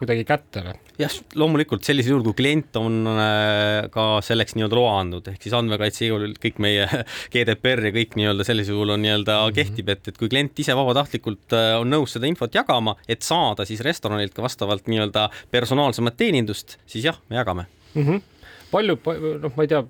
kuidagi 0.00 0.24
kätte 0.28 0.64
või? 0.66 0.76
jah, 1.02 1.16
loomulikult 1.38 1.86
sellisel 1.86 2.14
juhul, 2.14 2.24
kui 2.30 2.38
klient 2.42 2.78
on 2.80 3.02
äh, 3.12 3.90
ka 3.92 4.06
selleks 4.24 4.56
nii-öelda 4.56 4.78
loa 4.78 4.96
andnud, 5.02 5.32
ehk 5.32 5.42
siis 5.42 5.56
andmekaitse 5.58 6.06
igal 6.06 6.26
juhul 6.26 6.36
kõik 6.42 6.60
meie 6.62 6.88
GDPR 7.34 7.88
ja 7.90 7.94
kõik 7.98 8.18
nii-öelda 8.18 8.46
sellisel 8.48 8.78
juhul 8.78 8.96
on 8.96 9.04
nii-öelda 9.04 9.38
mm 9.38 9.46
-hmm. 9.46 9.58
kehtib, 9.60 9.94
et, 9.94 10.12
et 10.12 10.18
kui 10.18 10.32
klient 10.32 10.64
ise 10.64 10.76
vabatahtlikult 10.78 11.58
äh, 11.58 11.74
on 11.80 11.90
nõus 11.90 12.16
seda 12.16 12.30
infot 12.30 12.54
jagama, 12.54 12.96
et 13.08 13.22
saada 13.22 13.66
siis 13.68 13.82
restoranilt 13.84 14.34
ka 14.34 14.44
vastavalt 14.44 14.86
nii-öelda 14.90 15.28
personaalsemat 15.50 16.16
teenindust, 16.16 16.78
siis 16.86 17.04
jah, 17.10 17.18
me 17.30 17.40
jagame 17.40 17.66
mm. 17.94 18.02
-hmm 18.02 18.31
palju, 18.72 18.96
noh, 19.42 19.52
ma 19.56 19.64
ei 19.64 19.70
tea, 19.70 19.80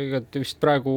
ega 0.00 0.20
te 0.24 0.42
vist 0.42 0.58
praegu, 0.62 0.92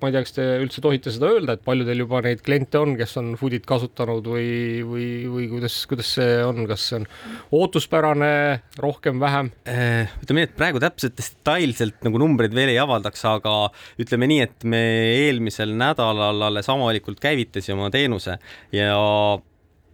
ma 0.00 0.10
ei 0.10 0.16
tea, 0.16 0.24
kas 0.26 0.36
te 0.36 0.46
üldse 0.62 0.84
tohite 0.84 1.12
seda 1.14 1.30
öelda, 1.32 1.56
et 1.56 1.64
palju 1.66 1.86
teil 1.88 2.04
juba 2.04 2.20
neid 2.24 2.42
kliente 2.44 2.80
on, 2.80 2.94
kes 2.98 3.16
on 3.20 3.32
Foodit 3.40 3.66
kasutanud 3.68 4.28
või, 4.34 4.48
või, 4.86 5.06
või 5.32 5.48
kuidas, 5.52 5.78
kuidas 5.90 6.12
see 6.18 6.36
on, 6.44 6.64
kas 6.70 6.88
see 6.90 7.00
on 7.00 7.08
ootuspärane, 7.60 8.32
rohkem, 8.82 9.22
vähem? 9.22 9.50
Äh, 9.70 10.12
ütleme 10.24 10.42
nii, 10.44 10.50
et 10.50 10.58
praegu 10.58 10.82
täpselt 10.82 11.16
detailselt 11.20 12.04
nagu 12.06 12.20
numbreid 12.22 12.54
veel 12.56 12.74
ei 12.74 12.82
avaldaks, 12.82 13.24
aga 13.30 13.56
ütleme 14.02 14.28
nii, 14.30 14.44
et 14.44 14.68
me 14.68 14.84
eelmisel 15.24 15.74
nädalal 15.78 16.50
alles 16.50 16.70
avalikult 16.72 17.22
käivitasime 17.24 17.80
oma 17.80 17.90
teenuse 17.94 18.38
ja 18.74 18.94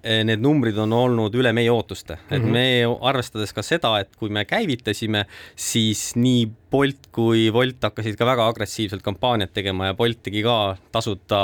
Eh, 0.00 0.22
need 0.24 0.40
numbrid 0.40 0.79
on 0.81 0.94
olnud 0.96 1.35
üle 1.37 1.50
meie 1.53 1.68
ootuste, 1.68 2.16
et 2.31 2.38
mm 2.40 2.46
-hmm. 2.46 2.53
me 2.57 3.09
arvestades 3.09 3.53
ka 3.53 3.62
seda, 3.62 3.98
et 4.00 4.16
kui 4.16 4.31
me 4.33 4.46
käivitasime, 4.48 5.26
siis 5.57 6.16
nii 6.16 6.46
Bolt 6.70 7.09
kui 7.14 7.48
Wolt 7.54 7.83
hakkasid 7.83 8.14
ka 8.18 8.26
väga 8.28 8.46
agressiivselt 8.50 9.02
kampaaniat 9.02 9.52
tegema 9.56 9.90
ja 9.90 9.96
Bolt 9.98 10.22
tegi 10.26 10.42
ka 10.44 10.76
tasuta 10.92 11.40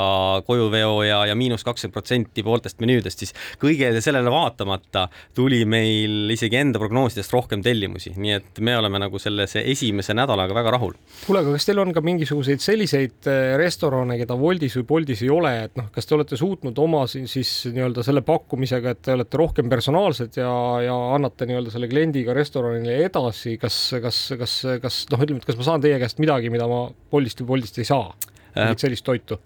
kojuveo 0.47 1.01
ja, 1.03 1.19
ja 1.27 1.35
miinus 1.35 1.65
kakskümmend 1.67 1.95
protsenti 1.95 2.43
pooltest 2.45 2.79
menüüdest, 2.83 3.23
siis 3.23 3.33
kõigele 3.59 4.01
sellele 4.03 4.31
vaatamata 4.31 5.07
tuli 5.35 5.63
meil 5.67 6.31
isegi 6.33 6.59
enda 6.59 6.79
prognoosidest 6.81 7.33
rohkem 7.35 7.63
tellimusi, 7.65 8.13
nii 8.15 8.35
et 8.37 8.61
me 8.63 8.77
oleme 8.79 9.01
nagu 9.03 9.19
selle 9.21 9.47
esimese 9.47 10.15
nädalaga 10.17 10.55
väga 10.55 10.75
rahul. 10.77 10.95
kuule, 11.25 11.43
aga 11.43 11.55
kas 11.57 11.67
teil 11.67 11.83
on 11.83 11.93
ka 11.95 12.03
mingisuguseid 12.05 12.63
selliseid 12.63 13.29
äh, 13.29 13.55
restorane, 13.59 14.17
keda 14.21 14.37
Woltis 14.39 14.77
või 14.79 14.87
Boltis 14.93 15.23
ei 15.25 15.31
ole, 15.33 15.53
et 15.67 15.75
noh, 15.79 15.89
kas 15.93 16.07
te 16.07 16.15
olete 16.15 16.39
suutnud 16.39 16.77
oma 16.79 17.03
siis, 17.11 17.31
siis 17.33 17.51
nii-öelda 17.73 18.05
selle 18.05 18.23
pakkumisega, 18.27 18.95
et 18.95 19.03
te 19.09 19.15
olete 19.17 19.41
rohkem 19.41 19.69
personaalsed 19.71 20.39
ja, 20.39 20.51
ja 20.85 20.95
annate 21.17 21.49
nii-öelda 21.49 21.73
selle 21.73 21.89
kliendiga 21.91 22.35
restoranile 22.37 22.99
edasi, 23.05 23.57
kas, 23.61 23.79
kas, 24.03 24.21
kas, 24.39 24.57
kas 24.83 25.03
noh, 25.13 25.16
noh, 25.17 25.25
ütleme, 25.25 25.41
et 25.41 25.49
kas 25.49 25.57
ma 25.59 25.65
saan 25.67 25.83
teie 25.83 25.97
käest 26.01 26.21
midagi, 26.21 26.51
mida 26.53 26.67
ma 26.69 26.85
Boltist 27.11 27.41
või 27.43 27.55
Boltist 27.55 27.79
ei 27.81 27.87
saa, 27.89 28.11
mingit 28.55 28.85
sellist 28.85 29.05
toitu? 29.07 29.39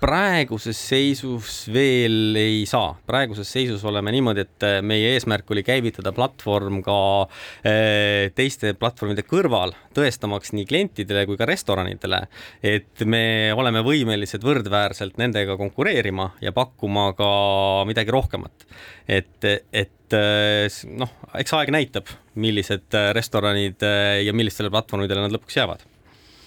Praeguses 0.00 0.76
seisus 0.76 1.64
veel 1.72 2.36
ei 2.38 2.64
saa, 2.68 2.92
praeguses 3.08 3.48
seisus 3.48 3.84
oleme 3.88 4.12
niimoodi, 4.14 4.44
et 4.44 4.66
äh, 4.66 4.76
meie 4.84 5.14
eesmärk 5.14 5.48
oli 5.54 5.64
käivitada 5.66 6.12
platvorm 6.16 6.82
ka 6.84 6.98
äh, 7.24 8.28
teiste 8.36 8.74
platvormide 8.78 9.24
kõrval, 9.26 9.74
tõestamaks 9.96 10.52
nii 10.56 10.68
klientidele 10.68 11.24
kui 11.28 11.40
ka 11.40 11.48
restoranidele, 11.48 12.22
et 12.60 13.06
me 13.08 13.24
oleme 13.56 13.82
võimelised 13.86 14.44
võrdväärselt 14.44 15.18
nendega 15.22 15.56
konkureerima 15.60 16.30
ja 16.44 16.52
pakkuma 16.56 17.10
ka 17.16 17.30
midagi 17.88 18.14
rohkemat. 18.14 18.68
et, 19.08 19.50
et 19.72 20.16
äh, 20.16 20.80
noh, 20.92 21.18
eks 21.40 21.56
aeg 21.56 21.72
näitab, 21.72 22.12
millised 22.36 22.92
restoranid 23.16 23.80
ja 23.80 24.32
millistele 24.36 24.68
platvormidele 24.70 25.24
nad 25.24 25.32
lõpuks 25.32 25.56
jäävad 25.56 25.86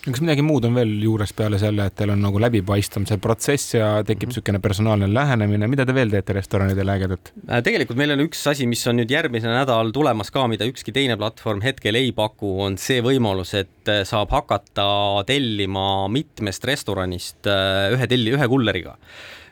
kas 0.06 0.22
midagi 0.24 0.44
muud 0.46 0.64
on 0.68 0.78
veel 0.80 0.92
juures 1.04 1.34
peale 1.36 1.60
selle, 1.62 1.86
et 1.90 1.96
teil 2.00 2.14
on 2.14 2.22
nagu 2.24 2.40
läbipaistvam 2.42 3.06
see 3.10 3.20
protsess 3.22 3.76
ja 3.76 3.90
tekib 4.08 4.32
niisugune 4.32 4.58
mm 4.58 4.60
-hmm. 4.60 4.68
personaalne 4.68 5.10
lähenemine, 5.14 5.68
mida 5.68 5.86
te 5.86 5.94
veel 5.94 6.10
teete 6.10 6.34
restoranidele 6.34 6.92
ägedat? 6.92 7.34
Äh, 7.50 7.64
tegelikult 7.64 7.98
meil 7.98 8.12
on 8.12 8.24
üks 8.28 8.46
asi, 8.50 8.68
mis 8.68 8.86
on 8.88 8.98
nüüd 9.00 9.12
järgmisel 9.12 9.52
nädalal 9.52 9.92
tulemas 9.92 10.32
ka, 10.32 10.48
mida 10.48 10.66
ükski 10.66 10.92
teine 10.92 11.18
platvorm 11.18 11.62
hetkel 11.62 11.96
ei 11.96 12.12
paku, 12.12 12.62
on 12.62 12.78
see 12.78 13.02
võimalus, 13.02 13.54
et 13.54 13.88
äh, 13.88 14.04
saab 14.04 14.32
hakata 14.32 15.24
tellima 15.26 16.08
mitmest 16.08 16.64
restoranist 16.64 17.48
äh, 17.48 17.92
ühe 17.94 18.08
telli, 18.08 18.32
ühe 18.38 18.48
kulleriga 18.48 18.98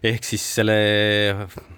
ehk 0.06 0.28
siis 0.28 0.44
selle 0.60 0.78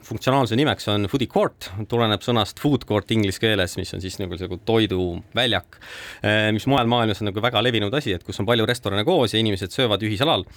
funktsionaalse 0.09 0.57
nimeks 0.57 0.89
on 0.91 1.07
foodie 1.11 1.29
court, 1.31 1.69
tuleneb 1.89 2.23
sõnast 2.25 2.59
food 2.61 2.85
court 2.89 3.11
inglise 3.15 3.41
keeles, 3.41 3.77
mis 3.79 3.93
on 3.95 4.03
siis 4.03 4.19
nagu 4.21 4.37
nagu 4.39 4.59
toiduväljak, 4.65 5.79
eh, 6.23 6.49
mis 6.55 6.67
mujal 6.69 6.89
maailmas 6.91 7.21
on 7.21 7.29
nagu 7.31 7.43
väga 7.43 7.63
levinud 7.63 7.93
asi, 7.93 8.13
et 8.17 8.25
kus 8.25 8.39
on 8.41 8.47
palju 8.49 8.67
restorane 8.69 9.05
koos 9.07 9.33
ja 9.33 9.41
inimesed 9.41 9.75
söövad 9.75 10.03
ühisel 10.05 10.29
alal 10.29 10.47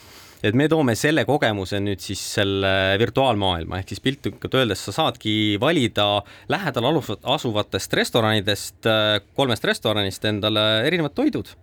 et 0.43 0.57
me 0.59 0.67
toome 0.71 0.95
selle 0.99 1.23
kogemuse 1.29 1.79
nüüd 1.83 2.03
siis 2.03 2.21
selle 2.39 2.71
virtuaalmaailma 2.99 3.79
ehk 3.79 3.93
siis 3.93 4.03
piltlikult 4.03 4.57
öeldes 4.59 4.83
sa 4.89 4.95
saadki 4.97 5.57
valida 5.63 6.07
lähedal 6.51 6.89
asuvatest 6.91 7.95
restoranidest, 7.95 8.81
eh, 8.87 9.19
kolmest 9.37 9.65
restoranist 9.65 10.25
endale 10.25 10.87
erinevad 10.87 11.15
toidud. 11.15 11.55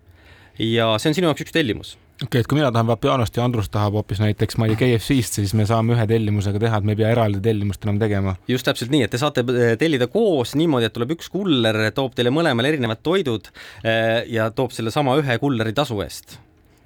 ja 0.60 0.94
see 1.00 1.10
on 1.10 1.16
sinu 1.16 1.28
jaoks 1.28 1.44
üks 1.48 1.56
tellimus 1.56 1.98
okei 2.20 2.28
okay,, 2.28 2.42
et 2.44 2.50
kui 2.52 2.58
mina 2.60 2.72
tahan 2.72 2.88
Vapianost 2.90 3.38
ja 3.38 3.46
Andrus 3.48 3.70
tahab 3.72 3.96
hoopis 3.96 4.20
näiteks, 4.20 4.58
ma 4.60 4.68
ei 4.68 4.76
tea, 4.76 4.98
KFC-st, 4.98 5.40
siis 5.40 5.54
me 5.56 5.66
saame 5.70 5.96
ühe 5.96 6.08
tellimusega 6.10 6.60
teha, 6.60 6.82
et 6.82 6.90
me 6.90 6.96
ei 6.96 7.00
pea 7.00 7.14
eraldi 7.16 7.40
tellimust 7.44 7.88
enam 7.88 8.02
tegema. 8.02 8.36
just 8.48 8.68
täpselt 8.68 8.92
nii, 8.92 9.06
et 9.08 9.14
te 9.16 9.22
saate 9.22 9.46
eh, 9.54 9.78
tellida 9.80 10.10
koos 10.12 10.56
niimoodi, 10.60 10.90
et 10.90 10.96
tuleb 10.96 11.16
üks 11.16 11.32
kuller, 11.32 11.80
toob 11.96 12.18
teile 12.18 12.34
mõlemale 12.36 12.74
erinevad 12.74 13.00
toidud 13.06 13.48
eh, 13.54 14.28
ja 14.36 14.50
toob 14.52 14.76
sellesama 14.76 15.16
ühe 15.22 15.40
kulleri 15.40 15.76
tasu 15.76 16.02
eest 16.04 16.40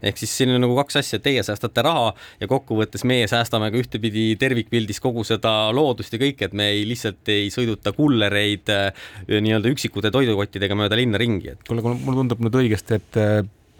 ehk 0.04 0.17
siis 0.19 0.34
siin 0.36 0.52
on 0.52 0.60
nagu 0.60 0.76
kaks 0.76 0.98
asja, 1.00 1.17
teie 1.24 1.39
säästate 1.48 1.80
raha 1.88 2.10
ja 2.41 2.48
kokkuvõttes 2.52 3.06
meie 3.08 3.24
säästame 3.32 3.69
ka 3.72 3.80
ühtepidi 3.80 4.34
tervikpildis 4.36 5.00
kogu 5.02 5.24
seda 5.24 5.72
loodust 5.74 6.13
ja 6.13 6.19
kõike, 6.19 6.50
et 6.50 6.58
me 6.60 6.67
ei 6.76 6.84
lihtsalt 6.89 7.32
ei 7.32 7.48
sõiduta 7.56 7.96
kullereid 7.96 8.69
eh, 8.76 9.10
nii-öelda 9.34 9.74
üksikute 9.74 10.13
toidukottidega 10.13 10.78
mööda 10.78 11.00
linna 11.00 11.22
ringi, 11.22 11.56
et. 11.56 11.65
kuule, 11.65 11.82
mulle 11.96 12.22
tundub 12.22 12.43
nüüd 12.43 12.62
õigesti, 12.65 13.02
et 13.02 13.22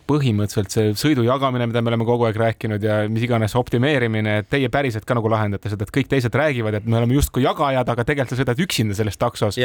põhimõtteliselt 0.10 0.74
see 0.74 0.94
sõidu 1.00 1.26
jagamine, 1.28 1.68
mida 1.70 1.82
me 1.84 1.94
oleme 1.94 2.08
kogu 2.08 2.28
aeg 2.28 2.38
rääkinud 2.40 2.84
ja 2.84 3.02
mis 3.12 3.26
iganes 3.28 3.56
optimeerimine, 3.60 4.40
et 4.42 4.52
teie 4.52 4.70
päriselt 4.74 5.08
ka 5.08 5.18
nagu 5.18 5.32
lahendate 5.32 5.72
seda, 5.72 5.88
et 5.88 5.96
kõik 5.96 6.12
teised 6.12 6.36
räägivad, 6.36 6.80
et 6.80 6.88
me 6.88 7.00
oleme 7.00 7.18
justkui 7.18 7.46
jagajad, 7.46 7.90
aga 7.94 8.08
tegelikult 8.08 8.36
sa 8.36 8.42
sõidad 8.42 8.64
üksinda 8.66 8.98
selles 8.98 9.20
taksos. 9.20 9.60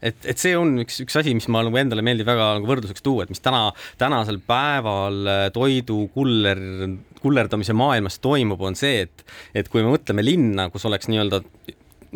et, 0.00 0.16
et 0.24 0.40
see 0.40 0.54
on 0.56 0.78
üks, 0.82 1.00
üks 1.04 1.18
asi, 1.20 1.34
mis 1.36 1.48
ma 1.52 1.62
nagu 1.66 1.76
endale 1.80 2.04
meeldib 2.04 2.28
väga 2.28 2.54
nagu 2.58 2.68
võrdluseks 2.70 3.04
tuua, 3.04 3.26
et 3.26 3.32
mis 3.32 3.42
täna, 3.44 3.66
tänasel 4.00 4.40
päeval 4.46 5.20
äh, 5.28 5.42
toidu 5.54 6.06
kuller, 6.14 6.60
kullerdamise 7.20 7.76
maailmas 7.76 8.18
toimub, 8.24 8.62
on 8.64 8.78
see, 8.78 9.04
et, 9.06 9.26
et 9.54 9.68
kui 9.68 9.84
me 9.84 9.92
mõtleme 9.92 10.24
linna, 10.24 10.70
kus 10.72 10.88
oleks 10.88 11.10
nii-öelda 11.12 11.42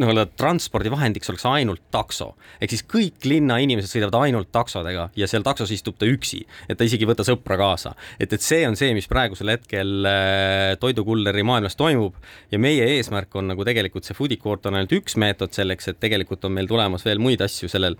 nii-öelda 0.01 0.27
transpordivahendiks 0.39 1.31
oleks 1.31 1.47
ainult 1.49 1.83
takso. 1.95 2.35
ehk 2.61 2.75
siis 2.75 2.85
kõik 2.89 3.27
linnainimesed 3.29 3.91
sõidavad 3.91 4.27
ainult 4.27 4.51
taksodega 4.53 5.09
ja 5.17 5.29
seal 5.31 5.45
taksos 5.47 5.71
istub 5.75 5.99
ta 5.99 6.09
üksi, 6.09 6.43
et 6.69 6.79
ta 6.79 6.87
isegi 6.87 7.07
ei 7.07 7.11
võta 7.11 7.27
sõpra 7.27 7.59
kaasa. 7.61 7.95
et, 8.19 8.33
et 8.33 8.43
see 8.43 8.67
on 8.69 8.77
see, 8.77 8.95
mis 8.95 9.09
praegusel 9.11 9.55
hetkel 9.55 10.09
äh, 10.09 10.75
toidukulleri 10.81 11.47
maailmas 11.47 11.77
toimub 11.77 12.17
ja 12.51 12.59
meie 12.59 12.87
eesmärk 12.97 13.35
on 13.37 13.53
nagu 13.53 13.65
tegelikult 13.65 14.05
see 14.05 14.17
foodie 14.17 14.41
court 14.41 14.67
on 14.67 14.79
ainult 14.79 14.95
üks 14.99 15.19
meetod 15.21 15.55
selleks, 15.55 15.89
et 15.89 16.01
tegelikult 16.01 16.45
on 16.45 16.57
meil 16.57 16.71
tulemas 16.71 17.05
veel 17.07 17.23
muid 17.23 17.43
asju 17.45 17.71
sellel 17.71 17.99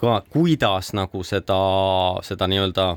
ka, 0.00 0.20
kuidas 0.32 0.92
nagu 0.98 1.22
seda, 1.26 1.62
seda 2.26 2.48
nii-öelda 2.50 2.92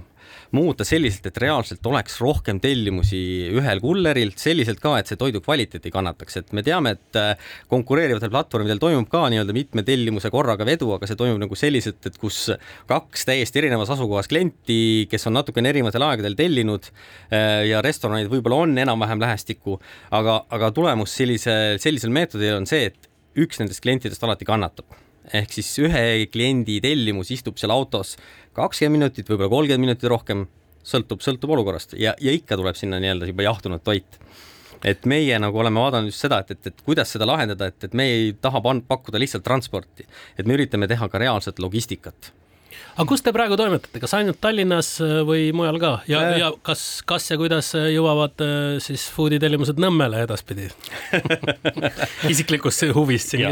muuta 0.55 0.85
selliselt, 0.87 1.27
et 1.29 1.37
reaalselt 1.41 1.85
oleks 1.89 2.17
rohkem 2.23 2.59
tellimusi 2.63 3.19
ühel 3.55 3.81
kullerilt, 3.83 4.39
selliselt 4.41 4.81
ka, 4.83 4.95
et 4.99 5.11
see 5.11 5.19
toidu 5.19 5.41
kvaliteet 5.45 5.85
ei 5.85 5.93
kannataks, 5.93 6.39
et 6.41 6.53
me 6.55 6.63
teame, 6.65 6.95
et 6.95 7.19
äh, 7.19 7.51
konkureerivatel 7.71 8.31
platvormidel 8.33 8.81
toimub 8.81 9.09
ka 9.11 9.25
nii-öelda 9.33 9.55
mitme 9.55 9.85
tellimuse 9.87 10.31
korraga 10.33 10.67
vedu, 10.67 10.91
aga 10.95 11.09
see 11.09 11.19
toimub 11.19 11.41
nagu 11.43 11.59
selliselt, 11.59 12.01
et 12.09 12.19
kus 12.21 12.41
kaks 12.89 13.27
täiesti 13.29 13.63
erinevas 13.63 13.93
asukohas 13.95 14.31
klienti, 14.31 14.79
kes 15.11 15.29
on 15.29 15.37
natukene 15.39 15.71
erinevatel 15.73 16.07
aegadel 16.09 16.37
tellinud 16.39 16.89
äh, 16.89 17.65
ja 17.69 17.83
restoranid 17.85 18.31
võib-olla 18.31 18.63
on 18.65 18.77
enam-vähem 18.85 19.23
lähestikku, 19.23 19.79
aga, 20.15 20.41
aga 20.55 20.71
tulemus 20.75 21.15
sellise, 21.15 21.77
sellisel 21.83 22.13
meetodil 22.15 22.59
on 22.59 22.69
see, 22.69 22.91
et 22.91 23.11
üks 23.35 23.59
nendest 23.59 23.83
klientidest 23.83 24.23
alati 24.23 24.47
kannatab 24.47 25.04
ehk 25.33 25.55
siis 25.57 25.71
ühe 25.83 26.03
kliendi 26.31 26.77
tellimus 26.83 27.31
istub 27.33 27.57
seal 27.57 27.73
autos 27.73 28.15
kakskümmend 28.55 28.99
minutit, 28.99 29.29
võib-olla 29.29 29.51
kolmkümmend 29.51 29.87
minutit 29.87 30.09
rohkem, 30.11 30.45
sõltub, 30.85 31.23
sõltub 31.25 31.55
olukorrast. 31.57 31.97
Ja, 31.99 32.13
ja 32.21 32.33
ikka 32.35 32.57
tuleb 32.59 32.77
sinna 32.79 33.01
nii-öelda 33.03 33.31
juba 33.31 33.49
jahtunud 33.49 33.83
toit. 33.83 34.19
et 34.85 35.05
meie 35.09 35.37
nagu 35.39 35.57
oleme 35.57 35.79
vaadanud 35.81 36.11
just 36.11 36.21
seda, 36.21 36.43
et, 36.43 36.51
et, 36.51 36.67
et 36.67 36.81
kuidas 36.85 37.09
seda 37.09 37.25
lahendada, 37.25 37.71
et, 37.71 37.83
et 37.87 37.93
me 37.93 38.05
ei 38.05 38.33
taha 38.41 38.61
pakkuda 38.61 39.17
lihtsalt 39.17 39.43
transporti, 39.43 40.05
et 40.37 40.45
me 40.45 40.53
üritame 40.53 40.87
teha 40.87 41.07
ka 41.09 41.17
reaalset 41.17 41.59
logistikat 41.59 42.31
aga 42.95 43.05
kus 43.09 43.23
te 43.25 43.33
praegu 43.35 43.57
toimetate, 43.59 43.99
kas 43.99 44.13
ainult 44.17 44.39
Tallinnas 44.43 44.89
äh, 45.03 45.19
või 45.27 45.49
mujal 45.55 45.79
ka? 45.81 45.91
Ja 46.09 46.21
äh., 46.29 46.37
ja 46.39 46.49
kas, 46.65 46.83
kas 47.07 47.27
ja 47.31 47.37
kuidas 47.39 47.73
äh, 47.77 47.89
jõuavad 47.93 48.43
siis 48.83 49.05
food'i 49.11 49.39
tellimused 49.41 49.79
Nõmmele 49.81 50.23
edaspidi? 50.23 50.69
Isiklikust 52.31 52.87
huvist 52.95 53.35
siin 53.35 53.51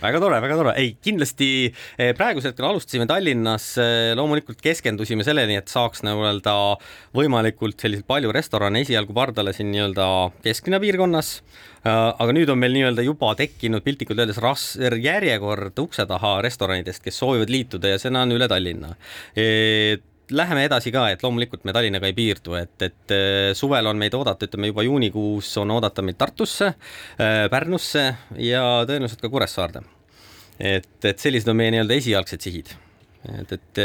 väga 0.00 0.22
tore, 0.22 0.40
väga 0.44 0.58
tore, 0.58 0.74
ei 0.80 0.94
kindlasti 1.04 1.50
praegusel 2.16 2.52
hetkel 2.52 2.68
alustasime 2.70 3.06
Tallinnas, 3.10 3.68
loomulikult 4.16 4.60
keskendusime 4.64 5.26
selleni, 5.26 5.58
et 5.60 5.72
saaks 5.72 6.04
nii-öelda 6.06 6.56
võimalikult 7.16 7.80
selliselt 7.82 8.08
palju 8.08 8.32
restorane 8.34 8.82
esialgu 8.86 9.16
pardale 9.16 9.54
siin 9.56 9.72
nii-öelda 9.74 10.08
kesklinna 10.44 10.80
piirkonnas 10.82 11.36
aga 11.86 12.34
nüüd 12.34 12.50
on 12.50 12.58
meil 12.58 12.74
nii-öelda 12.74 13.04
juba 13.06 13.34
tekkinud 13.38 13.84
piltlikult 13.84 14.18
öeldes 14.22 14.40
ras-, 14.42 14.74
järjekord 14.80 15.78
ukse 15.78 16.06
taha 16.08 16.36
restoranidest, 16.44 17.02
kes 17.04 17.18
soovivad 17.22 17.52
liituda 17.52 17.94
ja 17.94 18.02
see 18.02 18.12
on 18.12 18.34
üle 18.34 18.48
Tallinna 18.50 18.94
et 19.36 20.04
läheme 20.30 20.64
edasi 20.66 20.90
ka, 20.94 21.06
et 21.12 21.22
loomulikult 21.22 21.66
me 21.66 21.74
Tallinnaga 21.74 22.08
ei 22.08 22.16
piirdu, 22.16 22.56
et, 22.58 22.74
et 22.82 23.14
äh, 23.14 23.50
suvel 23.54 23.86
on 23.86 23.98
meid 24.00 24.14
oodata, 24.18 24.48
ütleme 24.48 24.72
juba 24.72 24.86
juunikuus 24.86 25.52
on 25.62 25.76
oodata 25.76 26.02
meid 26.02 26.18
Tartusse, 26.18 26.72
äh, 27.20 27.44
Pärnusse 27.52 28.08
ja 28.42 28.64
tõenäoliselt 28.88 29.22
ka 29.22 29.30
Kuressaarde. 29.30 29.84
et, 30.58 31.04
et 31.04 31.18
sellised 31.20 31.48
on 31.52 31.58
meie 31.58 31.74
nii-öelda 31.74 32.00
esialgsed 32.00 32.40
sihid 32.40 32.72
et, 33.40 33.52
et, 33.56 33.80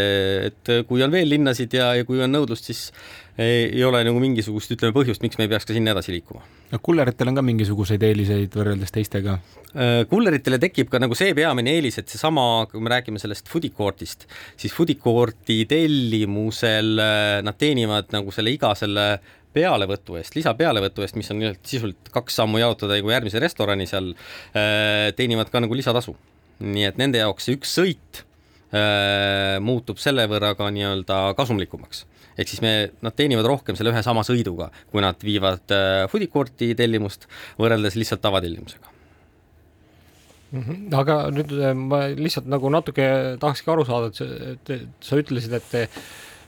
et 0.47 0.71
kui 0.87 1.03
on 1.03 1.11
veel 1.13 1.29
linnasid 1.31 1.73
ja, 1.73 1.91
ja 1.97 2.05
kui 2.07 2.21
on 2.21 2.31
nõudlust, 2.33 2.67
siis 2.69 2.89
ei, 3.37 3.69
ei 3.69 3.83
ole 3.87 4.03
nagu 4.05 4.19
mingisugust, 4.21 4.73
ütleme, 4.75 4.93
põhjust, 4.95 5.23
miks 5.23 5.39
me 5.39 5.47
ei 5.47 5.51
peaks 5.51 5.67
ka 5.67 5.75
sinna 5.75 5.93
edasi 5.95 6.13
liikuma. 6.13 6.43
no 6.71 6.79
kulleritel 6.83 7.31
on 7.31 7.39
ka 7.39 7.43
mingisuguseid 7.45 8.03
eeliseid 8.05 8.55
võrreldes 8.57 8.93
teistega? 8.93 9.37
Äh, 9.71 10.03
kulleritele 10.11 10.59
tekib 10.61 10.91
ka 10.91 11.01
nagu 11.01 11.17
see 11.17 11.35
peamine 11.37 11.73
eelis, 11.77 11.99
et 12.01 12.11
seesama, 12.11 12.65
kui 12.71 12.83
me 12.83 12.91
räägime 12.93 13.21
sellest 13.21 13.49
food 13.51 13.67
court'ist, 13.77 14.27
siis 14.59 14.73
food 14.75 14.93
court'i 15.01 15.61
tellimusel 15.69 16.97
äh, 16.99 17.37
nad 17.45 17.59
teenivad 17.59 18.11
nagu 18.15 18.33
selle 18.35 18.53
iga 18.53 18.73
selle 18.77 19.07
pealevõtu 19.55 20.15
eest, 20.19 20.35
lisapealevõtu 20.37 21.03
eest, 21.03 21.17
mis 21.19 21.31
on 21.33 21.43
sisuliselt 21.59 22.11
kaks 22.13 22.37
sammu 22.39 22.61
jaotada 22.61 22.99
nagu 22.99 23.11
järgmise 23.11 23.39
restorani 23.43 23.87
seal, 23.89 24.13
äh, 24.55 25.09
teenivad 25.17 25.51
ka 25.51 25.63
nagu 25.63 25.77
lisatasu. 25.77 26.15
nii 26.61 26.83
et 26.85 26.97
nende 27.01 27.17
jaoks 27.17 27.47
see 27.47 27.55
üks 27.57 27.71
sõit 27.73 28.19
muutub 28.71 29.99
selle 29.99 30.23
võrra 30.31 30.53
ka 30.55 30.69
nii-öelda 30.71 31.17
kasumlikumaks 31.35 32.05
ehk 32.39 32.51
siis 32.51 32.61
me, 32.63 32.71
nad 33.03 33.15
teenivad 33.17 33.47
rohkem 33.49 33.77
selle 33.77 33.91
ühe 33.93 34.01
sama 34.05 34.23
sõiduga, 34.27 34.69
kui 34.91 35.03
nad 35.03 35.19
viivad 35.25 35.73
äh, 35.75 36.05
food 36.11 36.27
court'i 36.33 36.71
tellimust 36.77 37.27
võrreldes 37.59 37.97
lihtsalt 37.99 38.23
tavatellimusega 38.23 38.87
mm. 40.51 40.63
-hmm. 40.63 40.81
aga 41.01 41.17
nüüd 41.35 41.53
äh, 41.59 41.75
ma 41.77 42.03
lihtsalt 42.15 42.49
nagu 42.51 42.71
natuke 42.73 43.07
tahakski 43.41 43.71
aru 43.73 43.87
saada, 43.87 44.11
et, 44.11 44.75
et 44.77 45.07
sa 45.07 45.19
ütlesid, 45.19 45.55
et 45.57 45.69
te 45.71 45.87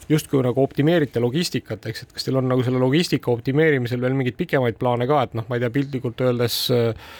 justkui 0.09 0.43
nagu 0.43 0.59
optimeerite 0.63 1.21
logistikat, 1.23 1.85
eks, 1.87 2.03
et 2.03 2.15
kas 2.15 2.25
teil 2.27 2.39
on 2.39 2.47
nagu 2.47 2.63
selle 2.63 2.79
logistika 2.79 3.31
optimeerimisel 3.31 4.01
veel 4.03 4.17
mingeid 4.17 4.39
pikemaid 4.39 4.79
plaane 4.79 5.07
ka, 5.07 5.21
et 5.27 5.37
noh, 5.37 5.47
ma 5.47 5.59
ei 5.59 5.63
tea, 5.63 5.71
piltlikult 5.77 6.25
öeldes 6.25 6.57
äh, 6.75 7.13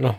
noh, 0.00 0.18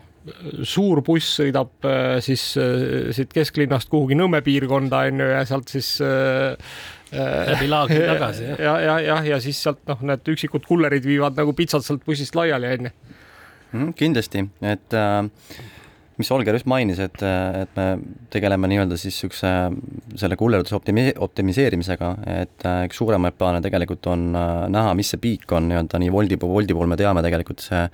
suur 0.67 1.01
buss 1.05 1.39
sõidab 1.39 1.87
siis 2.21 2.43
siit 2.53 3.31
kesklinnast 3.33 3.89
kuhugi 3.89 4.17
Nõmme 4.19 4.43
piirkonda 4.45 5.05
onju 5.09 5.29
ja 5.31 5.39
sealt 5.49 5.73
siis 5.73 5.95
läbi 6.01 7.67
laagri 7.71 8.03
tagasi, 8.13 8.45
jah. 8.51 8.61
ja, 8.61 8.75
ja, 8.85 8.99
jah, 9.07 9.25
ja 9.33 9.41
siis 9.43 9.59
sealt 9.63 9.81
noh, 9.89 10.05
need 10.11 10.33
üksikud 10.35 10.67
kullerid 10.67 11.07
viivad 11.07 11.39
nagu 11.39 11.55
pitsad 11.57 11.85
sealt 11.85 12.05
bussist 12.05 12.37
laiali, 12.37 12.69
onju. 12.77 12.93
Mhm, 13.71 13.93
kindlasti, 13.95 14.43
et 14.67 14.95
äh, 14.99 15.21
mis 16.19 16.31
Olger 16.35 16.55
just 16.57 16.67
mainis, 16.69 16.99
et, 17.03 17.21
et 17.23 17.77
me 17.77 17.85
tegeleme 18.33 18.69
nii-öelda 18.71 18.97
siis 18.99 19.15
niisuguse 19.15 19.51
selle 20.19 20.37
kullerluse 20.39 20.75
optimi-, 20.77 21.13
optimiseerimisega, 21.27 22.11
et 22.41 22.67
äh, 22.67 22.81
üks 22.89 22.99
suuremaid 22.99 23.37
plaane 23.39 23.61
tegelikult 23.63 24.11
on 24.11 24.27
äh, 24.35 24.65
näha, 24.75 24.95
mis 24.97 25.13
see 25.13 25.21
piik 25.23 25.55
on 25.55 25.69
nii-öelda 25.71 26.01
nii 26.03 26.11
Woldi, 26.13 26.39
Woldi 26.43 26.75
puhul 26.77 26.91
me 26.91 26.99
teame 26.99 27.23
tegelikult 27.25 27.63
see 27.63 27.85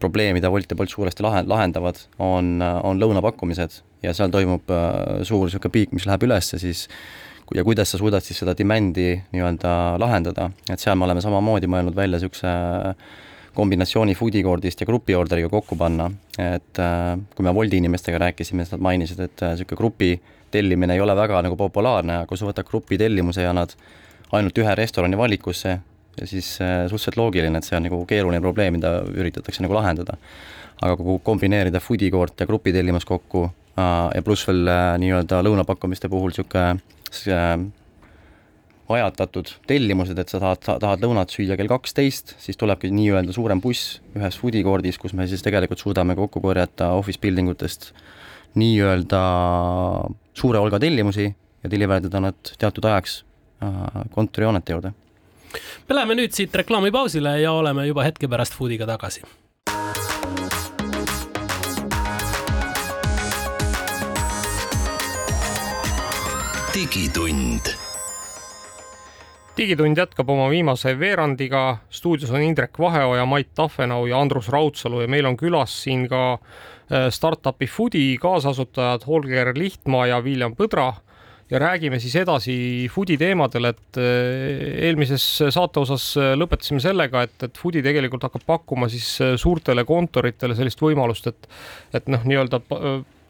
probleem, 0.00 0.36
mida 0.38 0.50
Wolt 0.52 0.70
ja 0.70 0.76
Bolt 0.78 0.92
suuresti 0.92 1.24
lahe, 1.24 1.44
lahendavad, 1.46 2.00
on, 2.22 2.58
on 2.62 3.00
lõunapakkumised. 3.00 3.80
Ja 4.02 4.12
seal 4.14 4.30
toimub 4.30 4.70
äh, 4.70 5.22
suur 5.26 5.48
niisugune 5.48 5.74
piik, 5.74 5.94
mis 5.96 6.06
läheb 6.06 6.28
üles, 6.28 6.52
siis 6.54 6.86
ja 7.54 7.64
kuidas 7.64 7.90
sa 7.90 7.98
suudad 7.98 8.24
siis 8.24 8.38
seda 8.42 8.54
demand'i 8.56 9.14
nii-öelda 9.32 9.72
lahendada, 10.00 10.50
et 10.68 10.80
seal 10.82 10.98
me 10.98 11.06
oleme 11.08 11.22
samamoodi 11.24 11.70
mõelnud 11.70 11.96
välja 11.96 12.18
niisuguse 12.18 12.52
kombinatsiooni 13.58 14.14
foodie 14.14 14.44
court'ist 14.46 14.82
ja 14.82 14.86
grupi 14.86 15.16
orderiga 15.18 15.48
kokku 15.50 15.76
panna, 15.78 16.10
et 16.38 16.82
äh, 16.82 17.14
kui 17.34 17.46
me 17.46 17.54
Woldi 17.54 17.80
inimestega 17.82 18.20
rääkisime, 18.22 18.64
siis 18.66 18.76
nad 18.76 18.84
mainisid, 18.84 19.22
et 19.24 19.46
niisugune 19.46 19.74
äh, 19.74 19.82
grupi 19.82 20.10
tellimine 20.50 20.94
ei 20.94 21.00
ole 21.00 21.16
väga 21.16 21.42
nagu 21.44 21.56
populaarne, 21.58 22.20
aga 22.20 22.28
kui 22.28 22.38
sa 22.40 22.48
võtad 22.48 22.68
grupi 22.68 22.98
tellimuse 23.00 23.44
ja 23.44 23.50
annad 23.52 23.74
ainult 24.32 24.60
ühe 24.60 24.74
restorani 24.76 25.18
valikusse, 25.18 25.78
siis 26.26 26.56
äh, 26.64 26.86
suhteliselt 26.90 27.20
loogiline, 27.20 27.58
et 27.58 27.66
see 27.68 27.76
on 27.78 27.86
nagu 27.86 28.02
keeruline 28.08 28.40
probleem, 28.42 28.78
mida 28.78 28.98
üritatakse 29.06 29.62
nagu 29.64 29.76
lahendada. 29.78 30.18
aga 30.78 30.94
kui 30.94 31.18
kombineerida 31.26 31.80
foodie 31.82 32.10
court 32.10 32.38
ja 32.38 32.46
grupi 32.46 32.70
tellimus 32.72 33.04
kokku 33.04 33.48
ja 33.78 34.20
pluss 34.22 34.46
veel 34.46 34.68
nii-öelda 35.02 35.40
lõunapakkumiste 35.42 36.06
puhul 36.10 36.30
niisugune 36.30 36.78
Äh, 37.08 37.58
ajatatud 38.88 39.50
tellimused, 39.68 40.16
et 40.16 40.30
sa 40.32 40.38
tahad, 40.40 40.62
tahad 40.80 41.02
lõunat 41.04 41.28
süüa 41.28 41.58
kell 41.60 41.68
kaksteist, 41.68 42.32
siis 42.40 42.56
tulebki 42.56 42.88
nii-öelda 42.88 43.34
suurem 43.36 43.60
buss 43.60 43.98
ühes 44.16 44.38
foodie 44.40 44.62
court'is, 44.64 44.96
kus 44.96 45.12
me 45.12 45.26
siis 45.28 45.44
tegelikult 45.44 45.82
suudame 45.82 46.16
kokku 46.16 46.40
korjata 46.40 46.94
office 46.96 47.20
building 47.20 47.52
utest 47.52 47.90
nii-öelda 48.56 49.20
suure 50.40 50.62
hulga 50.64 50.80
tellimusi 50.80 51.26
ja 51.28 51.68
deliver 51.68 52.08
ida 52.08 52.22
nad 52.30 52.54
teatud 52.56 52.88
ajaks 52.88 53.18
äh, 53.60 54.08
kontorihoonete 54.16 54.72
juurde. 54.72 54.94
Me 55.88 55.94
läheme 56.00 56.14
nüüd 56.22 56.32
siit 56.36 56.54
reklaamipausile 56.54 57.40
ja 57.40 57.52
oleme 57.52 57.86
juba 57.86 58.06
hetke 58.08 58.28
pärast 58.28 58.56
Foodiga 58.58 58.86
tagasi 58.86 59.26
digitund. 66.78 67.60
digitund 69.56 69.98
jätkab 69.98 70.28
oma 70.30 70.50
viimase 70.50 70.92
veerandiga. 70.98 71.78
stuudios 71.90 72.30
on 72.30 72.42
Indrek 72.42 72.78
Vaheoja, 72.78 73.26
Mait 73.26 73.48
Tahvenau 73.54 74.06
ja 74.06 74.20
Andrus 74.20 74.48
Raudsalu 74.48 75.00
ja 75.00 75.08
meil 75.08 75.26
on 75.26 75.36
külas 75.36 75.82
siin 75.82 76.08
ka 76.08 76.32
äh, 76.32 77.08
startup'i 77.10 77.66
Foodi 77.66 78.16
kaasasutajad 78.20 79.06
Holger 79.06 79.52
Lihtmaa 79.58 80.06
ja 80.06 80.20
William 80.20 80.54
Põdra 80.54 80.92
ja 81.50 81.60
räägime 81.62 82.00
siis 82.02 82.16
edasi 82.20 82.54
foodi 82.92 83.18
teemadel, 83.20 83.70
et 83.72 84.00
äh, 84.00 84.86
eelmises 84.88 85.26
saate 85.54 85.82
osas 85.82 86.10
lõpetasime 86.38 86.82
sellega, 86.84 87.24
et, 87.28 87.36
et 87.48 87.60
foodi 87.60 87.82
tegelikult 87.84 88.28
hakkab 88.28 88.46
pakkuma 88.46 88.90
siis 88.92 89.10
suurtele 89.40 89.84
kontoritele 89.88 90.56
sellist 90.58 90.82
võimalust, 90.82 91.30
et 91.30 91.48
et 91.96 92.10
noh, 92.12 92.24
nii-öelda 92.28 92.60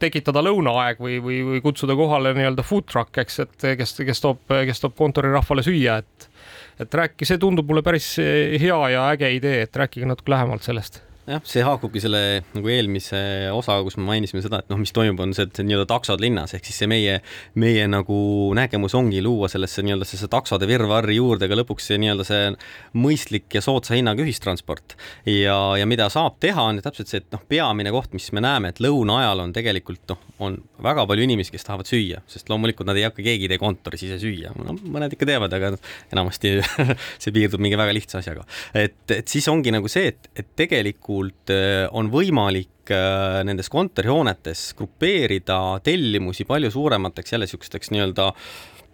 tekitada 0.02 0.42
lõunaaeg 0.42 1.00
või, 1.02 1.18
või, 1.22 1.40
või 1.46 1.60
kutsuda 1.62 1.94
kohale 1.98 2.32
nii-öelda 2.36 2.64
food 2.66 2.86
truck, 2.90 3.18
eks, 3.18 3.40
et 3.44 3.68
kes, 3.78 3.96
kes 4.06 4.22
toob, 4.22 4.42
kes 4.46 4.82
toob 4.82 4.96
kontorirahvale 4.98 5.66
süüa, 5.66 6.00
et 6.02 6.30
et 6.78 6.94
rääkige, 6.94 7.26
see 7.26 7.40
tundub 7.42 7.66
mulle 7.66 7.82
päris 7.82 8.12
hea 8.18 8.78
ja 8.94 9.08
äge 9.10 9.32
idee, 9.34 9.64
et 9.66 9.76
rääkige 9.76 10.06
natuke 10.06 10.30
lähemalt 10.30 10.62
sellest 10.62 11.02
jah, 11.28 11.42
see 11.48 11.62
haakubki 11.64 12.00
selle 12.02 12.20
nagu 12.54 12.70
eelmise 12.72 13.20
osaga, 13.54 13.84
kus 13.86 13.98
me 13.98 14.06
mainisime 14.08 14.40
seda, 14.44 14.62
et 14.62 14.70
noh, 14.72 14.78
mis 14.80 14.92
toimub, 14.94 15.20
on 15.22 15.34
see, 15.36 15.46
et 15.48 15.60
nii-öelda 15.64 15.88
taksod 15.90 16.22
linnas, 16.22 16.54
ehk 16.56 16.66
siis 16.68 16.80
see 16.82 16.88
meie, 16.90 17.18
meie 17.58 17.84
nagu 17.90 18.18
nägemus 18.56 18.96
ongi 18.98 19.20
luua 19.24 19.50
sellesse 19.52 19.84
nii-öelda 19.84 20.08
sellesse 20.08 20.30
taksode 20.32 20.68
virvarri 20.70 21.18
juurde 21.18 21.50
ka 21.50 21.58
lõpuks 21.58 21.90
see 21.90 22.00
nii-öelda 22.00 22.26
see 22.28 22.52
mõistlik 22.98 23.58
ja 23.58 23.62
soodsa 23.64 23.96
hinnaga 23.98 24.24
ühistransport. 24.24 24.96
ja, 25.28 25.58
ja 25.80 25.88
mida 25.88 26.08
saab 26.12 26.38
teha, 26.42 26.64
on 26.70 26.80
täpselt 26.84 27.12
see, 27.12 27.22
et 27.24 27.28
noh, 27.34 27.44
peamine 27.48 27.92
koht, 27.94 28.14
mis 28.16 28.30
me 28.32 28.44
näeme, 28.44 28.72
et 28.72 28.82
lõuna 28.84 29.20
ajal 29.22 29.44
on 29.44 29.54
tegelikult 29.56 30.14
noh, 30.14 30.24
on 30.48 30.58
väga 30.84 31.04
palju 31.10 31.28
inimesi, 31.28 31.52
kes 31.54 31.66
tahavad 31.68 31.90
süüa, 31.90 32.22
sest 32.30 32.48
loomulikult 32.52 32.88
nad 32.88 32.98
ei 32.98 33.06
hakka, 33.08 33.24
keegi 33.26 33.48
ei 33.48 33.52
tee 33.52 33.60
kontoris 33.60 34.06
ise 34.06 34.20
süüa, 34.22 34.54
no 34.64 34.76
mõned 34.78 35.12
ikka 35.16 35.28
teevad, 35.28 35.52
aga 35.58 35.74
enamasti 36.14 36.56
see 37.22 37.34
piirdub 37.34 37.62
mingi 37.62 37.78
väga 37.78 37.94
lihtsa 37.96 38.22
asjaga. 38.22 38.46
et, 38.72 39.00
et 39.12 39.28
siis 39.28 39.48
ongi 39.52 39.74
nagu 39.74 39.90
see, 39.92 40.14
et, 40.14 40.30
et 40.38 40.48
tegelikult 40.56 41.17
tegelikult 41.18 41.50
äh, 41.50 41.88
on 41.92 42.10
võimalik 42.10 42.90
äh, 42.90 43.42
nendes 43.44 43.68
kontorihoonetes 43.68 44.74
grupeerida 44.78 45.80
tellimusi 45.82 46.44
palju 46.44 46.70
suuremateks 46.70 47.32
jälle 47.32 47.46
niisugusteks 47.46 47.90
nii-öelda 47.90 48.32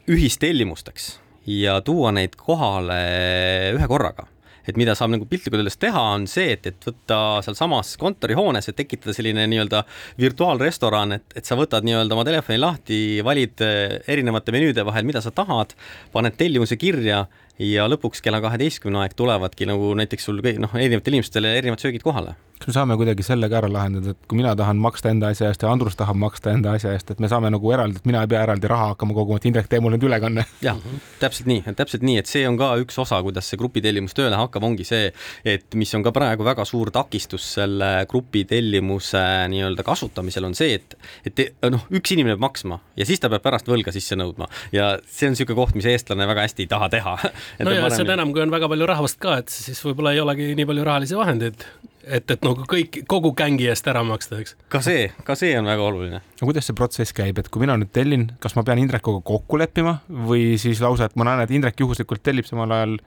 ühistellimusteks 0.08 1.20
ja 1.46 1.80
tuua 1.80 2.12
neid 2.12 2.36
kohale 2.36 3.74
ühe 3.74 3.88
korraga. 3.88 4.26
Et 4.64 4.78
mida 4.80 4.94
saab 4.96 5.10
nagu 5.12 5.26
piltlikult 5.28 5.60
öeldes 5.60 5.76
teha, 5.76 6.00
on 6.14 6.22
see, 6.24 6.54
et, 6.54 6.66
et 6.70 6.86
võtta 6.88 7.42
sealsamas 7.44 7.98
kontorihoones, 8.00 8.70
et 8.70 8.78
tekitada 8.78 9.12
selline 9.12 9.44
nii-öelda 9.52 9.82
virtuaalrestoran, 10.16 11.12
et, 11.18 11.26
et 11.36 11.44
sa 11.44 11.58
võtad 11.58 11.84
nii-öelda 11.84 12.16
oma 12.16 12.24
telefoni 12.24 12.56
lahti, 12.62 13.00
valid 13.24 13.60
äh, 13.60 13.98
erinevate 14.08 14.54
menüüde 14.56 14.86
vahel, 14.88 15.04
mida 15.04 15.20
sa 15.20 15.34
tahad, 15.36 15.76
paned 16.16 16.40
tellimuse 16.40 16.80
kirja 16.80 17.26
ja 17.58 17.86
lõpuks 17.90 18.22
kella 18.24 18.40
kaheteistkümne 18.44 19.04
aeg 19.04 19.14
tulevadki 19.18 19.68
nagu 19.70 19.92
näiteks 19.98 20.30
sul 20.30 20.42
noh, 20.42 20.74
erinevatele 20.74 21.20
inimestele 21.20 21.56
erinevad 21.58 21.82
söögid 21.82 22.02
kohale. 22.02 22.34
Kas 22.54 22.70
me 22.70 22.74
saame 22.76 22.94
kuidagi 22.96 23.24
selle 23.26 23.48
ka 23.50 23.58
ära 23.58 23.68
lahendada, 23.68 24.12
et 24.14 24.26
kui 24.30 24.38
mina 24.38 24.54
tahan 24.56 24.78
maksta 24.80 25.10
enda 25.12 25.28
asja 25.34 25.50
eest 25.50 25.64
ja 25.64 25.70
Andrus 25.74 25.98
tahab 25.98 26.16
maksta 26.16 26.52
enda 26.54 26.72
asja 26.78 26.92
eest, 26.94 27.10
et 27.10 27.18
me 27.20 27.28
saame 27.28 27.50
nagu 27.52 27.72
eraldi, 27.74 27.98
et 27.98 28.06
mina 28.08 28.22
ei 28.24 28.30
pea 28.30 28.44
eraldi 28.46 28.70
raha 28.70 28.86
hakkama 28.92 29.16
koguma, 29.16 29.40
et 29.40 29.48
Indrek, 29.50 29.66
tee 29.68 29.82
mulle 29.84 29.98
nüüd 29.98 30.06
ülekanne. 30.08 30.46
jah, 30.64 30.78
täpselt 31.20 31.50
nii, 31.50 31.74
täpselt 31.76 32.06
nii, 32.06 32.22
et 32.22 32.30
see 32.30 32.46
on 32.48 32.56
ka 32.56 32.70
üks 32.80 32.96
osa, 33.02 33.18
kuidas 33.26 33.50
see 33.50 33.58
grupitellimus 33.60 34.14
tööle 34.16 34.38
hakkab, 34.38 34.64
ongi 34.70 34.86
see, 34.86 35.10
et 35.44 35.76
mis 35.76 35.92
on 35.98 36.06
ka 36.06 36.14
praegu 36.14 36.46
väga 36.46 36.64
suur 36.68 36.92
takistus 36.94 37.50
selle 37.58 37.90
grupitellimuse 38.08 39.24
nii-öelda 39.52 39.84
kasutamisel, 39.84 40.46
on 40.48 40.56
see, 40.56 40.78
et, 40.78 40.96
et 41.26 41.44
noh, 41.74 41.84
üks 41.92 42.14
inimene 42.14 42.38
peab 42.38 42.46
maksma 42.46 42.80
ja 42.96 43.04
siis 43.08 43.20
ta 43.20 43.28
peab 43.34 43.44
pärast 43.44 43.68
võlga 43.68 43.92
sisse 43.92 44.16
nõudma. 44.16 44.48
Ja 44.72 44.94
see 45.10 45.28
on 45.28 45.34
niisugune 45.36 45.58
koht, 45.58 45.76
mis 45.76 45.90
eestlane 45.90 46.30
väga 46.30 46.46
hästi 46.46 46.64
ei 46.64 46.70
taha 46.70 46.88
teha 46.96 47.18
no 47.64 47.74
ja 47.74 47.88
seda 47.92 48.16
enam, 48.18 48.34
kui 48.34 48.44
on 48.44 48.52
väga 48.54 48.70
palju 48.70 48.88
rahvast 48.90 49.20
ka, 49.22 49.40
et 49.42 49.52
siis 49.52 49.80
võib-olla 49.84 50.14
ei 50.14 50.22
olegi 50.22 50.52
nii 50.58 50.68
palju 50.70 50.86
rahalisi 50.86 51.18
vahendeid 51.18 51.66
et, 52.04 52.30
et 52.30 52.44
nagu 52.44 52.66
kõik, 52.68 53.02
kogu 53.10 53.32
gängi 53.36 53.68
eest 53.72 53.86
ära 53.90 54.04
maksta, 54.06 54.40
eks. 54.42 54.56
ka 54.72 54.80
see, 54.84 55.08
ka 55.26 55.36
see 55.38 55.54
on 55.58 55.68
väga 55.70 55.84
oluline. 55.88 56.22
no 56.40 56.48
kuidas 56.48 56.68
see 56.68 56.76
protsess 56.76 57.16
käib, 57.16 57.38
et 57.40 57.50
kui 57.52 57.64
mina 57.64 57.76
nüüd 57.80 57.92
tellin, 57.94 58.28
kas 58.42 58.56
ma 58.58 58.64
pean 58.66 58.82
Indrekuga 58.82 59.22
kokku 59.26 59.60
leppima 59.60 59.98
või 60.08 60.54
siis 60.60 60.82
lausa, 60.84 61.08
et 61.08 61.16
ma 61.20 61.28
näen, 61.30 61.44
et 61.44 61.54
Indrek 61.54 61.80
juhuslikult 61.80 62.24
tellib 62.24 62.48
samal 62.48 62.74
ajal 62.76 62.98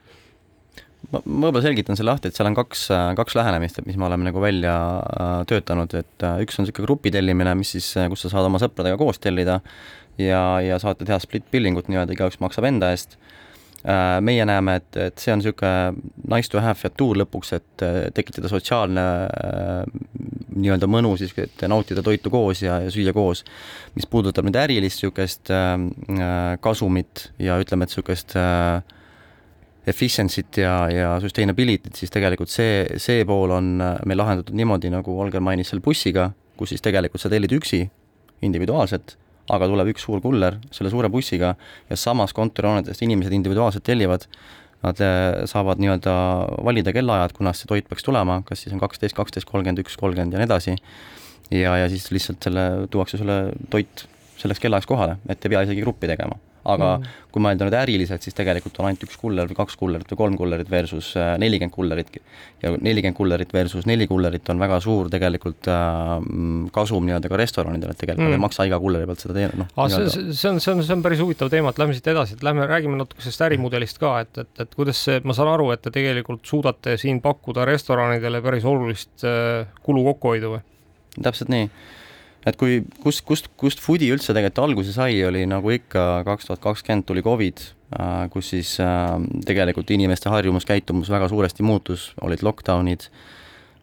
ma, 1.12 1.22
ma 1.22 1.48
võib-olla 1.48 1.64
selgitan 1.66 2.00
selle 2.00 2.14
lahti, 2.14 2.32
et 2.32 2.38
seal 2.38 2.50
on 2.50 2.58
kaks, 2.58 2.88
kaks 3.20 3.38
lähenemist, 3.38 3.80
et 3.82 3.90
mis 3.90 4.00
me 4.00 4.08
oleme 4.10 4.30
nagu 4.30 4.42
välja 4.44 4.76
äh, 4.98 5.38
töötanud, 5.50 5.94
et 6.00 6.26
äh, 6.26 6.42
üks 6.46 6.58
on 6.58 6.66
niisugune 6.66 6.90
grupi 6.90 7.14
tellimine, 7.14 7.56
mis 7.60 7.76
siis, 7.78 7.92
äh, 8.00 8.10
kus 8.12 8.26
sa 8.26 8.34
saad 8.34 8.50
oma 8.50 8.62
sõpradega 8.64 9.00
koos 9.00 9.22
tellida 9.24 9.60
ja, 10.22 10.44
ja 10.64 10.80
saate 10.82 11.08
teha 11.08 11.20
split 11.24 11.48
billing 11.54 11.80
ut 11.80 11.92
nii-öelda, 11.92 12.18
igaüks 12.18 12.42
maksab 12.44 12.70
enda 12.70 12.92
eest. 12.96 13.20
Meie 14.22 14.44
näeme, 14.44 14.74
et, 14.82 14.98
et 15.00 15.22
see 15.22 15.32
on 15.32 15.40
niisugune 15.40 16.34
nice 16.34 16.52
to 16.52 16.60
have 16.60 16.84
ja 16.84 16.90
tool 16.92 17.22
lõpuks, 17.22 17.54
et 17.56 17.84
tekitada 18.18 18.50
sotsiaalne 18.52 19.06
nii-öelda 20.58 20.90
mõnu 20.92 21.14
siis, 21.20 21.32
et 21.40 21.64
nautida 21.72 22.04
toitu 22.04 22.32
koos 22.34 22.66
ja, 22.66 22.82
ja 22.84 22.92
süüa 22.92 23.14
koos. 23.16 23.46
mis 23.96 24.10
puudutab 24.12 24.44
nüüd 24.48 24.60
ärilist 24.60 25.00
niisugust 25.00 25.54
kasumit 26.62 27.30
ja 27.40 27.56
ütleme, 27.62 27.88
et 27.88 27.96
niisugust 27.96 28.36
äh, 28.36 28.84
efficiency't 29.88 30.60
ja, 30.60 30.74
ja 30.92 31.14
sustainability't, 31.24 31.96
siis 31.96 32.12
tegelikult 32.12 32.52
see, 32.52 32.84
see 33.00 33.24
pool 33.28 33.54
on 33.56 33.78
äh, 33.82 33.96
meil 34.10 34.20
lahendatud 34.20 34.58
niimoodi, 34.58 34.92
nagu 34.92 35.16
Olger 35.22 35.44
mainis 35.44 35.72
selle 35.72 35.84
bussiga, 35.86 36.32
kus 36.60 36.74
siis 36.74 36.84
tegelikult 36.84 37.24
sa 37.24 37.32
tellid 37.32 37.56
üksi, 37.56 37.86
individuaalselt, 38.44 39.16
aga 39.54 39.68
tuleb 39.70 39.92
üks 39.94 40.06
suur 40.08 40.22
kuller 40.24 40.58
selle 40.76 40.92
suure 40.94 41.10
bussiga 41.14 41.54
ja 41.90 42.00
samas 42.00 42.34
kontorihoonetest 42.38 43.04
inimesed 43.06 43.36
individuaalselt 43.38 43.86
tellivad, 43.88 44.28
nad 44.84 45.00
äh, 45.04 45.46
saavad 45.50 45.82
nii-öelda 45.82 46.16
valida 46.68 46.94
kellaajad, 46.96 47.36
kunas 47.38 47.64
see 47.64 47.70
toit 47.70 47.88
peaks 47.90 48.06
tulema, 48.06 48.42
kas 48.48 48.66
siis 48.66 48.76
on 48.76 48.84
kaksteist, 48.84 49.18
kaksteist, 49.18 49.50
kolmkümmend 49.50 49.84
üks, 49.86 49.98
kolmkümmend 50.00 50.36
ja 50.36 50.44
nii 50.44 50.50
edasi, 50.50 50.76
ja, 51.52 51.78
ja 51.84 51.88
siis 51.92 52.10
lihtsalt 52.14 52.50
selle, 52.50 52.68
tuuakse 52.94 53.20
sulle 53.22 53.40
toit 53.74 54.06
selleks 54.38 54.62
kellaajaks 54.62 54.90
kohale, 54.90 55.18
et 55.30 55.42
ei 55.42 55.56
pea 55.56 55.66
isegi 55.66 55.82
gruppi 55.86 56.10
tegema 56.12 56.38
aga 56.68 56.90
mm. 56.98 57.16
kui 57.34 57.44
mõelda 57.44 57.68
nüüd 57.68 57.76
äriliselt, 57.80 58.26
siis 58.26 58.36
tegelikult 58.38 58.78
on 58.82 58.90
ainult 58.90 59.06
üks 59.08 59.18
kuller 59.20 59.50
või 59.50 59.58
kaks 59.58 59.78
kullerit 59.80 60.12
või 60.12 60.20
kolm 60.20 60.38
kullerit 60.40 60.70
versus 60.72 61.14
äh, 61.20 61.34
nelikümmend 61.42 61.76
kullerit 61.76 62.12
ja 62.64 62.74
nelikümmend 62.76 63.18
kullerit 63.18 63.54
versus 63.56 63.88
neli 63.90 64.08
kullerit 64.10 64.50
on 64.52 64.62
väga 64.62 64.80
suur 64.84 65.12
tegelikult 65.14 65.70
äh, 65.72 66.14
kasum 66.76 67.08
nii-öelda 67.08 67.32
ka 67.32 67.42
restoranidele, 67.42 67.96
et 67.96 68.02
tegelikult 68.04 68.28
mm. 68.28 68.38
ei 68.38 68.44
maksa 68.48 68.68
iga 68.70 68.80
kulleri 68.84 69.10
pealt 69.10 69.26
seda 69.26 69.38
teha, 69.38 69.52
noh. 69.62 69.72
see, 69.94 70.32
see 70.32 70.52
on, 70.52 70.62
see 70.64 70.74
on, 70.74 70.84
see 70.86 70.98
on 70.98 71.06
päris 71.06 71.24
huvitav 71.24 71.52
teema, 71.54 71.74
et 71.74 71.82
lähme 71.82 71.98
siit 71.98 72.12
edasi, 72.14 72.38
et 72.38 72.48
lähme 72.48 72.68
räägime 72.70 73.00
natuke 73.00 73.24
sellest 73.24 73.46
ärimudelist 73.48 74.02
ka, 74.04 74.16
et, 74.26 74.44
et, 74.44 74.54
et 74.66 74.80
kuidas 74.80 75.04
see, 75.08 75.22
ma 75.28 75.36
saan 75.38 75.54
aru, 75.54 75.72
et 75.76 75.84
te 75.84 75.94
tegelikult 75.94 76.46
suudate 76.48 76.98
siin 77.02 77.22
pakkuda 77.24 77.68
restoranidele 77.70 78.44
päris 78.46 78.68
olulist 78.68 79.28
äh, 79.28 79.68
kulu 79.86 80.08
kokkuhoidu 80.12 80.58
või? 80.58 80.66
täpselt 81.18 81.50
nii 81.50 81.70
et 82.48 82.56
kui, 82.60 82.82
kust, 83.04 83.24
kust, 83.28 83.50
kust 83.60 83.82
Foodi 83.84 84.10
üldse 84.14 84.32
tegelikult 84.36 84.64
alguse 84.64 84.94
sai, 84.96 85.20
oli 85.28 85.44
nagu 85.50 85.72
ikka 85.74 86.24
kaks 86.28 86.48
tuhat 86.48 86.64
kakskümmend 86.64 87.08
tuli 87.08 87.24
Covid, 87.26 87.64
äh, 88.00 88.28
kus 88.34 88.54
siis 88.54 88.76
äh, 88.84 89.16
tegelikult 89.48 89.92
inimeste 89.96 90.32
harjumuskäitumus 90.32 91.12
väga 91.12 91.30
suuresti 91.32 91.66
muutus, 91.68 92.12
olid 92.24 92.44
lockdown'id 92.48 93.08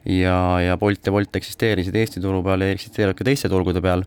ja, 0.08 0.36
ja 0.64 0.76
Bolt 0.80 1.06
ja 1.06 1.12
Wolt 1.12 1.36
eksisteerisid 1.36 1.96
Eesti 1.96 2.22
turu 2.24 2.42
peal 2.44 2.64
ja 2.64 2.74
eksisteerivad 2.74 3.18
ka 3.18 3.26
teiste 3.28 3.50
turgude 3.52 3.82
peal, 3.84 4.04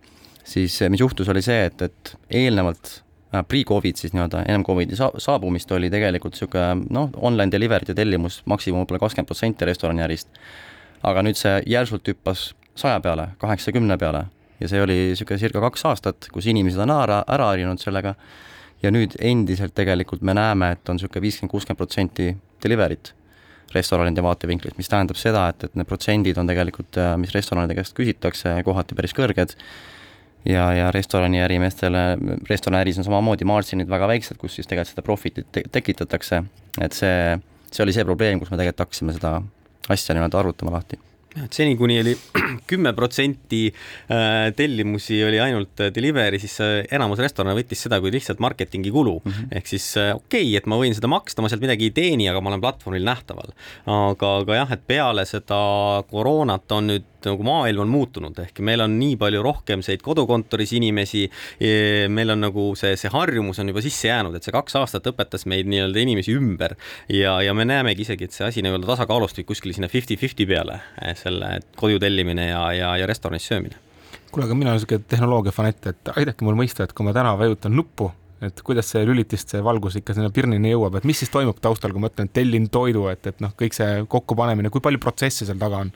siis 0.47 0.79
mis 0.89 1.03
juhtus, 1.03 1.29
oli 1.29 1.43
see, 1.45 1.67
et, 1.69 1.83
et 1.85 2.13
eelnevalt 2.41 2.93
äh, 3.35 3.43
pre-Covid 3.45 4.01
siis 4.01 4.15
nii-öelda, 4.15 4.45
ennem 4.47 4.65
Covidi 4.65 4.97
saabumist 4.97 5.71
oli 5.77 5.91
tegelikult 5.93 6.33
niisugune 6.33 6.87
noh, 6.97 7.11
online 7.21 7.53
delivery 7.53 7.93
tellimus 7.93 8.41
maksimum 8.49 8.81
võib-olla 8.81 9.05
kakskümmend 9.05 9.29
protsenti 9.29 9.69
restoraniärist. 9.69 10.33
aga 11.05 11.21
nüüd 11.21 11.37
see 11.37 11.59
järsult 11.69 12.09
hüppas 12.09 12.49
saja 12.77 12.97
peale, 13.01 13.29
kaheksakümne 13.37 13.97
peale 14.01 14.25
ja 14.59 14.69
see 14.69 14.81
oli 14.81 14.97
niisugune 15.11 15.39
circa 15.41 15.61
kaks 15.67 15.85
aastat, 15.89 16.29
kus 16.33 16.47
inimesed 16.49 16.81
on 16.83 16.93
ära, 16.95 17.21
ära 17.29 17.51
harjunud 17.51 17.81
sellega 17.81 18.15
ja 18.83 18.91
nüüd 18.93 19.17
endiselt 19.19 19.75
tegelikult 19.77 20.25
me 20.25 20.35
näeme, 20.37 20.73
et 20.75 20.89
on 20.89 20.99
niisugune 20.99 21.23
viiskümmend, 21.25 21.53
kuuskümmend 21.53 21.81
protsenti 21.81 22.31
delivery't 22.63 23.13
restoranide 23.75 24.23
vaatevinklist, 24.23 24.77
mis 24.79 24.89
tähendab 24.89 25.19
seda, 25.19 25.47
et, 25.51 25.67
et 25.67 25.75
need 25.75 25.87
protsendid 25.89 26.37
on 26.39 26.47
tegelikult, 26.47 26.99
mis 27.19 27.33
restoranide 27.35 27.75
käest 27.77 27.95
küsitakse, 27.97 28.53
kohati 28.65 28.95
päris 28.95 29.15
kõrged 29.17 29.57
ja, 30.47 30.69
ja 30.77 30.91
restorani 30.95 31.41
ärimeestele, 31.43 32.05
restoraniäris 32.49 33.01
on 33.01 33.07
samamoodi 33.09 33.47
marginid 33.49 33.91
väga 33.91 34.07
väiksed, 34.13 34.39
kus 34.39 34.55
siis 34.55 34.69
tegelikult 34.69 34.95
seda 34.95 35.05
profit'it 35.05 35.51
te 35.51 35.65
tekitatakse, 35.71 36.41
et 36.81 36.95
see, 36.95 37.19
see 37.71 37.83
oli 37.83 37.95
see 37.97 38.07
probleem, 38.07 38.39
kus 38.39 38.53
me 38.53 38.61
tegelikult 38.61 38.87
hakkasime 38.87 39.17
seda 39.17 39.35
asja 39.91 40.15
nii-öelda 40.15 40.39
arvutama 40.39 40.77
lahti 40.77 40.99
et 41.45 41.57
seni, 41.57 41.75
kuni 41.79 41.99
oli 42.01 42.13
kümme 42.71 42.93
protsenti 42.97 43.67
äh, 43.69 44.49
tellimusi 44.57 45.19
oli 45.25 45.39
ainult 45.43 45.83
äh, 45.83 45.91
delivery, 45.95 46.39
siis 46.41 46.57
äh, 46.63 46.79
enamus 46.93 47.21
restorane 47.23 47.55
võttis 47.57 47.83
seda 47.85 47.99
kui 48.03 48.13
lihtsalt 48.13 48.41
marketingi 48.43 48.91
kulu 48.93 49.17
mm. 49.23 49.31
-hmm. 49.31 49.57
ehk 49.59 49.67
siis 49.73 49.89
okei 49.97 50.15
okay,, 50.47 50.55
et 50.57 50.69
ma 50.69 50.79
võin 50.79 50.95
seda 50.97 51.09
maksta, 51.11 51.41
ma 51.41 51.51
sealt 51.51 51.63
midagi 51.63 51.89
ei 51.89 51.95
teeni, 51.95 52.29
aga 52.29 52.41
ma 52.41 52.53
olen 52.53 52.63
platvormil 52.63 53.05
nähtaval. 53.07 53.53
aga, 53.85 54.33
aga 54.43 54.61
jah, 54.61 54.71
et 54.77 54.87
peale 54.87 55.25
seda 55.25 55.59
koroonat 56.11 56.71
on 56.71 56.91
nüüd 56.93 57.05
nagu 57.25 57.43
maailm 57.47 57.85
on 57.85 57.91
muutunud, 57.91 58.37
ehk 58.43 58.61
meil 58.65 58.83
on 58.85 58.93
nii 58.99 59.15
palju 59.19 59.41
rohkemseid 59.45 60.03
kodukontoris 60.05 60.73
inimesi, 60.77 61.25
meil 62.13 62.33
on 62.33 62.43
nagu 62.45 62.69
see, 62.79 62.93
see 62.99 63.11
harjumus 63.13 63.59
on 63.63 63.71
juba 63.71 63.83
sisse 63.85 64.11
jäänud, 64.11 64.37
et 64.37 64.45
see 64.45 64.55
kaks 64.55 64.77
aastat 64.79 65.09
õpetas 65.09 65.47
meid 65.49 65.69
nii-öelda 65.71 66.03
inimesi 66.03 66.35
ümber 66.37 66.77
ja, 67.09 67.37
ja 67.41 67.55
me 67.57 67.65
näemegi 67.67 68.05
isegi, 68.05 68.27
et 68.27 68.35
see 68.35 68.45
asi 68.47 68.63
nii-öelda 68.65 68.89
tasakaalustub 68.93 69.47
kuskil 69.47 69.73
sinna 69.75 69.89
fifty-fifty 69.91 70.47
peale, 70.49 70.79
eh, 71.01 71.15
selle 71.17 71.57
koju 71.79 71.99
tellimine 72.03 72.49
ja, 72.49 72.61
ja, 72.75 72.93
ja 73.01 73.09
restoranis 73.09 73.47
söömine. 73.47 73.75
kuule, 74.31 74.45
aga 74.45 74.55
mina 74.55 74.71
olen 74.71 74.81
niisugune 74.81 75.03
tehnoloogia 75.07 75.51
fanatt, 75.55 75.87
et 75.87 76.09
aidake 76.17 76.45
mul 76.45 76.57
mõista, 76.59 76.83
et 76.83 76.93
kui 76.93 77.05
ma 77.07 77.13
täna 77.15 77.33
vajutan 77.39 77.75
nuppu, 77.75 78.09
et 78.43 78.59
kuidas 78.61 78.91
see 78.91 79.05
lülitist, 79.07 79.49
see 79.53 79.63
valgus 79.63 79.97
ikka 79.97 80.13
sinna 80.17 80.29
pirnini 80.33 80.73
jõuab, 80.73 80.99
et 80.99 81.07
mis 81.07 81.17
siis 81.17 81.31
toimub 81.33 81.61
taustal, 81.63 81.93
kui 81.95 82.03
ma 82.03 82.11
ütlen, 82.11 82.29
et 82.29 82.35
tellin 82.35 82.67
toidu, 82.69 83.07
et, 83.11 83.23
et 83.31 83.39
noh, 83.41 83.53
kõik 83.57 83.77
see 83.77 84.03
kokkupanemine, 84.09 84.69
kui 84.73 84.83
palju 84.83 85.01
protsesse 85.01 85.47
seal 85.47 85.57
taga 85.61 85.85
on? 85.87 85.93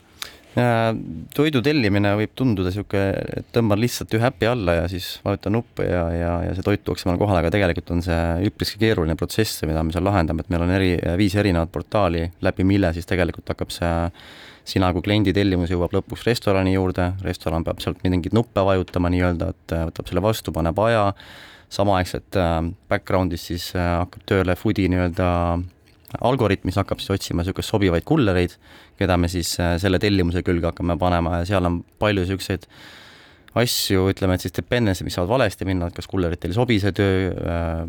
Toidu 0.52 1.62
tellimine 1.64 2.10
võib 2.18 2.32
tunduda 2.36 2.68
niisugune, 2.68 3.24
et 3.40 3.46
tõmban 3.54 3.80
lihtsalt 3.80 4.12
ühe 4.18 4.26
äpi 4.28 4.48
alla 4.50 4.74
ja 4.82 4.88
siis 4.90 5.14
vajutan 5.24 5.54
nuppe 5.56 5.86
ja, 5.86 6.02
ja, 6.12 6.32
ja 6.44 6.54
see 6.56 6.66
toit 6.66 6.82
tuuakse 6.84 7.08
mulle 7.08 7.22
kohale, 7.22 7.40
aga 7.40 7.52
tegelikult 7.54 7.94
on 7.94 8.02
see 8.04 8.50
üpriski 8.50 8.82
keeruline 8.82 9.16
protsess, 9.16 9.62
mida 9.68 9.80
me 9.80 9.94
seal 9.94 10.04
lahendame, 10.04 10.44
et 10.44 10.52
meil 10.52 10.66
on 10.66 10.74
eri, 10.76 10.90
viis 11.16 11.36
erinevat 11.40 11.72
portaali, 11.72 12.26
läbi 12.44 12.66
mille 12.68 12.92
siis 12.92 13.08
tegelikult 13.08 13.48
hakkab 13.54 13.72
see 13.72 13.94
sina 14.68 14.92
kui 14.94 15.02
kliendi 15.02 15.32
tellimus 15.34 15.72
jõuab 15.72 15.96
lõpuks 15.96 16.26
restorani 16.28 16.76
juurde, 16.76 17.08
restoran 17.24 17.64
peab 17.66 17.80
sealt 17.82 18.04
mingeid 18.04 18.36
nuppe 18.36 18.62
vajutama 18.62 19.10
nii-öelda, 19.10 19.48
et 19.56 19.76
võtab 19.88 20.10
selle 20.10 20.22
vastu, 20.22 20.52
paneb 20.54 20.78
aja, 20.84 21.08
samaaegselt 21.72 22.36
äh, 22.36 22.58
background'is 22.92 23.48
siis 23.48 23.70
äh, 23.72 23.94
hakkab 24.02 24.28
tööle 24.28 24.56
food'i 24.60 24.84
nii-öelda 24.92 25.28
algoritm, 26.20 26.68
mis 26.68 26.78
hakkab 26.80 27.00
siis 27.00 27.14
otsima 27.14 27.42
niisuguseid 27.42 27.70
sobivaid 27.70 28.06
kullereid, 28.08 28.56
keda 29.00 29.16
me 29.20 29.30
siis 29.32 29.54
äh, 29.60 29.76
selle 29.82 30.00
tellimuse 30.02 30.44
külge 30.46 30.68
hakkame 30.70 30.98
panema 31.00 31.40
ja 31.40 31.48
seal 31.48 31.68
on 31.68 31.80
palju 32.02 32.26
niisuguseid 32.26 32.68
asju, 33.58 34.06
ütleme, 34.12 34.36
et 34.36 34.44
siis 34.44 34.54
dependency, 34.56 35.04
mis 35.04 35.16
saavad 35.16 35.34
valesti 35.34 35.66
minna, 35.68 35.90
et 35.90 35.96
kas 35.96 36.08
kulleritel 36.08 36.52
ei 36.52 36.56
sobi 36.56 36.78
see 36.80 36.94
töö 36.96 37.28
äh,, 37.32 37.82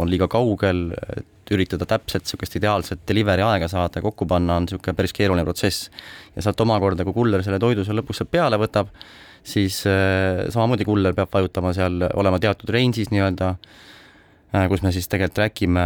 on 0.00 0.08
liiga 0.08 0.28
kaugel, 0.32 0.86
et 1.12 1.52
üritada 1.52 1.84
täpselt 1.88 2.24
niisugust 2.24 2.56
ideaalset 2.56 3.02
delivery 3.08 3.44
aega 3.44 3.68
saada 3.68 4.00
ja 4.00 4.04
kokku 4.06 4.24
panna, 4.30 4.56
on 4.56 4.64
niisugune 4.64 4.96
päris 4.96 5.12
keeruline 5.16 5.44
protsess. 5.44 5.90
ja 6.36 6.44
sealt 6.46 6.60
omakorda, 6.64 7.04
kui 7.04 7.16
kuller 7.16 7.44
selle 7.44 7.60
toidu 7.60 7.84
seal 7.84 8.00
lõpuks 8.00 8.24
peale 8.32 8.58
võtab, 8.60 8.92
siis 9.44 9.82
äh, 9.90 10.46
samamoodi 10.48 10.88
kuller 10.88 11.16
peab 11.16 11.32
vajutama 11.36 11.74
seal, 11.76 12.08
olema 12.14 12.40
teatud 12.40 12.72
range'is 12.72 13.12
nii-öelda 13.12 13.52
äh,, 13.52 14.64
kus 14.72 14.86
me 14.86 14.94
siis 14.94 15.10
tegelikult 15.12 15.36
track 15.36 15.66
ime, 15.68 15.84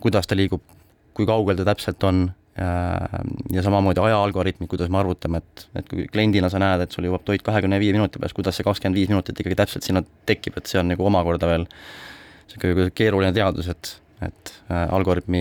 kuidas 0.00 0.30
ta 0.30 0.40
liigub 0.40 0.64
kui 1.14 1.26
kaugel 1.28 1.56
ta 1.58 1.66
täpselt 1.72 2.02
on 2.04 2.26
ja 3.52 3.62
samamoodi 3.62 4.00
ajaalgoritmid, 4.00 4.68
kuidas 4.70 4.90
me 4.90 5.00
arvutame, 5.00 5.40
et, 5.42 5.66
et 5.74 5.88
kui 5.90 6.06
kliendina 6.12 6.50
sa 6.52 6.60
näed, 6.62 6.84
et 6.84 6.94
sul 6.94 7.08
jõuab 7.08 7.24
toit 7.26 7.42
kahekümne 7.42 7.80
viie 7.82 7.94
minuti 7.96 8.20
pärast, 8.20 8.36
kuidas 8.36 8.54
see 8.54 8.66
kakskümmend 8.66 8.98
viis 8.98 9.10
minutit 9.10 9.40
ikkagi 9.42 9.58
täpselt 9.58 9.86
sinna 9.86 10.04
tekib, 10.28 10.60
et 10.60 10.70
see 10.70 10.78
on 10.78 10.92
nagu 10.92 11.06
omakorda 11.08 11.50
veel 11.50 11.66
niisugune 11.66 12.92
keeruline 12.94 13.32
teadus, 13.34 13.66
et, 13.72 13.90
et 14.22 14.52
äh, 14.68 14.84
algoritmi 14.94 15.40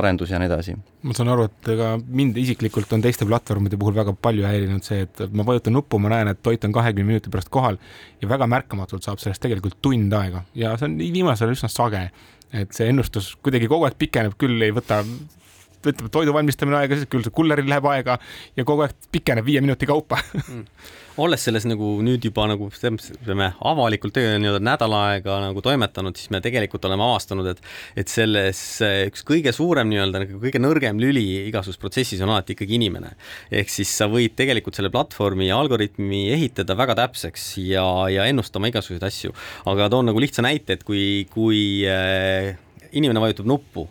arendus 0.00 0.32
ja 0.34 0.40
nii 0.42 0.50
edasi. 0.50 0.74
ma 1.06 1.14
saan 1.14 1.30
aru, 1.36 1.46
et 1.46 1.70
ega 1.76 1.92
mind 2.02 2.42
isiklikult 2.42 2.96
on 2.98 3.06
teiste 3.06 3.28
platvormide 3.30 3.78
puhul 3.78 3.94
väga 4.00 4.16
palju 4.18 4.48
häirinud 4.48 4.82
see, 4.82 5.06
et 5.06 5.22
ma 5.30 5.46
vajutan 5.46 5.78
nuppu, 5.78 6.02
ma 6.02 6.10
näen, 6.16 6.32
et 6.34 6.42
toit 6.42 6.66
on 6.66 6.74
kahekümne 6.74 7.14
minuti 7.14 7.30
pärast 7.30 7.52
kohal 7.54 7.78
ja 8.18 8.32
väga 8.32 8.50
märkamatult 8.50 9.06
saab 9.06 9.22
sellest 9.22 9.46
tegelikult 9.46 9.78
tund 9.86 10.18
aega 10.18 10.42
ja 10.58 10.74
see 10.80 10.90
on 10.90 10.98
viimasel 10.98 11.46
ajal 11.46 11.60
üsna 11.60 11.70
sage 11.70 12.08
et 12.52 12.72
see 12.74 12.88
ennustus 12.90 13.34
kuidagi 13.42 13.68
kogu 13.70 13.86
aeg 13.86 13.98
pikeneb, 14.00 14.36
küll 14.40 14.62
ei 14.64 14.74
võta 14.74 15.02
ütleme, 15.80 16.10
toidu 16.12 16.34
valmistamine 16.36 16.80
aega, 16.80 16.98
siis 16.98 17.08
küll 17.10 17.24
see 17.24 17.34
kulleril 17.34 17.68
läheb 17.70 17.86
aega 17.90 18.16
ja 18.58 18.66
kogu 18.68 18.84
aeg 18.84 18.96
pikeneb 19.12 19.46
viie 19.46 19.62
minuti 19.64 19.88
kaupa 19.88 20.18
mm. 20.20 20.64
olles 21.24 21.44
selles 21.46 21.66
nagu 21.68 21.92
nüüd 22.04 22.24
juba 22.28 22.46
nagu 22.50 22.68
ütleme 22.70 23.50
avalikult 23.70 24.18
nii-öelda 24.20 24.60
nädal 24.64 24.96
aega 24.98 25.38
nagu 25.46 25.62
toimetanud, 25.64 26.16
siis 26.18 26.32
me 26.34 26.42
tegelikult 26.44 26.84
oleme 26.88 27.06
avastanud, 27.06 27.50
et 27.54 27.62
et 28.00 28.12
selles 28.12 28.62
üks 29.08 29.24
kõige 29.26 29.52
suurem 29.56 29.88
nii-öelda 29.92 30.24
nagu 30.24 30.40
kõige 30.42 30.62
nõrgem 30.62 31.00
lüli 31.02 31.26
igasuguses 31.48 31.80
protsessis 31.80 32.22
on 32.24 32.34
alati 32.34 32.56
ikkagi 32.56 32.76
inimene. 32.78 33.14
ehk 33.50 33.72
siis 33.72 33.92
sa 33.96 34.08
võid 34.10 34.36
tegelikult 34.38 34.78
selle 34.78 34.92
platvormi 34.92 35.50
algoritmi 35.54 36.26
ehitada 36.34 36.76
väga 36.78 36.98
täpseks 37.04 37.52
ja, 37.64 37.86
ja 38.12 38.26
ennustama 38.30 38.70
igasuguseid 38.70 39.06
asju, 39.08 39.36
aga 39.70 39.88
toon 39.92 40.10
nagu 40.10 40.20
lihtsa 40.20 40.44
näite, 40.44 40.76
et 40.76 40.84
kui, 40.84 41.26
kui 41.32 41.86
äh, 41.88 42.52
inimene 42.92 43.22
vajutab 43.22 43.48
nuppu 43.48 43.88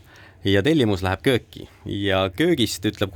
ja 0.48 0.64
tellimus 0.64 1.04
läheb 1.06 1.24
kööki. 1.26 1.68
Ja 1.90 2.28
köögist 2.36 2.86
ütleb 2.88 3.16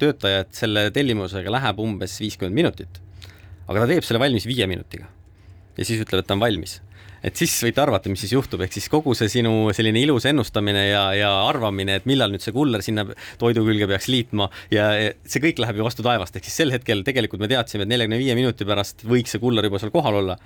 töötaja, 0.00 0.44
et 0.44 0.52
selle 0.56 0.88
tellimusega 0.94 1.52
läheb 1.56 1.80
umbes 1.80 2.18
viiskümmend 2.20 2.56
minutit. 2.56 3.00
aga 3.70 3.84
ta 3.84 3.86
teeb 3.92 4.04
selle 4.04 4.18
valmis 4.18 4.46
viie 4.46 4.66
minutiga. 4.66 5.06
ja 5.76 5.84
siis 5.84 6.00
ütleb, 6.02 6.20
et 6.20 6.26
ta 6.26 6.34
on 6.34 6.40
valmis. 6.40 6.80
Et 7.22 7.36
siis 7.36 7.52
võite 7.62 7.82
arvata, 7.82 8.08
mis 8.08 8.20
siis 8.20 8.32
juhtub, 8.32 8.62
ehk 8.64 8.72
siis 8.72 8.88
kogu 8.88 9.12
see 9.14 9.28
sinu 9.28 9.68
selline 9.76 10.00
ilus 10.00 10.24
ennustamine 10.24 10.86
ja, 10.88 11.02
ja 11.12 11.30
arvamine, 11.44 11.98
et 12.00 12.06
millal 12.08 12.32
nüüd 12.32 12.40
see 12.40 12.52
kuller 12.56 12.80
sinna 12.80 13.04
toidu 13.38 13.64
külge 13.66 13.88
peaks 13.90 14.08
liitma 14.08 14.48
ja 14.72 14.88
see 15.28 15.42
kõik 15.44 15.60
läheb 15.60 15.76
ju 15.76 15.84
vastu 15.84 16.04
taevast, 16.06 16.36
ehk 16.36 16.48
siis 16.48 16.56
sel 16.62 16.72
hetkel 16.72 17.04
tegelikult 17.04 17.44
me 17.44 17.50
teadsime, 17.52 17.84
et 17.84 17.92
neljakümne 17.92 18.20
viie 18.22 18.36
minuti 18.38 18.64
pärast 18.64 19.04
võiks 19.04 19.36
see 19.36 19.42
kuller 19.42 19.68
juba 19.68 19.82
seal 19.82 19.92
kohal 19.92 20.16
olla 20.22 20.38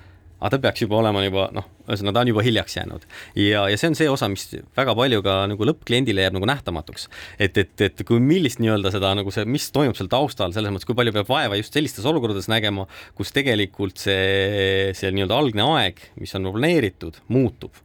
aga 0.44 0.52
ta 0.52 0.60
peaks 0.60 0.84
juba 0.84 0.98
olema 1.00 1.22
juba 1.24 1.46
noh, 1.56 1.66
ühesõnaga 1.88 2.18
ta 2.18 2.22
on 2.24 2.30
juba 2.34 2.44
hiljaks 2.44 2.76
jäänud. 2.76 3.06
ja, 3.40 3.64
ja 3.72 3.78
see 3.80 3.90
on 3.90 3.96
see 3.96 4.10
osa, 4.12 4.28
mis 4.28 4.44
väga 4.76 4.94
palju 4.98 5.22
ka 5.24 5.36
nagu 5.48 5.68
lõppkliendile 5.70 6.26
jääb 6.26 6.36
nagu 6.36 6.48
nähtamatuks. 6.50 7.08
et, 7.38 7.56
et, 7.56 7.86
et 7.88 8.04
kui 8.04 8.20
millist 8.20 8.60
nii-öelda 8.60 8.92
seda 8.92 9.14
nagu 9.16 9.32
see, 9.32 9.46
mis 9.48 9.70
toimub 9.72 9.96
seal 9.96 10.10
taustal, 10.12 10.52
selles 10.52 10.74
mõttes, 10.74 10.88
kui 10.88 10.98
palju 10.98 11.14
peab 11.16 11.32
vaeva 11.32 11.56
just 11.60 11.76
sellistes 11.76 12.04
olukordades 12.08 12.50
nägema, 12.52 12.84
kus 13.16 13.32
tegelikult 13.32 14.04
see, 14.04 14.92
see 14.96 15.14
nii-öelda 15.16 15.40
algne 15.40 15.68
aeg, 15.78 16.04
mis 16.20 16.36
on 16.36 16.52
planeeritud, 16.52 17.24
muutub 17.32 17.80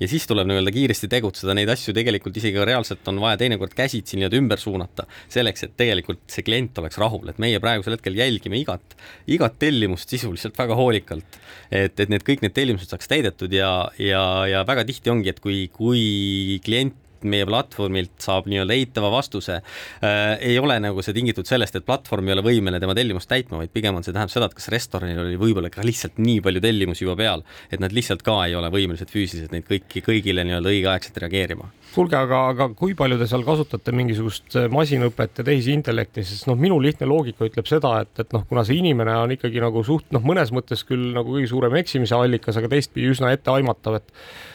ja 0.00 0.08
siis 0.10 0.26
tuleb 0.26 0.48
nii-öelda 0.48 0.72
kiiresti 0.74 1.08
tegutseda, 1.12 1.54
neid 1.56 1.70
asju 1.70 1.94
tegelikult 1.96 2.36
isegi 2.40 2.64
reaalselt 2.66 3.06
on 3.10 3.20
vaja 3.22 3.38
teinekord 3.40 3.76
käsitsi 3.76 4.18
nii-öelda 4.18 4.40
ümber 4.40 4.62
suunata, 4.62 5.06
selleks 5.32 5.68
et 5.68 5.76
tegelikult 5.80 6.24
see 6.30 6.46
klient 6.46 6.78
oleks 6.82 6.98
rahul, 7.00 7.28
et 7.30 7.40
meie 7.42 7.60
praegusel 7.62 7.96
hetkel 7.96 8.18
jälgime 8.18 8.58
igat, 8.60 8.96
igat 9.30 9.58
tellimust 9.62 10.10
sisuliselt 10.10 10.58
väga 10.58 10.78
hoolikalt. 10.78 11.40
et, 11.70 11.98
et 11.98 12.10
need 12.10 12.26
kõik 12.26 12.42
need 12.44 12.54
tellimused 12.56 12.90
saaks 12.90 13.08
täidetud 13.10 13.52
ja, 13.54 13.70
ja, 13.98 14.24
ja 14.50 14.66
väga 14.66 14.84
tihti 14.88 15.10
ongi, 15.10 15.32
et 15.32 15.40
kui, 15.42 15.68
kui 15.72 16.60
klient 16.64 16.98
meie 17.28 17.46
platvormilt 17.48 18.16
saab 18.22 18.48
nii-öelda 18.50 18.76
eitava 18.76 19.10
vastuse. 19.14 19.60
Äh,, 20.04 20.34
ei 20.52 20.58
ole 20.60 20.78
nagu 20.82 21.04
see 21.04 21.16
tingitud 21.16 21.48
sellest, 21.48 21.78
et 21.78 21.86
platvorm 21.86 22.28
ei 22.28 22.36
ole 22.36 22.44
võimeline 22.46 22.82
tema 22.82 22.96
tellimust 22.96 23.30
täitma, 23.30 23.60
vaid 23.62 23.72
pigem 23.74 23.98
on 23.98 24.06
see 24.06 24.14
tähendab 24.14 24.32
seda, 24.34 24.50
et 24.50 24.58
kas 24.58 24.70
restoranil 24.74 25.22
oli 25.26 25.38
võib-olla 25.40 25.70
ka 25.72 25.84
lihtsalt 25.86 26.20
nii 26.22 26.40
palju 26.44 26.64
tellimusi 26.64 27.06
juba 27.06 27.16
peal, 27.20 27.44
et 27.70 27.82
nad 27.82 27.94
lihtsalt 27.94 28.24
ka 28.26 28.40
ei 28.48 28.56
ole 28.58 28.70
võimelised 28.74 29.12
füüsiliselt 29.12 29.54
neid 29.54 29.68
kõiki, 29.68 30.04
kõigile 30.04 30.46
nii-öelda 30.46 30.72
õigeaegselt 30.74 31.24
reageerima. 31.24 31.70
Kuulge, 31.94 32.16
aga, 32.18 32.40
aga 32.50 32.66
kui 32.74 32.96
palju 32.98 33.20
te 33.20 33.26
seal 33.30 33.44
kasutate 33.46 33.92
mingisugust 33.94 34.56
äh, 34.58 34.64
masinõpet 34.72 35.38
ja 35.38 35.44
tehisintellekti, 35.46 36.24
sest 36.26 36.48
noh, 36.50 36.58
minu 36.58 36.80
lihtne 36.82 37.06
loogika 37.06 37.46
ütleb 37.46 37.68
seda, 37.70 38.00
et, 38.02 38.10
et 38.18 38.34
noh, 38.34 38.42
kuna 38.50 38.64
see 38.66 38.80
inimene 38.80 39.14
on 39.20 39.36
ikkagi 39.36 39.62
nagu 39.62 39.84
suht 39.86 40.10
noh, 40.14 40.24
mõnes 40.26 40.50
mõttes 40.54 40.82
küll 40.88 41.12
nagu 41.14 41.36
kõige 41.36 41.52
suurem 41.52 41.76
eksimise 41.78 42.16
allikas, 42.18 42.58
aga 42.58 42.72
teistpidi 42.72 43.12
üsna 43.14 43.30
etteaimatav, 43.36 44.00
et 44.00 44.10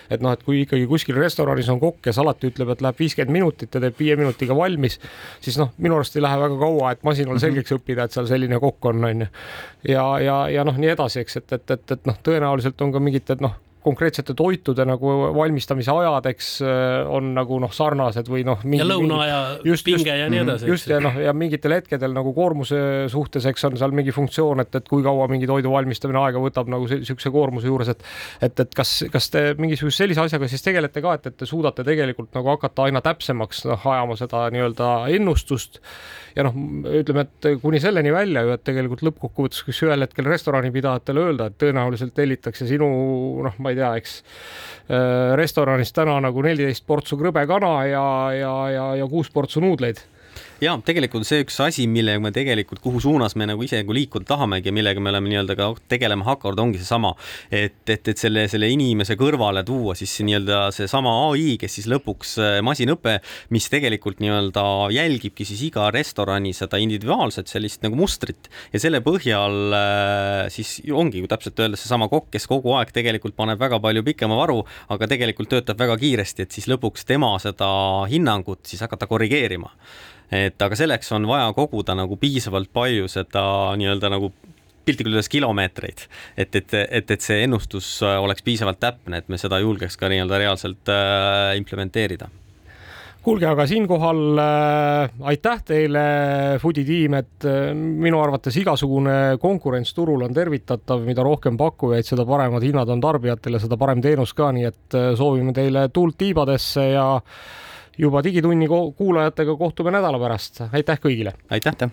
et 0.09 0.23
noh, 0.25 0.33
et 0.33 0.43
kui 0.43 0.63
ikkagi 0.63 0.87
kuskil 0.89 1.17
restoranis 1.19 1.69
on 1.71 1.79
kokk, 1.81 2.01
kes 2.09 2.19
alati 2.21 2.49
ütleb, 2.51 2.73
et 2.73 2.83
läheb 2.85 2.99
viiskümmend 2.99 3.35
minutit 3.35 3.75
ja 3.75 3.83
teeb 3.83 3.97
viie 3.99 4.17
minutiga 4.19 4.57
valmis, 4.57 4.99
siis 5.45 5.59
noh, 5.61 5.73
minu 5.77 5.99
arust 5.99 6.17
ei 6.17 6.25
lähe 6.25 6.41
väga 6.41 6.59
kaua, 6.59 6.91
et 6.93 7.05
masinal 7.07 7.35
mhm. 7.37 7.45
selgeks 7.45 7.77
õppida, 7.77 8.05
et 8.05 8.17
seal 8.17 8.29
selline 8.29 8.59
kokk 8.61 8.91
on, 8.91 9.09
on 9.09 9.25
ju. 9.25 9.31
ja, 9.93 10.05
ja, 10.25 10.37
ja 10.59 10.67
noh, 10.67 10.77
nii 10.77 10.93
edasi, 10.95 11.23
eks, 11.23 11.41
et, 11.41 11.57
et, 11.59 11.75
et, 11.77 11.97
et 11.97 12.07
noh, 12.09 12.21
tõenäoliselt 12.25 12.85
on 12.85 12.95
ka 12.95 13.03
mingid, 13.03 13.29
et 13.35 13.43
noh 13.45 13.57
konkreetsete 13.83 14.33
toitude 14.37 14.83
nagu 14.87 15.11
valmistamise 15.35 15.91
ajad, 15.93 16.27
eks 16.33 16.49
äh, 16.65 17.07
on 17.07 17.31
nagu 17.35 17.59
noh, 17.63 17.71
sarnased 17.73 18.27
või 18.31 18.43
noh. 18.47 18.59
ja 18.75 18.87
lõunaaja 18.87 19.39
pinge 19.85 20.17
ja 20.19 20.27
nii 20.31 20.41
edasi. 20.43 20.67
just 20.67 20.91
ja 20.91 20.99
noh, 21.03 21.15
ja 21.23 21.33
mingitel 21.37 21.77
hetkedel 21.77 22.13
nagu 22.15 22.33
koormuse 22.35 22.81
suhtes, 23.11 23.47
eks 23.49 23.69
on 23.69 23.79
seal 23.79 23.95
mingi 23.95 24.13
funktsioon, 24.15 24.65
et, 24.65 24.75
et 24.81 24.89
kui 24.89 25.05
kaua 25.05 25.29
mingi 25.31 25.47
toidu 25.49 25.71
valmistamine 25.71 26.19
aega 26.25 26.43
võtab 26.43 26.71
nagu 26.71 26.89
niisuguse 26.91 27.31
koormuse 27.33 27.71
juures, 27.71 27.93
et 27.93 28.03
et, 28.43 28.65
et 28.65 28.75
kas, 28.75 28.93
kas 29.11 29.31
te 29.31 29.45
mingisuguse 29.59 30.03
sellise 30.03 30.25
asjaga 30.27 30.49
siis 30.51 30.65
tegelete 30.65 31.03
ka, 31.03 31.15
et, 31.15 31.31
et 31.31 31.39
te 31.39 31.47
suudate 31.49 31.85
tegelikult 31.87 32.33
nagu 32.35 32.51
hakata 32.55 32.89
aina 32.89 33.03
täpsemaks 33.05 33.63
noh, 33.69 33.89
ajama 33.95 34.19
seda 34.19 34.47
nii-öelda 34.53 34.91
ennustust 35.15 35.79
ja 36.35 36.45
noh, 36.45 36.55
ütleme, 36.99 37.25
et 37.25 37.47
kuni 37.63 37.79
selleni 37.83 38.11
välja 38.13 38.43
ju, 38.45 38.53
et 38.55 38.63
tegelikult 38.67 39.03
lõppkokkuvõttes, 39.07 39.63
kus 39.65 39.81
ühel 39.85 40.05
hetkel 40.05 40.27
restoranipidajatele 40.29 41.25
öelda, 41.29 41.49
et 41.49 41.57
tõenäoliselt 41.61 42.13
tellitakse 42.17 42.67
sinu 42.69 42.89
noh, 43.45 43.57
ma 43.63 43.68
ei 43.71 43.79
tea, 43.79 43.91
eks 44.01 44.19
äh, 44.21 45.35
restoranis 45.39 45.93
täna 45.95 46.19
nagu 46.23 46.45
neliteist 46.45 46.85
portsu 46.87 47.19
krõbekana 47.19 47.73
ja, 47.89 48.07
ja, 48.35 48.55
ja, 48.73 48.87
ja 49.01 49.09
kuus 49.11 49.31
portsu 49.33 49.63
nuudleid 49.63 50.01
ja 50.63 50.75
tegelikult 50.85 51.27
see 51.27 51.43
üks 51.43 51.57
asi, 51.63 51.85
millega 51.87 52.19
me 52.23 52.31
tegelikult, 52.35 52.81
kuhu 52.83 52.99
suunas 53.03 53.35
me 53.39 53.47
nagu 53.49 53.63
ise 53.63 53.79
nagu 53.81 53.95
liikuda 53.95 54.27
tahamegi 54.27 54.69
ja 54.69 54.75
millega 54.75 55.01
me 55.03 55.11
oleme 55.13 55.31
nii-öelda 55.31 55.55
ka 55.59 55.69
tegelema 55.91 56.27
hakanud, 56.27 56.59
ongi 56.59 56.81
seesama, 56.81 57.13
et, 57.51 57.79
et, 57.87 58.11
et 58.11 58.19
selle, 58.19 58.45
selle 58.51 58.69
inimese 58.71 59.15
kõrvale 59.19 59.63
tuua 59.67 59.95
siis 59.99 60.17
nii-öelda 60.27 60.61
seesama 60.75 61.13
ai, 61.29 61.55
kes 61.61 61.79
siis 61.79 61.87
lõpuks 61.91 62.35
äh, 62.43 62.57
masinõpe, 62.65 63.19
mis 63.55 63.69
tegelikult 63.71 64.19
nii-öelda 64.23 64.65
jälgibki 64.95 65.47
siis 65.47 65.63
iga 65.69 65.87
restorani 65.95 66.53
seda 66.57 66.81
individuaalset 66.81 67.51
sellist 67.51 67.85
nagu 67.85 67.97
mustrit. 67.99 68.51
Ja 68.73 68.83
selle 68.83 69.03
põhjal 69.05 69.75
äh, 69.75 70.43
siis 70.53 70.77
ongi 70.91 71.23
ju 71.23 71.31
täpselt 71.31 71.59
öeldes 71.63 71.85
seesama 71.85 72.09
kokk, 72.11 72.31
kes 72.35 72.49
kogu 72.51 72.75
aeg 72.77 72.91
tegelikult 72.95 73.37
paneb 73.39 73.61
väga 73.61 73.79
palju 73.83 74.03
pikema 74.11 74.37
varu, 74.39 74.61
aga 74.91 75.07
tegelikult 75.09 75.53
töötab 75.55 75.79
väga 75.79 75.95
kiiresti, 76.01 76.45
et 76.45 76.55
siis 76.55 76.67
lõpuks 76.71 77.07
tema 77.07 77.31
seda 77.41 77.69
hinnangut 78.11 78.65
siis 78.67 78.83
hakata 78.83 79.07
korrigeerima 79.09 79.71
et 80.31 80.61
aga 80.61 80.77
selleks 80.77 81.11
on 81.17 81.27
vaja 81.29 81.49
koguda 81.57 81.95
nagu 81.97 82.17
piisavalt 82.19 82.71
palju 82.73 83.07
seda 83.11 83.43
nii-öelda 83.79 84.11
nagu 84.13 84.31
piltlikult 84.85 85.13
öeldes 85.13 85.29
kilomeetreid, 85.29 86.05
et, 86.37 86.55
et, 86.55 86.73
et, 86.73 87.11
et 87.11 87.21
see 87.21 87.43
ennustus 87.45 87.99
äh, 88.05 88.17
oleks 88.21 88.45
piisavalt 88.45 88.79
täpne, 88.81 89.21
et 89.21 89.29
me 89.29 89.37
seda 89.41 89.61
julgeks 89.61 89.97
ka 89.99 90.09
nii-öelda 90.09 90.41
reaalselt 90.41 90.93
äh, 90.93 91.57
implementeerida. 91.59 92.29
Kuulge, 93.19 93.43
aga 93.49 93.65
siinkohal 93.67 94.39
äh, 94.39 95.11
aitäh 95.27 95.63
teile, 95.67 96.03
Foodi 96.61 96.85
tiim, 96.87 97.17
et 97.19 97.45
äh, 97.45 97.73
minu 97.75 98.21
arvates 98.23 98.55
igasugune 98.61 99.35
konkurents 99.43 99.91
turul 99.93 100.23
on 100.23 100.33
tervitatav, 100.33 101.03
mida 101.03 101.25
rohkem 101.27 101.59
pakkujaid, 101.59 102.07
seda 102.07 102.23
paremad 102.25 102.63
hinnad 102.63 102.89
on 102.89 103.03
tarbijatel 103.03 103.57
ja 103.57 103.61
seda 103.65 103.77
parem 103.77 103.99
teenus 104.01 104.31
ka, 104.37 104.53
nii 104.55 104.69
et 104.71 104.95
äh, 104.95 105.09
soovime 105.19 105.51
teile 105.53 105.89
tuult 105.91 106.15
tiibadesse 106.21 106.87
ja 106.93 107.09
juba 107.99 108.23
Digitunni 108.23 108.67
kuulajatega 108.97 109.55
kohtume 109.55 109.91
nädala 109.91 110.19
pärast. 110.19 110.61
aitäh 110.71 110.99
kõigile! 110.99 111.33
aitäh! 111.49 111.91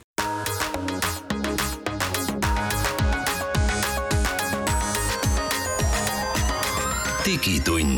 digitund 7.27 7.96